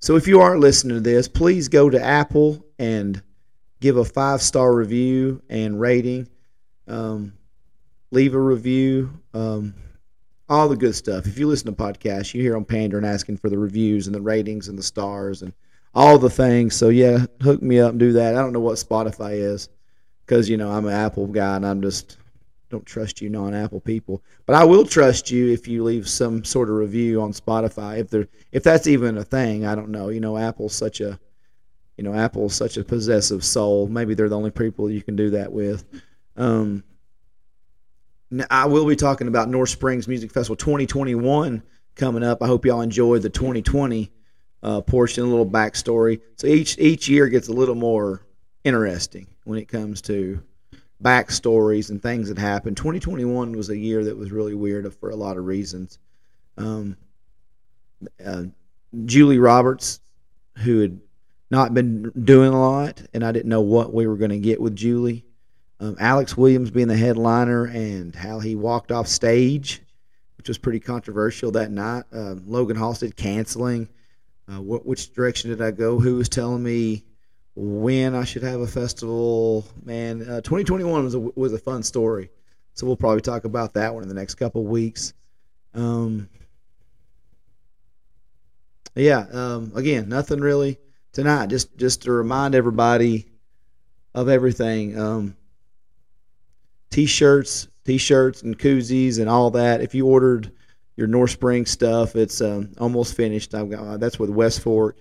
so 0.00 0.16
if 0.16 0.26
you 0.26 0.40
are 0.40 0.58
listening 0.58 0.96
to 0.96 1.00
this, 1.00 1.28
please 1.28 1.68
go 1.68 1.90
to 1.90 2.02
Apple 2.02 2.64
and 2.78 3.22
give 3.80 3.96
a 3.96 4.04
five 4.04 4.42
star 4.42 4.74
review 4.74 5.42
and 5.48 5.80
rating. 5.80 6.28
Um, 6.86 7.34
leave 8.10 8.34
a 8.34 8.40
review. 8.40 9.10
Um, 9.34 9.74
all 10.48 10.68
the 10.68 10.76
good 10.76 10.94
stuff. 10.94 11.26
If 11.26 11.38
you 11.38 11.46
listen 11.46 11.66
to 11.66 11.72
podcasts, 11.72 12.32
you 12.32 12.40
hear 12.40 12.54
them 12.54 12.64
pandering, 12.64 13.04
asking 13.04 13.36
for 13.36 13.50
the 13.50 13.58
reviews 13.58 14.06
and 14.06 14.14
the 14.14 14.20
ratings 14.20 14.68
and 14.68 14.78
the 14.78 14.82
stars 14.82 15.42
and 15.42 15.52
all 15.94 16.18
the 16.18 16.30
things. 16.30 16.74
So 16.74 16.88
yeah, 16.88 17.26
hook 17.42 17.60
me 17.60 17.80
up 17.80 17.90
and 17.90 18.00
do 18.00 18.12
that. 18.12 18.34
I 18.34 18.38
don't 18.38 18.52
know 18.52 18.60
what 18.60 18.76
Spotify 18.76 19.32
is 19.32 19.68
because 20.24 20.48
you 20.48 20.56
know 20.56 20.70
I'm 20.70 20.86
an 20.86 20.94
Apple 20.94 21.26
guy 21.26 21.56
and 21.56 21.66
I'm 21.66 21.82
just 21.82 22.16
don't 22.70 22.84
trust 22.84 23.20
you 23.20 23.30
non-Apple 23.30 23.80
people, 23.80 24.22
but 24.46 24.54
I 24.54 24.64
will 24.64 24.84
trust 24.84 25.30
you 25.30 25.52
if 25.52 25.66
you 25.66 25.82
leave 25.82 26.08
some 26.08 26.44
sort 26.44 26.68
of 26.68 26.76
review 26.76 27.20
on 27.22 27.32
Spotify. 27.32 27.98
If 27.98 28.10
there, 28.10 28.28
if 28.52 28.62
that's 28.62 28.86
even 28.86 29.16
a 29.16 29.24
thing, 29.24 29.66
I 29.66 29.74
don't 29.74 29.90
know. 29.90 30.08
You 30.10 30.20
know, 30.20 30.36
Apple's 30.36 30.74
such 30.74 31.00
a, 31.00 31.18
you 31.96 32.04
know, 32.04 32.14
Apple's 32.14 32.54
such 32.54 32.76
a 32.76 32.84
possessive 32.84 33.42
soul. 33.44 33.88
Maybe 33.88 34.14
they're 34.14 34.28
the 34.28 34.36
only 34.36 34.50
people 34.50 34.90
you 34.90 35.02
can 35.02 35.16
do 35.16 35.30
that 35.30 35.52
with. 35.52 35.84
Um, 36.36 36.84
I 38.50 38.66
will 38.66 38.86
be 38.86 38.96
talking 38.96 39.28
about 39.28 39.48
North 39.48 39.70
Springs 39.70 40.06
Music 40.06 40.30
Festival 40.30 40.56
2021 40.56 41.62
coming 41.94 42.22
up. 42.22 42.42
I 42.42 42.46
hope 42.46 42.66
y'all 42.66 42.82
enjoyed 42.82 43.22
the 43.22 43.30
2020 43.30 44.12
uh, 44.62 44.80
portion, 44.82 45.24
a 45.24 45.26
little 45.26 45.46
backstory. 45.46 46.20
So 46.36 46.46
each 46.46 46.78
each 46.78 47.08
year 47.08 47.28
gets 47.28 47.48
a 47.48 47.52
little 47.52 47.74
more 47.74 48.26
interesting 48.64 49.26
when 49.44 49.58
it 49.58 49.66
comes 49.66 50.02
to 50.02 50.42
backstories 51.02 51.90
and 51.90 52.02
things 52.02 52.28
that 52.28 52.38
happened. 52.38 52.76
2021 52.76 53.52
was 53.52 53.70
a 53.70 53.76
year 53.76 54.04
that 54.04 54.16
was 54.16 54.32
really 54.32 54.54
weird 54.54 54.92
for 54.94 55.10
a 55.10 55.16
lot 55.16 55.36
of 55.36 55.44
reasons. 55.46 55.98
Um, 56.56 56.96
uh, 58.24 58.44
Julie 59.04 59.38
Roberts, 59.38 60.00
who 60.58 60.80
had 60.80 61.00
not 61.50 61.72
been 61.72 62.10
doing 62.24 62.52
a 62.52 62.60
lot, 62.60 63.02
and 63.14 63.24
I 63.24 63.32
didn't 63.32 63.48
know 63.48 63.60
what 63.60 63.94
we 63.94 64.06
were 64.06 64.16
going 64.16 64.30
to 64.30 64.38
get 64.38 64.60
with 64.60 64.76
Julie. 64.76 65.24
um, 65.80 65.96
Alex 66.00 66.36
Williams 66.36 66.70
being 66.70 66.88
the 66.88 66.96
headliner 66.96 67.64
and 67.66 68.14
how 68.14 68.40
he 68.40 68.56
walked 68.56 68.90
off 68.90 69.06
stage, 69.06 69.80
which 70.36 70.48
was 70.48 70.58
pretty 70.58 70.80
controversial 70.80 71.52
that 71.52 71.70
night. 71.70 72.04
Um, 72.12 72.42
Logan 72.46 72.76
Halstead 72.76 73.16
canceling. 73.16 73.88
Uh, 74.50 74.60
what, 74.60 74.84
which 74.86 75.12
direction 75.14 75.50
did 75.50 75.60
I 75.62 75.70
go? 75.70 76.00
Who 76.00 76.16
was 76.16 76.28
telling 76.28 76.62
me 76.62 77.04
when 77.60 78.14
I 78.14 78.24
should 78.24 78.44
have 78.44 78.60
a 78.60 78.66
festival? 78.66 79.66
Man, 79.84 80.22
uh, 80.22 80.40
2021 80.42 81.04
was 81.04 81.14
a, 81.14 81.18
was 81.18 81.52
a 81.52 81.58
fun 81.58 81.82
story. 81.82 82.30
So 82.74 82.86
we'll 82.86 82.96
probably 82.96 83.20
talk 83.20 83.44
about 83.44 83.74
that 83.74 83.92
one 83.92 84.04
in 84.04 84.08
the 84.08 84.14
next 84.14 84.36
couple 84.36 84.64
weeks. 84.64 85.12
Um, 85.74 86.28
yeah, 88.94 89.26
um, 89.32 89.72
again, 89.74 90.08
nothing 90.08 90.40
really 90.40 90.78
tonight. 91.12 91.46
Just 91.46 91.76
just 91.76 92.02
to 92.02 92.12
remind 92.12 92.54
everybody 92.54 93.26
of 94.14 94.28
everything. 94.28 94.98
Um, 94.98 95.36
t-shirts, 96.90 97.68
t-shirts, 97.84 98.42
and 98.42 98.56
koozies 98.56 99.18
and 99.18 99.28
all 99.28 99.50
that. 99.50 99.80
If 99.80 99.94
you 99.94 100.06
ordered 100.06 100.52
your 100.96 101.08
North 101.08 101.30
Spring 101.30 101.66
stuff, 101.66 102.14
it's 102.14 102.40
um, 102.40 102.72
almost 102.78 103.16
finished. 103.16 103.54
I've 103.54 103.70
got 103.70 103.80
uh, 103.80 103.96
that's 103.96 104.20
with 104.20 104.30
West 104.30 104.60
Fork. 104.60 104.98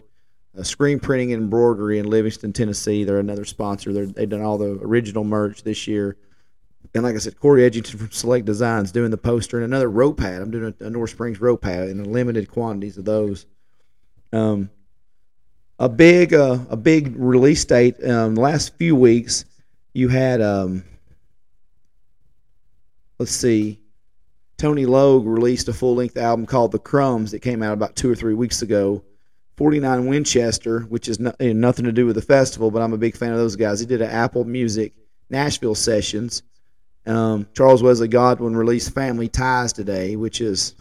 Uh, 0.57 0.63
screen 0.63 0.99
printing 0.99 1.33
and 1.33 1.43
embroidery 1.43 1.99
in 1.99 2.09
Livingston, 2.09 2.53
Tennessee. 2.53 3.03
They're 3.03 3.19
another 3.19 3.45
sponsor. 3.45 3.93
they 3.93 4.05
they've 4.05 4.29
done 4.29 4.41
all 4.41 4.57
the 4.57 4.79
original 4.81 5.23
merch 5.23 5.63
this 5.63 5.87
year. 5.87 6.17
And 6.93 7.03
like 7.03 7.15
I 7.15 7.19
said, 7.19 7.39
Corey 7.39 7.69
Edgington 7.69 7.97
from 7.97 8.11
Select 8.11 8.45
Designs 8.45 8.91
doing 8.91 9.11
the 9.11 9.17
poster 9.17 9.57
and 9.57 9.65
another 9.65 9.89
rope 9.89 10.17
pad. 10.17 10.41
I'm 10.41 10.51
doing 10.51 10.73
a, 10.79 10.85
a 10.85 10.89
North 10.89 11.11
Springs 11.11 11.39
rope 11.39 11.61
pad 11.61 11.89
in 11.89 12.11
limited 12.11 12.49
quantities 12.49 12.97
of 12.97 13.05
those. 13.05 13.45
Um, 14.33 14.69
a 15.79 15.89
big 15.89 16.33
uh, 16.33 16.59
a 16.69 16.77
big 16.77 17.15
release 17.17 17.63
date. 17.65 18.03
Um, 18.03 18.35
the 18.35 18.41
last 18.41 18.75
few 18.77 18.95
weeks, 18.95 19.45
you 19.93 20.07
had 20.07 20.41
um, 20.41 20.83
let's 23.19 23.31
see, 23.31 23.79
Tony 24.57 24.85
Logue 24.85 25.25
released 25.25 25.67
a 25.67 25.73
full 25.73 25.95
length 25.95 26.17
album 26.17 26.45
called 26.45 26.71
The 26.71 26.79
Crumbs 26.79 27.31
that 27.31 27.39
came 27.39 27.61
out 27.61 27.73
about 27.73 27.95
two 27.95 28.09
or 28.09 28.15
three 28.15 28.33
weeks 28.33 28.61
ago. 28.61 29.03
49 29.57 30.05
Winchester, 30.05 30.81
which 30.81 31.09
is 31.09 31.19
no, 31.19 31.33
nothing 31.39 31.85
to 31.85 31.91
do 31.91 32.05
with 32.05 32.15
the 32.15 32.21
festival, 32.21 32.69
but 32.69 32.81
I'm 32.81 32.93
a 32.93 32.97
big 32.97 33.17
fan 33.17 33.31
of 33.31 33.37
those 33.37 33.55
guys. 33.55 33.79
He 33.79 33.87
did 33.87 34.01
an 34.01 34.09
Apple 34.09 34.45
Music 34.45 34.93
Nashville 35.29 35.75
sessions. 35.75 36.43
Um, 37.07 37.47
Charles 37.53 37.81
Wesley 37.81 38.07
Godwin 38.07 38.55
released 38.55 38.93
Family 38.93 39.27
Ties 39.27 39.73
today, 39.73 40.15
which 40.15 40.41
is 40.41 40.75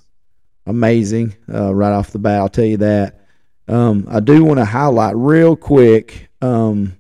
amazing 0.67 1.35
uh, 1.53 1.75
right 1.75 1.93
off 1.93 2.11
the 2.11 2.19
bat. 2.19 2.39
I'll 2.39 2.49
tell 2.49 2.65
you 2.65 2.77
that. 2.79 3.21
Um, 3.67 4.07
I 4.11 4.21
do 4.21 4.45
want 4.45 4.59
to 4.59 4.65
highlight 4.65 5.17
real 5.17 5.57
quick. 5.57 6.29
Um, 6.43 6.97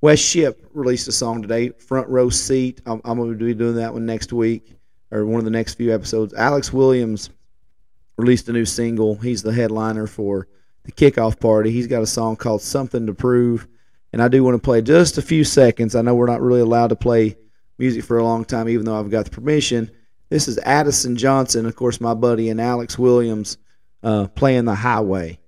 West 0.00 0.24
Ship 0.24 0.68
released 0.74 1.08
a 1.08 1.12
song 1.12 1.42
today, 1.42 1.70
Front 1.70 2.08
Row 2.08 2.28
Seat. 2.28 2.80
I'm, 2.86 3.00
I'm 3.04 3.18
going 3.18 3.38
to 3.38 3.44
be 3.44 3.54
doing 3.54 3.76
that 3.76 3.92
one 3.92 4.06
next 4.06 4.32
week 4.32 4.74
or 5.10 5.24
one 5.24 5.38
of 5.38 5.44
the 5.44 5.50
next 5.50 5.74
few 5.74 5.94
episodes. 5.94 6.34
Alex 6.34 6.72
Williams 6.72 7.30
released 8.18 8.48
a 8.48 8.52
new 8.52 8.64
single. 8.64 9.14
He's 9.14 9.42
the 9.42 9.52
headliner 9.52 10.06
for 10.06 10.48
the 10.82 10.92
kickoff 10.92 11.40
party. 11.40 11.70
He's 11.70 11.86
got 11.86 12.02
a 12.02 12.06
song 12.06 12.36
called 12.36 12.60
Something 12.60 13.06
to 13.06 13.14
Prove. 13.14 13.66
And 14.12 14.20
I 14.20 14.28
do 14.28 14.42
want 14.42 14.56
to 14.56 14.62
play 14.62 14.82
just 14.82 15.18
a 15.18 15.22
few 15.22 15.44
seconds. 15.44 15.94
I 15.94 16.02
know 16.02 16.14
we're 16.14 16.26
not 16.26 16.40
really 16.42 16.60
allowed 16.60 16.88
to 16.88 16.96
play 16.96 17.36
music 17.78 18.04
for 18.04 18.18
a 18.18 18.24
long 18.24 18.44
time, 18.44 18.68
even 18.68 18.84
though 18.84 18.98
I've 18.98 19.10
got 19.10 19.26
the 19.26 19.30
permission. 19.30 19.90
This 20.30 20.48
is 20.48 20.58
Addison 20.58 21.16
Johnson, 21.16 21.64
of 21.64 21.76
course, 21.76 22.00
my 22.00 22.14
buddy, 22.14 22.50
and 22.50 22.60
Alex 22.60 22.98
Williams 22.98 23.56
uh, 24.02 24.26
playing 24.28 24.64
the 24.64 24.74
highway. 24.74 25.38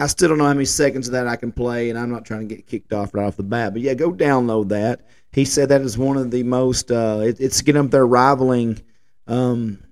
I 0.00 0.06
still 0.06 0.28
don't 0.28 0.38
know 0.38 0.44
how 0.44 0.52
many 0.52 0.64
seconds 0.64 1.08
of 1.08 1.12
that 1.12 1.26
I 1.26 1.36
can 1.36 1.50
play, 1.50 1.90
and 1.90 1.98
I'm 1.98 2.10
not 2.10 2.24
trying 2.24 2.48
to 2.48 2.54
get 2.54 2.66
kicked 2.66 2.92
off 2.92 3.14
right 3.14 3.26
off 3.26 3.36
the 3.36 3.42
bat. 3.42 3.72
But 3.72 3.82
yeah, 3.82 3.94
go 3.94 4.12
download 4.12 4.68
that. 4.68 5.00
He 5.32 5.44
said 5.44 5.68
that 5.68 5.80
is 5.80 5.98
one 5.98 6.16
of 6.16 6.30
the 6.30 6.42
most. 6.44 6.90
Uh, 6.90 7.20
it, 7.24 7.40
it's 7.40 7.60
getting 7.62 7.84
up 7.84 7.90
there 7.90 8.06
rivaling 8.06 8.80
um, 9.26 9.82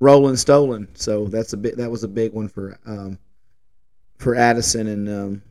Rolling 0.00 0.36
Stolen. 0.36 0.88
So 0.94 1.26
that's 1.26 1.52
a 1.52 1.56
bit. 1.56 1.76
That 1.76 1.90
was 1.90 2.04
a 2.04 2.08
big 2.08 2.32
one 2.32 2.48
for 2.48 2.78
um, 2.84 3.18
for 4.18 4.34
Addison, 4.34 4.88
and 4.88 5.08
um, 5.08 5.42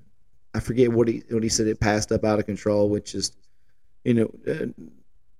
I 0.53 0.59
forget 0.59 0.91
what 0.91 1.07
he 1.07 1.23
what 1.29 1.43
he 1.43 1.49
said. 1.49 1.67
It 1.67 1.79
passed 1.79 2.11
up 2.11 2.25
out 2.25 2.39
of 2.39 2.45
control, 2.45 2.89
which 2.89 3.15
is, 3.15 3.31
you 4.03 4.13
know, 4.13 4.31
uh, 4.47 4.65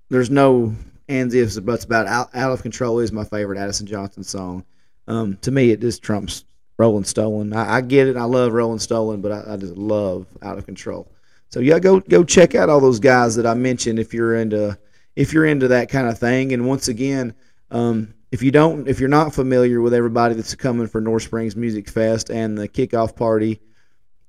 there's 0.09 0.29
no 0.29 0.73
ands 1.09 1.33
ifs 1.33 1.59
buts 1.59 1.83
about 1.83 2.07
out, 2.07 2.29
out 2.33 2.51
of 2.51 2.61
control 2.61 2.99
is 2.99 3.11
my 3.11 3.25
favorite 3.25 3.59
Addison 3.59 3.87
Johnson 3.87 4.23
song. 4.23 4.63
Um, 5.07 5.37
to 5.41 5.51
me, 5.51 5.71
it 5.71 5.81
just 5.81 6.01
trumps 6.01 6.45
Rolling 6.77 7.03
Stolen. 7.03 7.53
I, 7.53 7.75
I, 7.75 7.81
get 7.81 8.07
it. 8.07 8.17
I 8.17 8.23
love 8.23 8.53
Rolling 8.53 8.79
Stolen, 8.79 9.21
but 9.21 9.31
I, 9.31 9.53
I, 9.53 9.57
just 9.57 9.77
love 9.77 10.25
Out 10.41 10.57
of 10.57 10.65
Control. 10.65 11.07
So 11.49 11.59
yeah, 11.59 11.77
go 11.77 11.99
go 11.99 12.23
check 12.23 12.55
out 12.55 12.69
all 12.69 12.79
those 12.79 12.99
guys 12.99 13.35
that 13.35 13.45
I 13.45 13.53
mentioned 13.53 13.99
if 13.99 14.11
you're 14.11 14.35
into 14.35 14.77
if 15.15 15.33
you're 15.33 15.45
into 15.45 15.67
that 15.67 15.89
kind 15.89 16.07
of 16.07 16.17
thing. 16.17 16.51
And 16.51 16.67
once 16.67 16.87
again, 16.87 17.35
um, 17.69 18.15
if 18.31 18.41
you 18.41 18.49
don't 18.49 18.87
if 18.87 18.99
you're 18.99 19.07
not 19.07 19.35
familiar 19.35 19.79
with 19.79 19.93
everybody 19.93 20.33
that's 20.33 20.55
coming 20.55 20.87
for 20.87 20.99
North 20.99 21.21
Springs 21.21 21.55
Music 21.55 21.87
Fest 21.87 22.31
and 22.31 22.57
the 22.57 22.67
kickoff 22.67 23.15
party, 23.15 23.61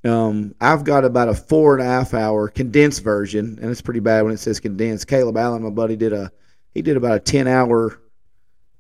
um, 0.05 0.55
I've 0.61 0.85
got 0.85 1.07
about 1.07 1.31
a 1.31 1.35
four 1.35 1.75
and 1.75 1.83
a 1.83 1.87
half 1.87 2.13
hour 2.13 2.49
condensed 2.49 3.03
version, 3.03 3.59
and 3.63 3.71
it's 3.71 3.81
pretty 3.81 4.01
bad 4.01 4.23
when 4.23 4.35
it 4.35 4.39
says 4.39 4.61
condensed. 4.61 5.09
Caleb 5.09 5.39
Allen, 5.39 5.63
my 5.63 5.71
buddy, 5.71 5.97
did 5.97 6.13
a 6.13 6.31
he 6.75 6.83
did 6.83 6.99
about 6.99 7.17
a 7.17 7.21
ten 7.21 7.49
hour 7.49 7.99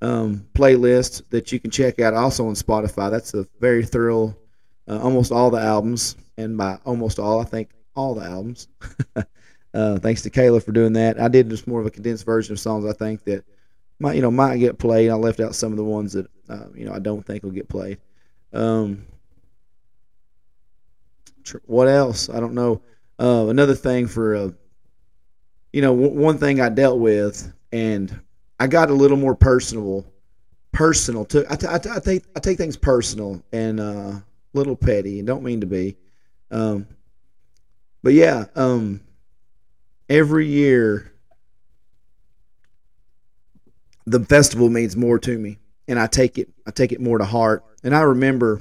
um, 0.04 0.46
playlist 0.52 1.22
that 1.30 1.50
you 1.50 1.58
can 1.58 1.70
check 1.70 1.98
out 1.98 2.12
also 2.12 2.46
on 2.46 2.54
Spotify. 2.54 3.10
That's 3.10 3.32
a 3.32 3.46
very 3.58 3.84
thorough, 3.84 4.36
uh, 4.86 5.00
almost 5.00 5.32
all 5.32 5.50
the 5.50 5.60
albums, 5.60 6.16
and 6.36 6.58
by 6.58 6.78
almost 6.84 7.18
all, 7.18 7.40
I 7.40 7.44
think 7.44 7.70
all 7.96 8.14
the 8.14 8.24
albums. 8.24 8.68
uh, 9.74 9.98
thanks 9.98 10.20
to 10.22 10.30
Kayla 10.30 10.62
for 10.62 10.72
doing 10.72 10.92
that. 10.92 11.18
I 11.18 11.28
did 11.28 11.48
just 11.48 11.66
more 11.66 11.80
of 11.80 11.86
a 11.86 11.90
condensed 11.90 12.26
version 12.26 12.52
of 12.52 12.60
songs 12.60 12.84
I 12.84 12.92
think 12.92 13.24
that 13.24 13.46
might 13.98 14.16
you 14.16 14.20
know 14.20 14.30
might 14.30 14.58
get 14.58 14.78
played. 14.78 15.08
I 15.08 15.14
left 15.14 15.40
out 15.40 15.54
some 15.54 15.72
of 15.72 15.78
the 15.78 15.84
ones 15.84 16.12
that 16.12 16.26
uh, 16.50 16.66
you 16.74 16.84
know 16.84 16.92
I 16.92 16.98
don't 16.98 17.24
think 17.24 17.42
will 17.42 17.50
get 17.50 17.70
played. 17.70 17.98
Um, 18.52 19.06
tr- 21.44 21.58
what 21.64 21.88
else? 21.88 22.28
I 22.28 22.40
don't 22.40 22.54
know. 22.54 22.82
Uh, 23.18 23.46
another 23.48 23.74
thing 23.74 24.06
for 24.06 24.36
uh, 24.36 24.50
you 25.72 25.80
know 25.80 25.96
w- 25.96 26.20
one 26.20 26.36
thing 26.36 26.60
I 26.60 26.68
dealt 26.68 26.98
with 26.98 27.50
and 27.72 28.20
I 28.58 28.66
got 28.66 28.90
a 28.90 28.94
little 28.94 29.16
more 29.16 29.34
personal, 29.34 30.06
personal. 30.72 31.24
To 31.26 31.44
I, 31.50 31.56
t- 31.56 31.66
I, 31.68 31.78
t- 31.78 31.90
I 31.90 31.98
take 31.98 32.24
I 32.36 32.40
take 32.40 32.58
things 32.58 32.76
personal 32.76 33.42
and 33.52 33.80
uh, 33.80 34.12
little 34.52 34.76
petty, 34.76 35.18
and 35.18 35.26
don't 35.26 35.42
mean 35.42 35.60
to 35.60 35.66
be. 35.66 35.96
Um, 36.50 36.86
but 38.02 38.12
yeah, 38.12 38.46
um, 38.54 39.00
every 40.08 40.46
year 40.46 41.12
the 44.06 44.20
festival 44.20 44.68
means 44.68 44.96
more 44.96 45.18
to 45.18 45.38
me, 45.38 45.58
and 45.88 45.98
I 45.98 46.06
take 46.06 46.38
it 46.38 46.48
I 46.66 46.70
take 46.70 46.92
it 46.92 47.00
more 47.00 47.18
to 47.18 47.24
heart. 47.24 47.64
And 47.82 47.94
I 47.94 48.02
remember. 48.02 48.60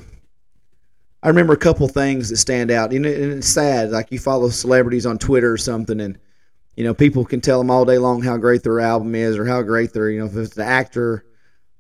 I 1.22 1.30
remember 1.30 1.54
a 1.54 1.58
couple 1.58 1.88
things 1.88 2.28
that 2.28 2.36
stand 2.36 2.70
out. 2.70 2.92
And 2.92 3.06
it's 3.06 3.48
sad. 3.48 3.92
Like 3.92 4.12
you 4.12 4.20
follow 4.20 4.50
celebrities 4.50 5.06
on 5.06 5.18
Twitter 5.18 5.54
or 5.54 5.58
something, 5.58 6.02
and 6.02 6.20
you 6.76 6.84
know, 6.84 6.94
people 6.94 7.24
can 7.26 7.42
tell 7.42 7.60
them 7.60 7.70
all 7.70 7.86
day 7.86 7.98
long 7.98 8.22
how 8.22 8.38
great 8.38 8.64
their 8.64 8.80
album 8.80 9.14
is 9.16 9.38
or 9.38 9.46
how 9.46 9.62
great 9.62 9.94
their, 9.94 10.10
you 10.10 10.20
know, 10.20 10.26
if 10.26 10.36
it's 10.36 10.56
the 10.56 10.66
actor 10.66 11.26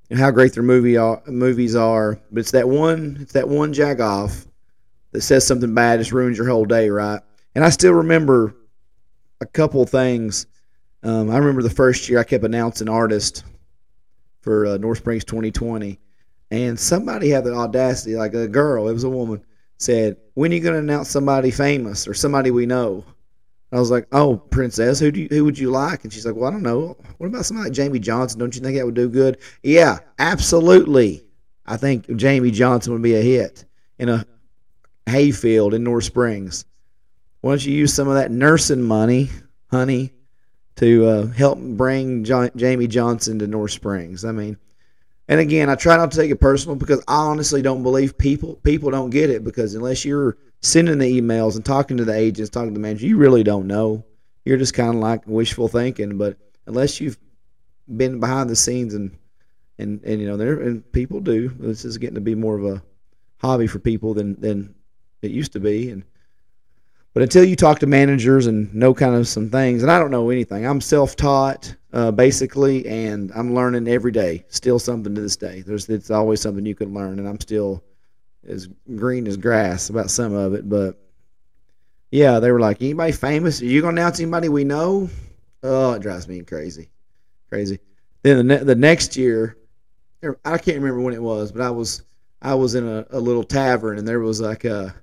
and 0.09 0.19
how 0.19 0.29
great 0.29 0.53
their 0.53 0.63
movie 0.63 0.97
are, 0.97 1.21
movies 1.27 1.75
are. 1.75 2.19
But 2.31 2.41
it's 2.41 2.51
that 2.51 2.67
one, 2.69 3.17
it's 3.19 3.33
that 3.33 3.47
one 3.47 3.73
jack 3.73 3.99
off 3.99 4.45
that 5.11 5.21
says 5.21 5.47
something 5.47 5.73
bad, 5.73 5.99
just 5.99 6.11
ruins 6.11 6.37
your 6.37 6.47
whole 6.47 6.65
day, 6.65 6.89
right? 6.89 7.21
And 7.55 7.63
I 7.63 7.69
still 7.69 7.93
remember 7.93 8.55
a 9.41 9.45
couple 9.45 9.85
things. 9.85 10.45
Um, 11.03 11.29
I 11.29 11.37
remember 11.37 11.63
the 11.63 11.69
first 11.69 12.07
year 12.09 12.19
I 12.19 12.23
kept 12.23 12.43
announcing 12.43 12.89
artists 12.89 13.43
for 14.41 14.65
uh, 14.65 14.77
North 14.77 14.99
Springs 14.99 15.23
2020, 15.25 15.99
and 16.51 16.79
somebody 16.79 17.29
had 17.29 17.43
the 17.43 17.53
audacity, 17.53 18.15
like 18.15 18.33
a 18.33 18.47
girl, 18.47 18.87
it 18.87 18.93
was 18.93 19.03
a 19.03 19.09
woman, 19.09 19.43
said, 19.77 20.17
"When 20.33 20.51
are 20.51 20.55
you 20.55 20.61
going 20.61 20.73
to 20.73 20.79
announce 20.79 21.09
somebody 21.09 21.51
famous 21.51 22.07
or 22.07 22.13
somebody 22.13 22.51
we 22.51 22.65
know?" 22.65 23.05
I 23.75 23.79
was 23.79 23.91
like, 23.91 24.07
"Oh, 24.11 24.37
Princess, 24.37 24.99
who 24.99 25.11
do 25.11 25.21
you, 25.21 25.27
who 25.29 25.45
would 25.45 25.57
you 25.57 25.69
like?" 25.69 26.03
And 26.03 26.13
she's 26.13 26.25
like, 26.25 26.35
"Well, 26.35 26.49
I 26.49 26.51
don't 26.51 26.63
know. 26.63 26.97
What 27.17 27.27
about 27.27 27.45
somebody 27.45 27.69
like 27.69 27.77
Jamey 27.77 28.01
Johnson? 28.01 28.39
Don't 28.39 28.55
you 28.55 28.61
think 28.61 28.77
that 28.77 28.85
would 28.85 28.95
do 28.95 29.09
good?" 29.09 29.37
Yeah, 29.63 29.99
absolutely. 30.19 31.25
I 31.65 31.77
think 31.77 32.07
Jamey 32.07 32.51
Johnson 32.51 32.93
would 32.93 33.01
be 33.01 33.15
a 33.15 33.21
hit 33.21 33.65
in 33.99 34.09
a 34.09 34.25
hayfield 35.05 35.73
in 35.73 35.83
North 35.83 36.03
Springs. 36.03 36.65
why 37.41 37.51
don't 37.51 37.65
you 37.65 37.73
use 37.73 37.93
some 37.93 38.07
of 38.07 38.15
that 38.15 38.31
nursing 38.31 38.81
money, 38.81 39.29
honey, 39.71 40.13
to 40.75 41.05
uh, 41.05 41.27
help 41.27 41.59
bring 41.59 42.23
jo- 42.23 42.49
Jamey 42.49 42.89
Johnson 42.89 43.39
to 43.39 43.47
North 43.47 43.71
Springs? 43.71 44.25
I 44.25 44.31
mean, 44.31 44.57
and 45.27 45.39
again, 45.39 45.69
I 45.69 45.75
try 45.75 45.95
not 45.97 46.11
to 46.11 46.17
take 46.17 46.31
it 46.31 46.41
personal 46.41 46.75
because 46.75 46.99
I 47.07 47.15
honestly 47.15 47.61
don't 47.61 47.83
believe 47.83 48.17
people 48.17 48.55
people 48.63 48.91
don't 48.91 49.09
get 49.09 49.29
it 49.29 49.43
because 49.43 49.73
unless 49.75 50.03
you're 50.03 50.37
sending 50.63 50.97
the 50.97 51.21
emails 51.21 51.55
and 51.55 51.63
talking 51.63 51.97
to 51.97 52.05
the 52.05 52.15
agents, 52.15 52.49
talking 52.49 52.69
to 52.69 52.73
the 52.73 52.79
manager, 52.79 53.05
you 53.05 53.17
really 53.17 53.43
don't 53.43 53.67
know. 53.67 54.03
You're 54.45 54.57
just 54.57 54.73
kind 54.73 54.89
of 54.89 54.95
like 54.95 55.21
wishful 55.27 55.67
thinking. 55.67 56.17
But 56.17 56.37
unless 56.65 56.99
you've 56.99 57.17
been 57.95 58.19
behind 58.19 58.49
the 58.49 58.55
scenes 58.55 58.93
and 58.93 59.17
and 59.77 60.03
and 60.03 60.21
you 60.21 60.27
know 60.27 60.37
there 60.37 60.59
and 60.61 60.89
people 60.91 61.19
do. 61.19 61.49
This 61.59 61.85
is 61.85 61.97
getting 61.97 62.15
to 62.15 62.21
be 62.21 62.35
more 62.35 62.57
of 62.57 62.65
a 62.65 62.83
hobby 63.37 63.67
for 63.67 63.79
people 63.79 64.13
than 64.13 64.39
than 64.39 64.75
it 65.21 65.31
used 65.31 65.53
to 65.53 65.59
be. 65.59 65.89
And 65.89 66.03
but 67.13 67.23
until 67.23 67.43
you 67.43 67.55
talk 67.55 67.79
to 67.79 67.87
managers 67.87 68.47
and 68.47 68.73
know 68.73 68.93
kind 68.93 69.15
of 69.15 69.27
some 69.27 69.49
things, 69.49 69.83
and 69.83 69.91
I 69.91 69.99
don't 69.99 70.11
know 70.11 70.29
anything. 70.31 70.65
I'm 70.65 70.81
self-taught 70.81 71.75
uh, 71.91 72.11
basically, 72.11 72.87
and 72.87 73.31
I'm 73.35 73.53
learning 73.53 73.87
every 73.87 74.11
day. 74.11 74.45
Still 74.47 74.79
something 74.79 75.13
to 75.13 75.21
this 75.21 75.35
day. 75.35 75.61
There's 75.61 75.89
it's 75.89 76.09
always 76.09 76.41
something 76.41 76.65
you 76.65 76.75
can 76.75 76.93
learn, 76.93 77.19
and 77.19 77.27
I'm 77.27 77.39
still 77.39 77.83
as 78.47 78.67
green 78.95 79.27
as 79.27 79.37
grass 79.37 79.89
about 79.89 80.11
some 80.11 80.33
of 80.33 80.53
it. 80.53 80.67
But 80.67 80.97
yeah, 82.11 82.39
they 82.39 82.51
were 82.51 82.59
like, 82.59 82.81
anybody 82.81 83.11
famous? 83.11 83.61
Are 83.61 83.65
you 83.65 83.81
gonna 83.81 84.01
announce 84.01 84.19
anybody 84.19 84.49
we 84.49 84.63
know? 84.63 85.09
Oh, 85.63 85.93
it 85.93 86.01
drives 86.01 86.27
me 86.27 86.41
crazy, 86.41 86.89
crazy. 87.49 87.79
Then 88.21 88.37
the, 88.37 88.43
ne- 88.43 88.63
the 88.63 88.75
next 88.75 89.17
year, 89.17 89.57
I 90.45 90.57
can't 90.57 90.77
remember 90.77 91.01
when 91.01 91.13
it 91.13 91.21
was, 91.21 91.51
but 91.51 91.61
I 91.61 91.69
was 91.69 92.03
I 92.43 92.55
was 92.55 92.75
in 92.75 92.85
a, 92.85 93.05
a 93.09 93.19
little 93.19 93.43
tavern 93.43 93.97
and 93.97 94.07
there 94.07 94.19
was 94.19 94.41
like 94.41 94.65
a 94.65 94.93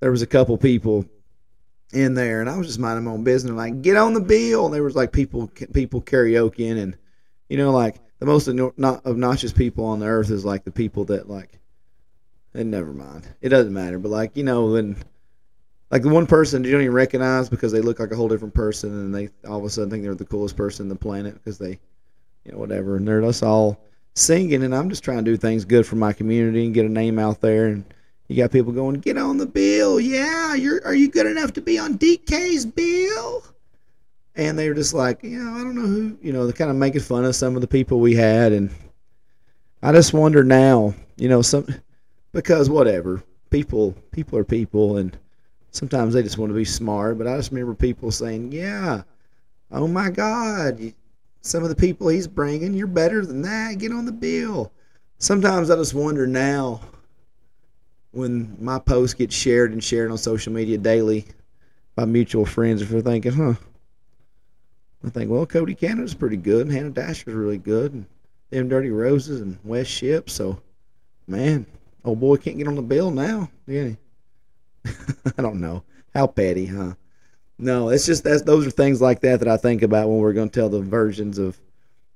there 0.00 0.10
was 0.10 0.22
a 0.22 0.26
couple 0.26 0.56
people 0.56 1.04
in 1.92 2.14
there 2.14 2.40
and 2.40 2.48
I 2.48 2.56
was 2.56 2.66
just 2.66 2.78
minding 2.78 3.04
my 3.04 3.10
own 3.10 3.24
business 3.24 3.52
like 3.52 3.82
get 3.82 3.96
on 3.96 4.14
the 4.14 4.20
bill 4.20 4.64
and 4.64 4.74
there 4.74 4.82
was 4.82 4.96
like 4.96 5.12
people 5.12 5.48
people 5.74 6.00
karaokeing 6.00 6.82
and 6.82 6.96
you 7.50 7.58
know 7.58 7.70
like 7.70 8.00
the 8.18 8.26
most 8.26 8.48
obnoxious 8.48 9.52
people 9.52 9.84
on 9.84 9.98
the 9.98 10.06
earth 10.06 10.30
is 10.30 10.46
like 10.46 10.64
the 10.64 10.70
people 10.70 11.04
that 11.06 11.28
like 11.28 11.58
and 12.54 12.70
never 12.70 12.92
mind 12.92 13.28
it 13.40 13.48
doesn't 13.48 13.72
matter 13.72 13.98
but 13.98 14.10
like 14.10 14.36
you 14.36 14.44
know 14.44 14.66
when 14.66 14.96
like 15.90 16.02
the 16.02 16.08
one 16.08 16.26
person 16.26 16.64
you 16.64 16.72
don't 16.72 16.82
even 16.82 16.92
recognize 16.92 17.48
because 17.48 17.72
they 17.72 17.80
look 17.80 17.98
like 17.98 18.12
a 18.12 18.16
whole 18.16 18.28
different 18.28 18.54
person 18.54 18.90
and 18.90 19.14
they 19.14 19.28
all 19.48 19.58
of 19.58 19.64
a 19.64 19.70
sudden 19.70 19.90
think 19.90 20.02
they're 20.02 20.14
the 20.14 20.24
coolest 20.24 20.56
person 20.56 20.84
on 20.84 20.88
the 20.88 20.96
planet 20.96 21.34
because 21.34 21.58
they 21.58 21.78
you 22.44 22.52
know 22.52 22.58
whatever 22.58 22.96
and 22.96 23.06
they're 23.06 23.20
just 23.20 23.42
all 23.42 23.78
singing, 24.14 24.62
and 24.62 24.74
I'm 24.74 24.90
just 24.90 25.04
trying 25.04 25.18
to 25.18 25.30
do 25.30 25.36
things 25.36 25.64
good 25.64 25.86
for 25.86 25.96
my 25.96 26.12
community 26.12 26.64
and 26.64 26.74
get 26.74 26.86
a 26.86 26.88
name 26.88 27.18
out 27.18 27.40
there. 27.40 27.66
And 27.66 27.84
you 28.28 28.36
got 28.36 28.52
people 28.52 28.72
going, 28.72 29.00
"Get 29.00 29.18
on 29.18 29.38
the 29.38 29.46
bill, 29.46 30.00
yeah. 30.00 30.54
You're 30.54 30.84
are 30.84 30.94
you 30.94 31.08
good 31.08 31.26
enough 31.26 31.52
to 31.54 31.60
be 31.60 31.78
on 31.78 31.98
DK's 31.98 32.66
bill?" 32.66 33.44
And 34.34 34.58
they 34.58 34.68
were 34.68 34.74
just 34.74 34.94
like, 34.94 35.22
you 35.22 35.38
know, 35.38 35.52
I 35.54 35.58
don't 35.58 35.74
know 35.74 35.82
who, 35.82 36.16
you 36.22 36.32
know, 36.32 36.46
they're 36.46 36.54
kind 36.54 36.70
of 36.70 36.76
making 36.76 37.02
fun 37.02 37.26
of 37.26 37.36
some 37.36 37.54
of 37.54 37.60
the 37.60 37.68
people 37.68 38.00
we 38.00 38.14
had, 38.14 38.52
and 38.52 38.70
I 39.82 39.92
just 39.92 40.14
wonder 40.14 40.42
now, 40.42 40.94
you 41.16 41.28
know, 41.28 41.42
some 41.42 41.66
because 42.32 42.68
whatever 42.68 43.22
people 43.50 43.94
people 44.10 44.38
are 44.38 44.44
people, 44.44 44.96
and 44.96 45.16
sometimes 45.70 46.14
they 46.14 46.22
just 46.22 46.38
want 46.38 46.50
to 46.50 46.56
be 46.56 46.64
smart. 46.64 47.18
But 47.18 47.26
I 47.26 47.36
just 47.36 47.50
remember 47.50 47.74
people 47.74 48.10
saying, 48.10 48.52
"Yeah, 48.52 49.02
oh 49.70 49.88
my 49.88 50.10
God, 50.10 50.92
some 51.42 51.62
of 51.62 51.68
the 51.68 51.76
people 51.76 52.08
he's 52.08 52.28
bringing. 52.28 52.74
You're 52.74 52.86
better 52.86 53.24
than 53.24 53.42
that. 53.42 53.78
Get 53.78 53.92
on 53.92 54.06
the 54.06 54.12
bill. 54.12 54.72
Sometimes 55.18 55.70
I 55.70 55.76
just 55.76 55.94
wonder 55.94 56.26
now 56.26 56.80
when 58.12 58.56
my 58.60 58.78
posts 58.78 59.14
get 59.14 59.32
shared 59.32 59.72
and 59.72 59.82
shared 59.82 60.10
on 60.10 60.18
social 60.18 60.52
media 60.52 60.78
daily 60.78 61.26
by 61.94 62.04
mutual 62.04 62.46
friends 62.46 62.82
if 62.82 62.88
they're 62.88 63.00
thinking, 63.00 63.32
huh, 63.32 63.54
I 65.04 65.10
think, 65.10 65.30
well, 65.30 65.46
Cody 65.46 65.74
Canada's 65.74 66.14
pretty 66.14 66.36
good 66.36 66.66
and 66.66 66.72
Hannah 66.72 66.90
Dasher's 66.90 67.34
really 67.34 67.58
good 67.58 67.92
and 67.92 68.06
them 68.50 68.68
Dirty 68.68 68.90
Roses 68.90 69.40
and 69.40 69.58
West 69.64 69.90
Ship. 69.90 70.28
So, 70.28 70.60
man, 71.26 71.66
old 72.04 72.20
boy 72.20 72.36
can't 72.36 72.58
get 72.58 72.68
on 72.68 72.74
the 72.74 72.82
bill 72.82 73.10
now. 73.10 73.50
Yeah. 73.66 73.90
I 74.84 75.42
don't 75.42 75.60
know. 75.60 75.84
How 76.14 76.26
petty, 76.26 76.66
huh? 76.66 76.94
No, 77.58 77.90
it's 77.90 78.06
just 78.06 78.24
that's 78.24 78.42
those 78.42 78.66
are 78.66 78.70
things 78.70 79.00
like 79.00 79.20
that 79.20 79.38
that 79.40 79.48
I 79.48 79.56
think 79.56 79.82
about 79.82 80.08
when 80.08 80.18
we're 80.18 80.32
going 80.32 80.50
to 80.50 80.60
tell 80.60 80.68
the 80.68 80.80
versions 80.80 81.38
of 81.38 81.58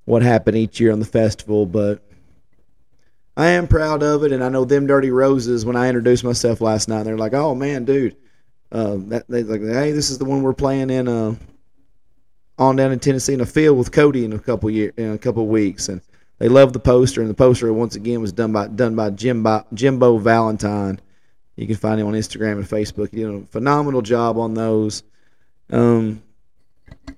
what 0.05 0.21
happened 0.21 0.57
each 0.57 0.79
year 0.79 0.91
on 0.91 0.99
the 0.99 1.05
festival. 1.05 1.65
But 1.65 2.01
I 3.37 3.47
am 3.49 3.67
proud 3.67 4.03
of 4.03 4.23
it, 4.23 4.31
and 4.31 4.43
I 4.43 4.49
know 4.49 4.65
them 4.65 4.87
Dirty 4.87 5.11
Roses. 5.11 5.65
When 5.65 5.75
I 5.75 5.87
introduced 5.87 6.23
myself 6.23 6.59
last 6.59 6.89
night, 6.89 7.03
they're 7.03 7.17
like, 7.17 7.33
"Oh 7.33 7.55
man, 7.55 7.85
dude, 7.85 8.17
uh, 8.71 8.97
that 9.07 9.27
they 9.29 9.43
like, 9.43 9.61
hey, 9.61 9.91
this 9.91 10.09
is 10.09 10.17
the 10.17 10.25
one 10.25 10.41
we're 10.41 10.53
playing 10.53 10.89
in 10.89 11.07
uh, 11.07 11.35
on 12.57 12.75
down 12.75 12.91
in 12.91 12.99
Tennessee 12.99 13.33
in 13.33 13.41
a 13.41 13.45
field 13.45 13.77
with 13.77 13.91
Cody 13.91 14.25
in 14.25 14.33
a 14.33 14.39
couple 14.39 14.69
year 14.69 14.91
in 14.97 15.13
a 15.13 15.17
couple 15.17 15.47
weeks." 15.47 15.87
And 15.87 16.01
they 16.39 16.49
love 16.49 16.73
the 16.73 16.79
poster, 16.79 17.21
and 17.21 17.29
the 17.29 17.35
poster 17.35 17.71
once 17.73 17.95
again 17.95 18.21
was 18.21 18.31
done 18.31 18.51
by 18.51 18.67
done 18.67 18.95
by 18.95 19.09
Jimbo, 19.09 19.65
Jimbo 19.73 20.17
Valentine. 20.17 20.99
You 21.55 21.65
can 21.65 21.75
find 21.75 21.99
him 21.99 22.07
on 22.07 22.13
Instagram 22.13 22.53
and 22.53 22.65
Facebook. 22.65 23.09
He 23.09 23.17
did 23.17 23.33
a 23.33 23.41
phenomenal 23.47 24.03
job 24.03 24.37
on 24.37 24.53
those. 24.53 25.01
Um, 25.71 26.21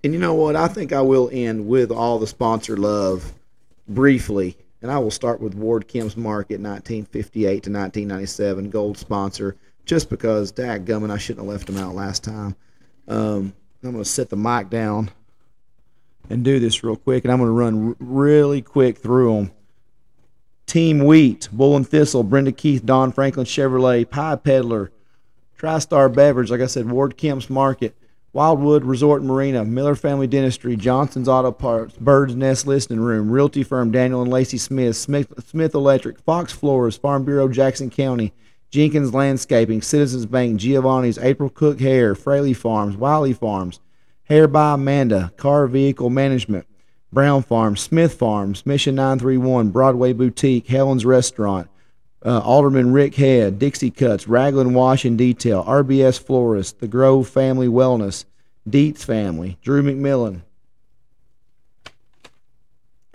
and 0.04 0.14
you 0.14 0.20
know 0.20 0.34
what? 0.34 0.56
I 0.56 0.70
think 0.70 0.94
I 0.94 1.02
will 1.02 1.30
end 1.34 1.68
with 1.68 1.92
all 1.92 2.20
the 2.20 2.28
sponsor 2.28 2.78
love 2.78 3.34
briefly. 3.88 4.58
And 4.82 4.90
I 4.90 4.98
will 5.00 5.12
start 5.12 5.42
with 5.42 5.56
Ward 5.56 5.90
Kim's 5.90 6.16
Market, 6.16 6.62
1958 6.62 7.44
to 7.44 7.56
1997, 7.56 8.70
gold 8.70 8.98
sponsor, 8.98 9.58
just 9.86 10.10
because, 10.10 10.54
dadgummit, 10.54 11.12
I 11.12 11.18
shouldn't 11.18 11.46
have 11.46 11.54
left 11.54 11.68
him 11.68 11.78
out 11.78 11.96
last 11.96 12.24
time. 12.24 12.56
Um, 13.10 13.54
I'm 13.84 13.92
going 13.92 14.04
to 14.04 14.10
set 14.10 14.30
the 14.30 14.38
mic 14.38 14.70
down 14.70 15.12
and 16.30 16.44
do 16.44 16.60
this 16.60 16.84
real 16.84 16.96
quick, 16.96 17.26
and 17.26 17.32
I'm 17.32 17.40
going 17.40 17.48
to 17.48 17.54
run 17.54 17.96
really 18.00 18.62
quick 18.62 18.98
through 18.98 19.36
them. 19.36 19.52
Team 20.68 21.04
Wheat, 21.04 21.50
Bull 21.52 21.76
and 21.76 21.88
Thistle, 21.88 22.24
Brenda 22.24 22.52
Keith, 22.52 22.86
Don 22.86 23.12
Franklin 23.12 23.46
Chevrolet, 23.46 24.08
Pie 24.08 24.36
Peddler, 24.36 24.92
TriStar 25.60 26.14
Beverage, 26.14 26.52
like 26.52 26.62
I 26.62 26.68
said, 26.68 26.90
Ward 26.90 27.18
Kemp's 27.18 27.50
Market, 27.50 27.96
Wildwood 28.32 28.86
Resort 28.86 29.24
Marina, 29.24 29.66
Miller 29.66 29.96
Family 29.96 30.28
Dentistry, 30.28 30.76
Johnson's 30.76 31.28
Auto 31.28 31.52
Parts, 31.52 31.96
Bird's 31.98 32.36
Nest 32.36 32.68
Listening 32.68 33.00
Room, 33.00 33.32
Realty 33.32 33.64
Firm 33.64 33.92
Daniel 33.92 34.22
and 34.22 34.32
Lacey 34.32 34.60
Smith, 34.60 34.96
Smith, 34.96 35.34
Smith 35.48 35.74
Electric, 35.74 36.20
Fox 36.20 36.54
Floors, 36.54 36.96
Farm 36.96 37.26
Bureau 37.26 37.48
Jackson 37.48 37.90
County, 37.90 38.32
Jenkins 38.70 39.16
Landscaping, 39.16 39.82
Citizens 39.82 40.28
Bank, 40.28 40.60
Giovanni's, 40.60 41.18
April 41.18 41.50
Cook 41.50 41.80
Hair, 41.80 42.14
Fraley 42.14 42.54
Farms, 42.54 42.96
Wiley 42.96 43.34
Farms, 43.34 43.80
Hair 44.30 44.50
by 44.50 44.76
Amanda, 44.76 45.34
Car 45.38 45.66
Vehicle 45.66 46.12
Management, 46.12 46.68
Brown 47.12 47.42
Farms, 47.42 47.82
Smith 47.82 48.14
Farms, 48.14 48.64
Mission 48.64 48.94
931, 48.94 49.72
Broadway 49.72 50.14
Boutique, 50.14 50.68
Helen's 50.68 51.04
Restaurant, 51.04 51.68
uh, 52.24 52.40
Alderman 52.42 52.94
Rick 52.94 53.16
Head, 53.16 53.58
Dixie 53.58 53.90
Cuts, 53.90 54.28
Raglan 54.28 54.76
Wash 54.76 55.04
and 55.04 55.18
Detail, 55.18 55.64
RBS 55.64 56.20
Florist, 56.20 56.80
The 56.80 56.88
Grove 56.88 57.28
Family 57.28 57.68
Wellness, 57.68 58.26
Dietz 58.70 59.04
Family, 59.04 59.58
Drew 59.64 59.82
McMillan, 59.82 60.44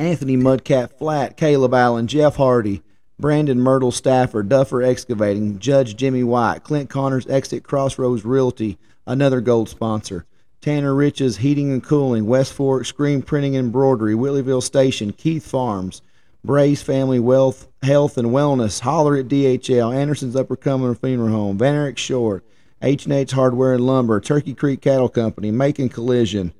Anthony 0.00 0.36
Mudcat 0.36 0.98
Flat, 0.98 1.36
Caleb 1.36 1.74
Allen, 1.74 2.08
Jeff 2.08 2.34
Hardy, 2.34 2.82
Brandon 3.20 3.60
Myrtle 3.60 3.92
Stafford, 3.92 4.48
Duffer 4.48 4.82
Excavating, 4.82 5.60
Judge 5.60 5.94
Jimmy 5.94 6.24
White, 6.24 6.64
Clint 6.64 6.90
Connors 6.90 7.28
Exit 7.28 7.62
Crossroads 7.62 8.24
Realty, 8.24 8.78
another 9.06 9.40
gold 9.40 9.68
sponsor. 9.68 10.26
Tanner 10.64 10.94
Riches 10.94 11.36
Heating 11.36 11.70
and 11.72 11.84
Cooling, 11.84 12.24
West 12.24 12.54
Fork 12.54 12.86
Screen 12.86 13.20
Printing 13.20 13.54
and 13.54 13.66
Embroidery, 13.66 14.14
Whitleyville 14.14 14.62
Station, 14.62 15.12
Keith 15.12 15.46
Farms, 15.46 16.00
Bray's 16.42 16.80
Family 16.80 17.20
Wealth, 17.20 17.68
Health 17.82 18.16
and 18.16 18.28
Wellness, 18.28 18.80
Holler 18.80 19.14
at 19.16 19.28
DHL, 19.28 19.94
Anderson's 19.94 20.34
Upper 20.34 20.56
Cumberland 20.56 20.98
Funeral 20.98 21.28
Home, 21.28 21.58
Van 21.58 21.94
Short, 21.96 22.46
H&H 22.80 23.32
Hardware 23.32 23.74
and 23.74 23.86
Lumber, 23.86 24.22
Turkey 24.22 24.54
Creek 24.54 24.80
Cattle 24.80 25.10
Company, 25.10 25.50
Macon 25.50 25.90
Collision, 25.90 26.54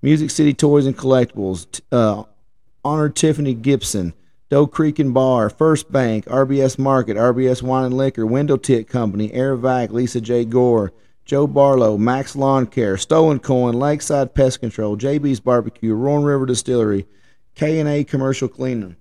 Music 0.00 0.30
City 0.30 0.54
Toys 0.54 0.86
and 0.86 0.96
Collectibles, 0.96 1.82
uh, 1.92 2.22
Honored 2.82 3.14
Tiffany 3.14 3.52
Gibson, 3.52 4.14
Doe 4.48 4.66
Creek 4.66 4.98
and 4.98 5.12
Bar, 5.12 5.50
First 5.50 5.92
Bank, 5.92 6.24
RBS 6.24 6.78
Market, 6.78 7.18
RBS 7.18 7.60
Wine 7.60 7.84
and 7.84 7.94
Liquor, 7.94 8.24
Window 8.24 8.56
Tint 8.56 8.88
Company, 8.88 9.30
Air 9.34 9.54
Vac, 9.54 9.90
Lisa 9.90 10.22
J. 10.22 10.46
Gore, 10.46 10.94
Joe 11.28 11.46
Barlow, 11.46 11.98
Max 11.98 12.34
Lawn 12.34 12.66
Care, 12.66 12.96
Stolen 12.96 13.38
Coin, 13.38 13.74
Lakeside 13.74 14.34
Pest 14.34 14.60
Control, 14.60 14.96
JB's 14.96 15.40
Barbecue, 15.40 15.92
Roaring 15.92 16.24
River 16.24 16.46
Distillery, 16.46 17.06
K&A 17.54 18.02
Commercial 18.04 18.48
Cleaning. 18.48 18.96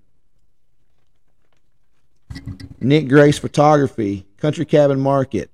Nick 2.82 3.08
Grace 3.08 3.40
Photography, 3.40 4.28
Country 4.36 4.66
Cabin 4.66 5.00
Market, 5.00 5.50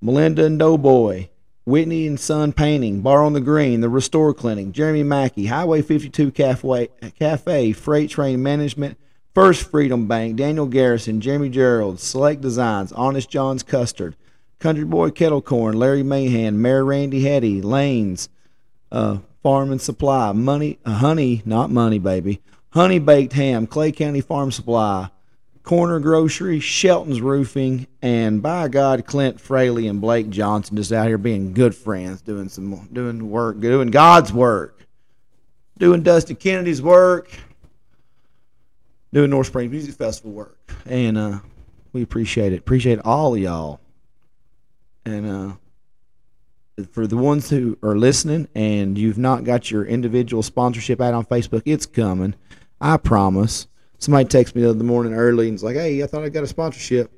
Melinda 0.00 0.44
and 0.44 0.60
Doughboy, 0.60 1.28
Whitney 1.64 2.06
and 2.06 2.20
Son 2.20 2.52
Painting, 2.52 3.00
Bar 3.00 3.24
on 3.24 3.32
the 3.32 3.40
Green, 3.40 3.80
The 3.80 3.88
Restore 3.88 4.32
Clinic, 4.32 4.70
Jeremy 4.70 5.02
Mackey, 5.02 5.46
Highway 5.46 5.82
52 5.82 6.30
Cafe, 6.30 6.88
Cafe 7.18 7.72
Freight 7.72 8.10
Train 8.10 8.40
Management, 8.44 8.96
First 9.34 9.68
Freedom 9.68 10.06
Bank, 10.06 10.36
Daniel 10.36 10.66
Garrison, 10.66 11.20
Jeremy 11.20 11.48
Gerald, 11.48 11.98
Select 11.98 12.42
Designs, 12.42 12.92
Honest 12.92 13.28
John's 13.28 13.64
Custard, 13.64 14.14
Country 14.58 14.84
Boy 14.84 15.10
Kettle 15.10 15.42
Corn, 15.42 15.78
Larry 15.78 16.02
Mahan, 16.02 16.60
Mayor 16.60 16.84
Randy 16.84 17.22
Hetty, 17.22 17.62
Lanes, 17.62 18.28
uh, 18.90 19.18
Farm 19.42 19.70
and 19.70 19.80
Supply, 19.80 20.32
Money, 20.32 20.78
uh, 20.84 20.94
Honey, 20.94 21.42
not 21.44 21.70
Money 21.70 21.98
Baby, 21.98 22.40
Honey 22.70 22.98
Baked 22.98 23.34
Ham, 23.34 23.66
Clay 23.66 23.92
County 23.92 24.20
Farm 24.20 24.50
Supply, 24.50 25.10
Corner 25.62 25.98
Grocery, 25.98 26.60
Shelton's 26.60 27.20
Roofing, 27.20 27.86
and 28.00 28.42
by 28.42 28.68
God, 28.68 29.04
Clint 29.04 29.40
Fraley 29.40 29.88
and 29.88 30.00
Blake 30.00 30.30
Johnson 30.30 30.76
just 30.76 30.92
out 30.92 31.08
here 31.08 31.18
being 31.18 31.52
good 31.52 31.74
friends, 31.74 32.22
doing 32.22 32.48
some 32.48 32.88
doing 32.92 33.30
work, 33.30 33.60
doing 33.60 33.88
God's 33.90 34.32
work, 34.32 34.86
doing 35.76 36.02
Dusty 36.02 36.34
Kennedy's 36.34 36.80
work, 36.80 37.30
doing 39.12 39.30
North 39.30 39.48
Spring 39.48 39.70
Music 39.70 39.94
Festival 39.94 40.30
work, 40.32 40.70
and 40.86 41.18
uh, 41.18 41.38
we 41.92 42.02
appreciate 42.02 42.52
it. 42.52 42.60
Appreciate 42.60 43.00
all 43.00 43.34
of 43.34 43.40
y'all, 43.40 43.80
and 45.06 45.26
uh, 45.26 46.84
for 46.90 47.06
the 47.06 47.16
ones 47.16 47.48
who 47.48 47.78
are 47.82 47.96
listening 47.96 48.48
and 48.54 48.98
you've 48.98 49.18
not 49.18 49.44
got 49.44 49.70
your 49.70 49.84
individual 49.84 50.42
sponsorship 50.42 51.00
out 51.00 51.14
on 51.14 51.24
Facebook, 51.24 51.62
it's 51.64 51.86
coming. 51.86 52.34
I 52.80 52.96
promise. 52.98 53.68
Somebody 53.98 54.26
texts 54.26 54.54
me 54.54 54.62
the 54.62 54.70
other 54.70 54.84
morning 54.84 55.14
early 55.14 55.46
and 55.46 55.54
was 55.54 55.62
like, 55.62 55.76
"Hey, 55.76 56.02
I 56.02 56.06
thought 56.06 56.24
I 56.24 56.28
got 56.28 56.44
a 56.44 56.48
sponsorship 56.48 57.10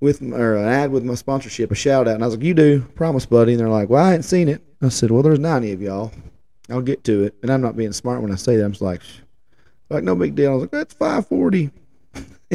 with 0.00 0.20
my, 0.20 0.36
or 0.36 0.56
an 0.56 0.66
ad 0.66 0.90
with 0.90 1.04
my 1.04 1.14
sponsorship, 1.14 1.70
a 1.70 1.74
shout 1.76 2.08
out." 2.08 2.14
And 2.14 2.24
I 2.24 2.26
was 2.26 2.36
like, 2.36 2.44
"You 2.44 2.54
do, 2.54 2.80
promise, 2.96 3.26
buddy." 3.26 3.52
And 3.52 3.60
they're 3.60 3.68
like, 3.68 3.90
"Well, 3.90 4.04
I 4.04 4.08
hadn't 4.10 4.24
seen 4.24 4.48
it." 4.48 4.64
I 4.82 4.88
said, 4.88 5.12
"Well, 5.12 5.22
there's 5.22 5.38
ninety 5.38 5.72
of 5.72 5.80
y'all. 5.80 6.10
I'll 6.68 6.82
get 6.82 7.04
to 7.04 7.22
it." 7.24 7.36
And 7.42 7.52
I'm 7.52 7.60
not 7.60 7.76
being 7.76 7.92
smart 7.92 8.22
when 8.22 8.32
I 8.32 8.36
say 8.36 8.56
that. 8.56 8.64
I'm 8.64 8.72
just 8.72 8.82
like, 8.82 9.02
"Like 9.88 10.02
no 10.02 10.16
big 10.16 10.34
deal." 10.34 10.50
I 10.50 10.54
was 10.54 10.62
like, 10.62 10.72
"That's 10.72 10.94
five 10.94 11.28
forty. 11.28 11.70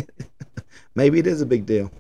Maybe 0.96 1.20
it 1.20 1.28
is 1.28 1.42
a 1.42 1.46
big 1.46 1.66
deal." 1.66 1.92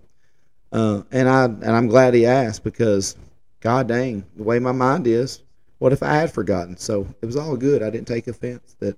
Uh, 0.71 1.01
and 1.11 1.27
I 1.27 1.45
and 1.45 1.71
I'm 1.71 1.87
glad 1.87 2.13
he 2.13 2.25
asked 2.25 2.63
because, 2.63 3.15
god 3.59 3.87
dang, 3.87 4.23
the 4.35 4.43
way 4.43 4.59
my 4.59 4.71
mind 4.71 5.07
is, 5.07 5.41
what 5.79 5.93
if 5.93 6.03
I 6.03 6.15
had 6.15 6.31
forgotten? 6.31 6.77
So 6.77 7.07
it 7.21 7.25
was 7.25 7.35
all 7.35 7.57
good. 7.57 7.81
I 7.81 7.89
didn't 7.89 8.07
take 8.07 8.27
offense 8.27 8.75
that 8.79 8.97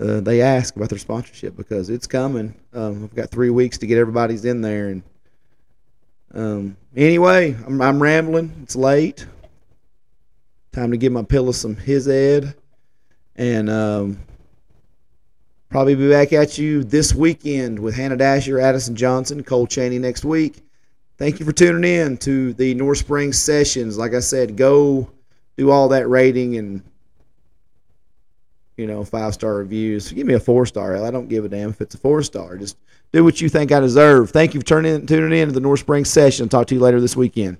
uh, 0.00 0.20
they 0.20 0.42
asked 0.42 0.76
about 0.76 0.88
their 0.88 0.98
sponsorship 0.98 1.56
because 1.56 1.90
it's 1.90 2.06
coming. 2.06 2.54
Um, 2.72 3.04
I've 3.04 3.14
got 3.14 3.30
three 3.30 3.50
weeks 3.50 3.78
to 3.78 3.86
get 3.86 3.98
everybody's 3.98 4.44
in 4.44 4.60
there, 4.60 4.88
and 4.88 5.02
um, 6.34 6.76
anyway, 6.94 7.56
I'm, 7.66 7.80
I'm 7.80 8.02
rambling. 8.02 8.52
It's 8.62 8.76
late. 8.76 9.26
Time 10.72 10.90
to 10.92 10.96
give 10.96 11.12
my 11.12 11.24
pillow 11.24 11.52
some 11.52 11.76
his 11.76 12.08
ed, 12.08 12.54
and 13.36 13.68
um, 13.68 14.20
probably 15.68 15.94
be 15.96 16.08
back 16.08 16.32
at 16.32 16.58
you 16.58 16.84
this 16.84 17.14
weekend 17.14 17.78
with 17.78 17.94
Hannah 17.94 18.16
Dasher, 18.16 18.60
Addison 18.60 18.94
Johnson, 18.94 19.42
Cole 19.42 19.66
Chaney 19.66 19.98
next 19.98 20.24
week. 20.24 20.62
Thank 21.20 21.38
you 21.38 21.44
for 21.44 21.52
tuning 21.52 21.84
in 21.84 22.16
to 22.16 22.54
the 22.54 22.72
North 22.72 22.96
Springs 22.96 23.38
sessions. 23.38 23.98
Like 23.98 24.14
I 24.14 24.20
said, 24.20 24.56
go 24.56 25.10
do 25.58 25.70
all 25.70 25.88
that 25.88 26.08
rating 26.08 26.56
and 26.56 26.82
you 28.78 28.86
know, 28.86 29.04
five 29.04 29.34
star 29.34 29.56
reviews. 29.56 30.10
Give 30.10 30.26
me 30.26 30.32
a 30.32 30.40
four 30.40 30.64
star. 30.64 30.96
I 31.04 31.10
don't 31.10 31.28
give 31.28 31.44
a 31.44 31.48
damn 31.50 31.68
if 31.68 31.82
it's 31.82 31.94
a 31.94 31.98
four 31.98 32.22
star. 32.22 32.56
Just 32.56 32.78
do 33.12 33.22
what 33.22 33.38
you 33.38 33.50
think 33.50 33.70
I 33.70 33.80
deserve. 33.80 34.30
Thank 34.30 34.54
you 34.54 34.60
for 34.60 34.66
turning 34.66 35.04
tuning 35.04 35.38
in 35.38 35.48
to 35.48 35.52
the 35.52 35.60
North 35.60 35.80
Springs 35.80 36.08
session. 36.08 36.48
Talk 36.48 36.66
to 36.68 36.74
you 36.74 36.80
later 36.80 37.02
this 37.02 37.14
weekend. 37.14 37.58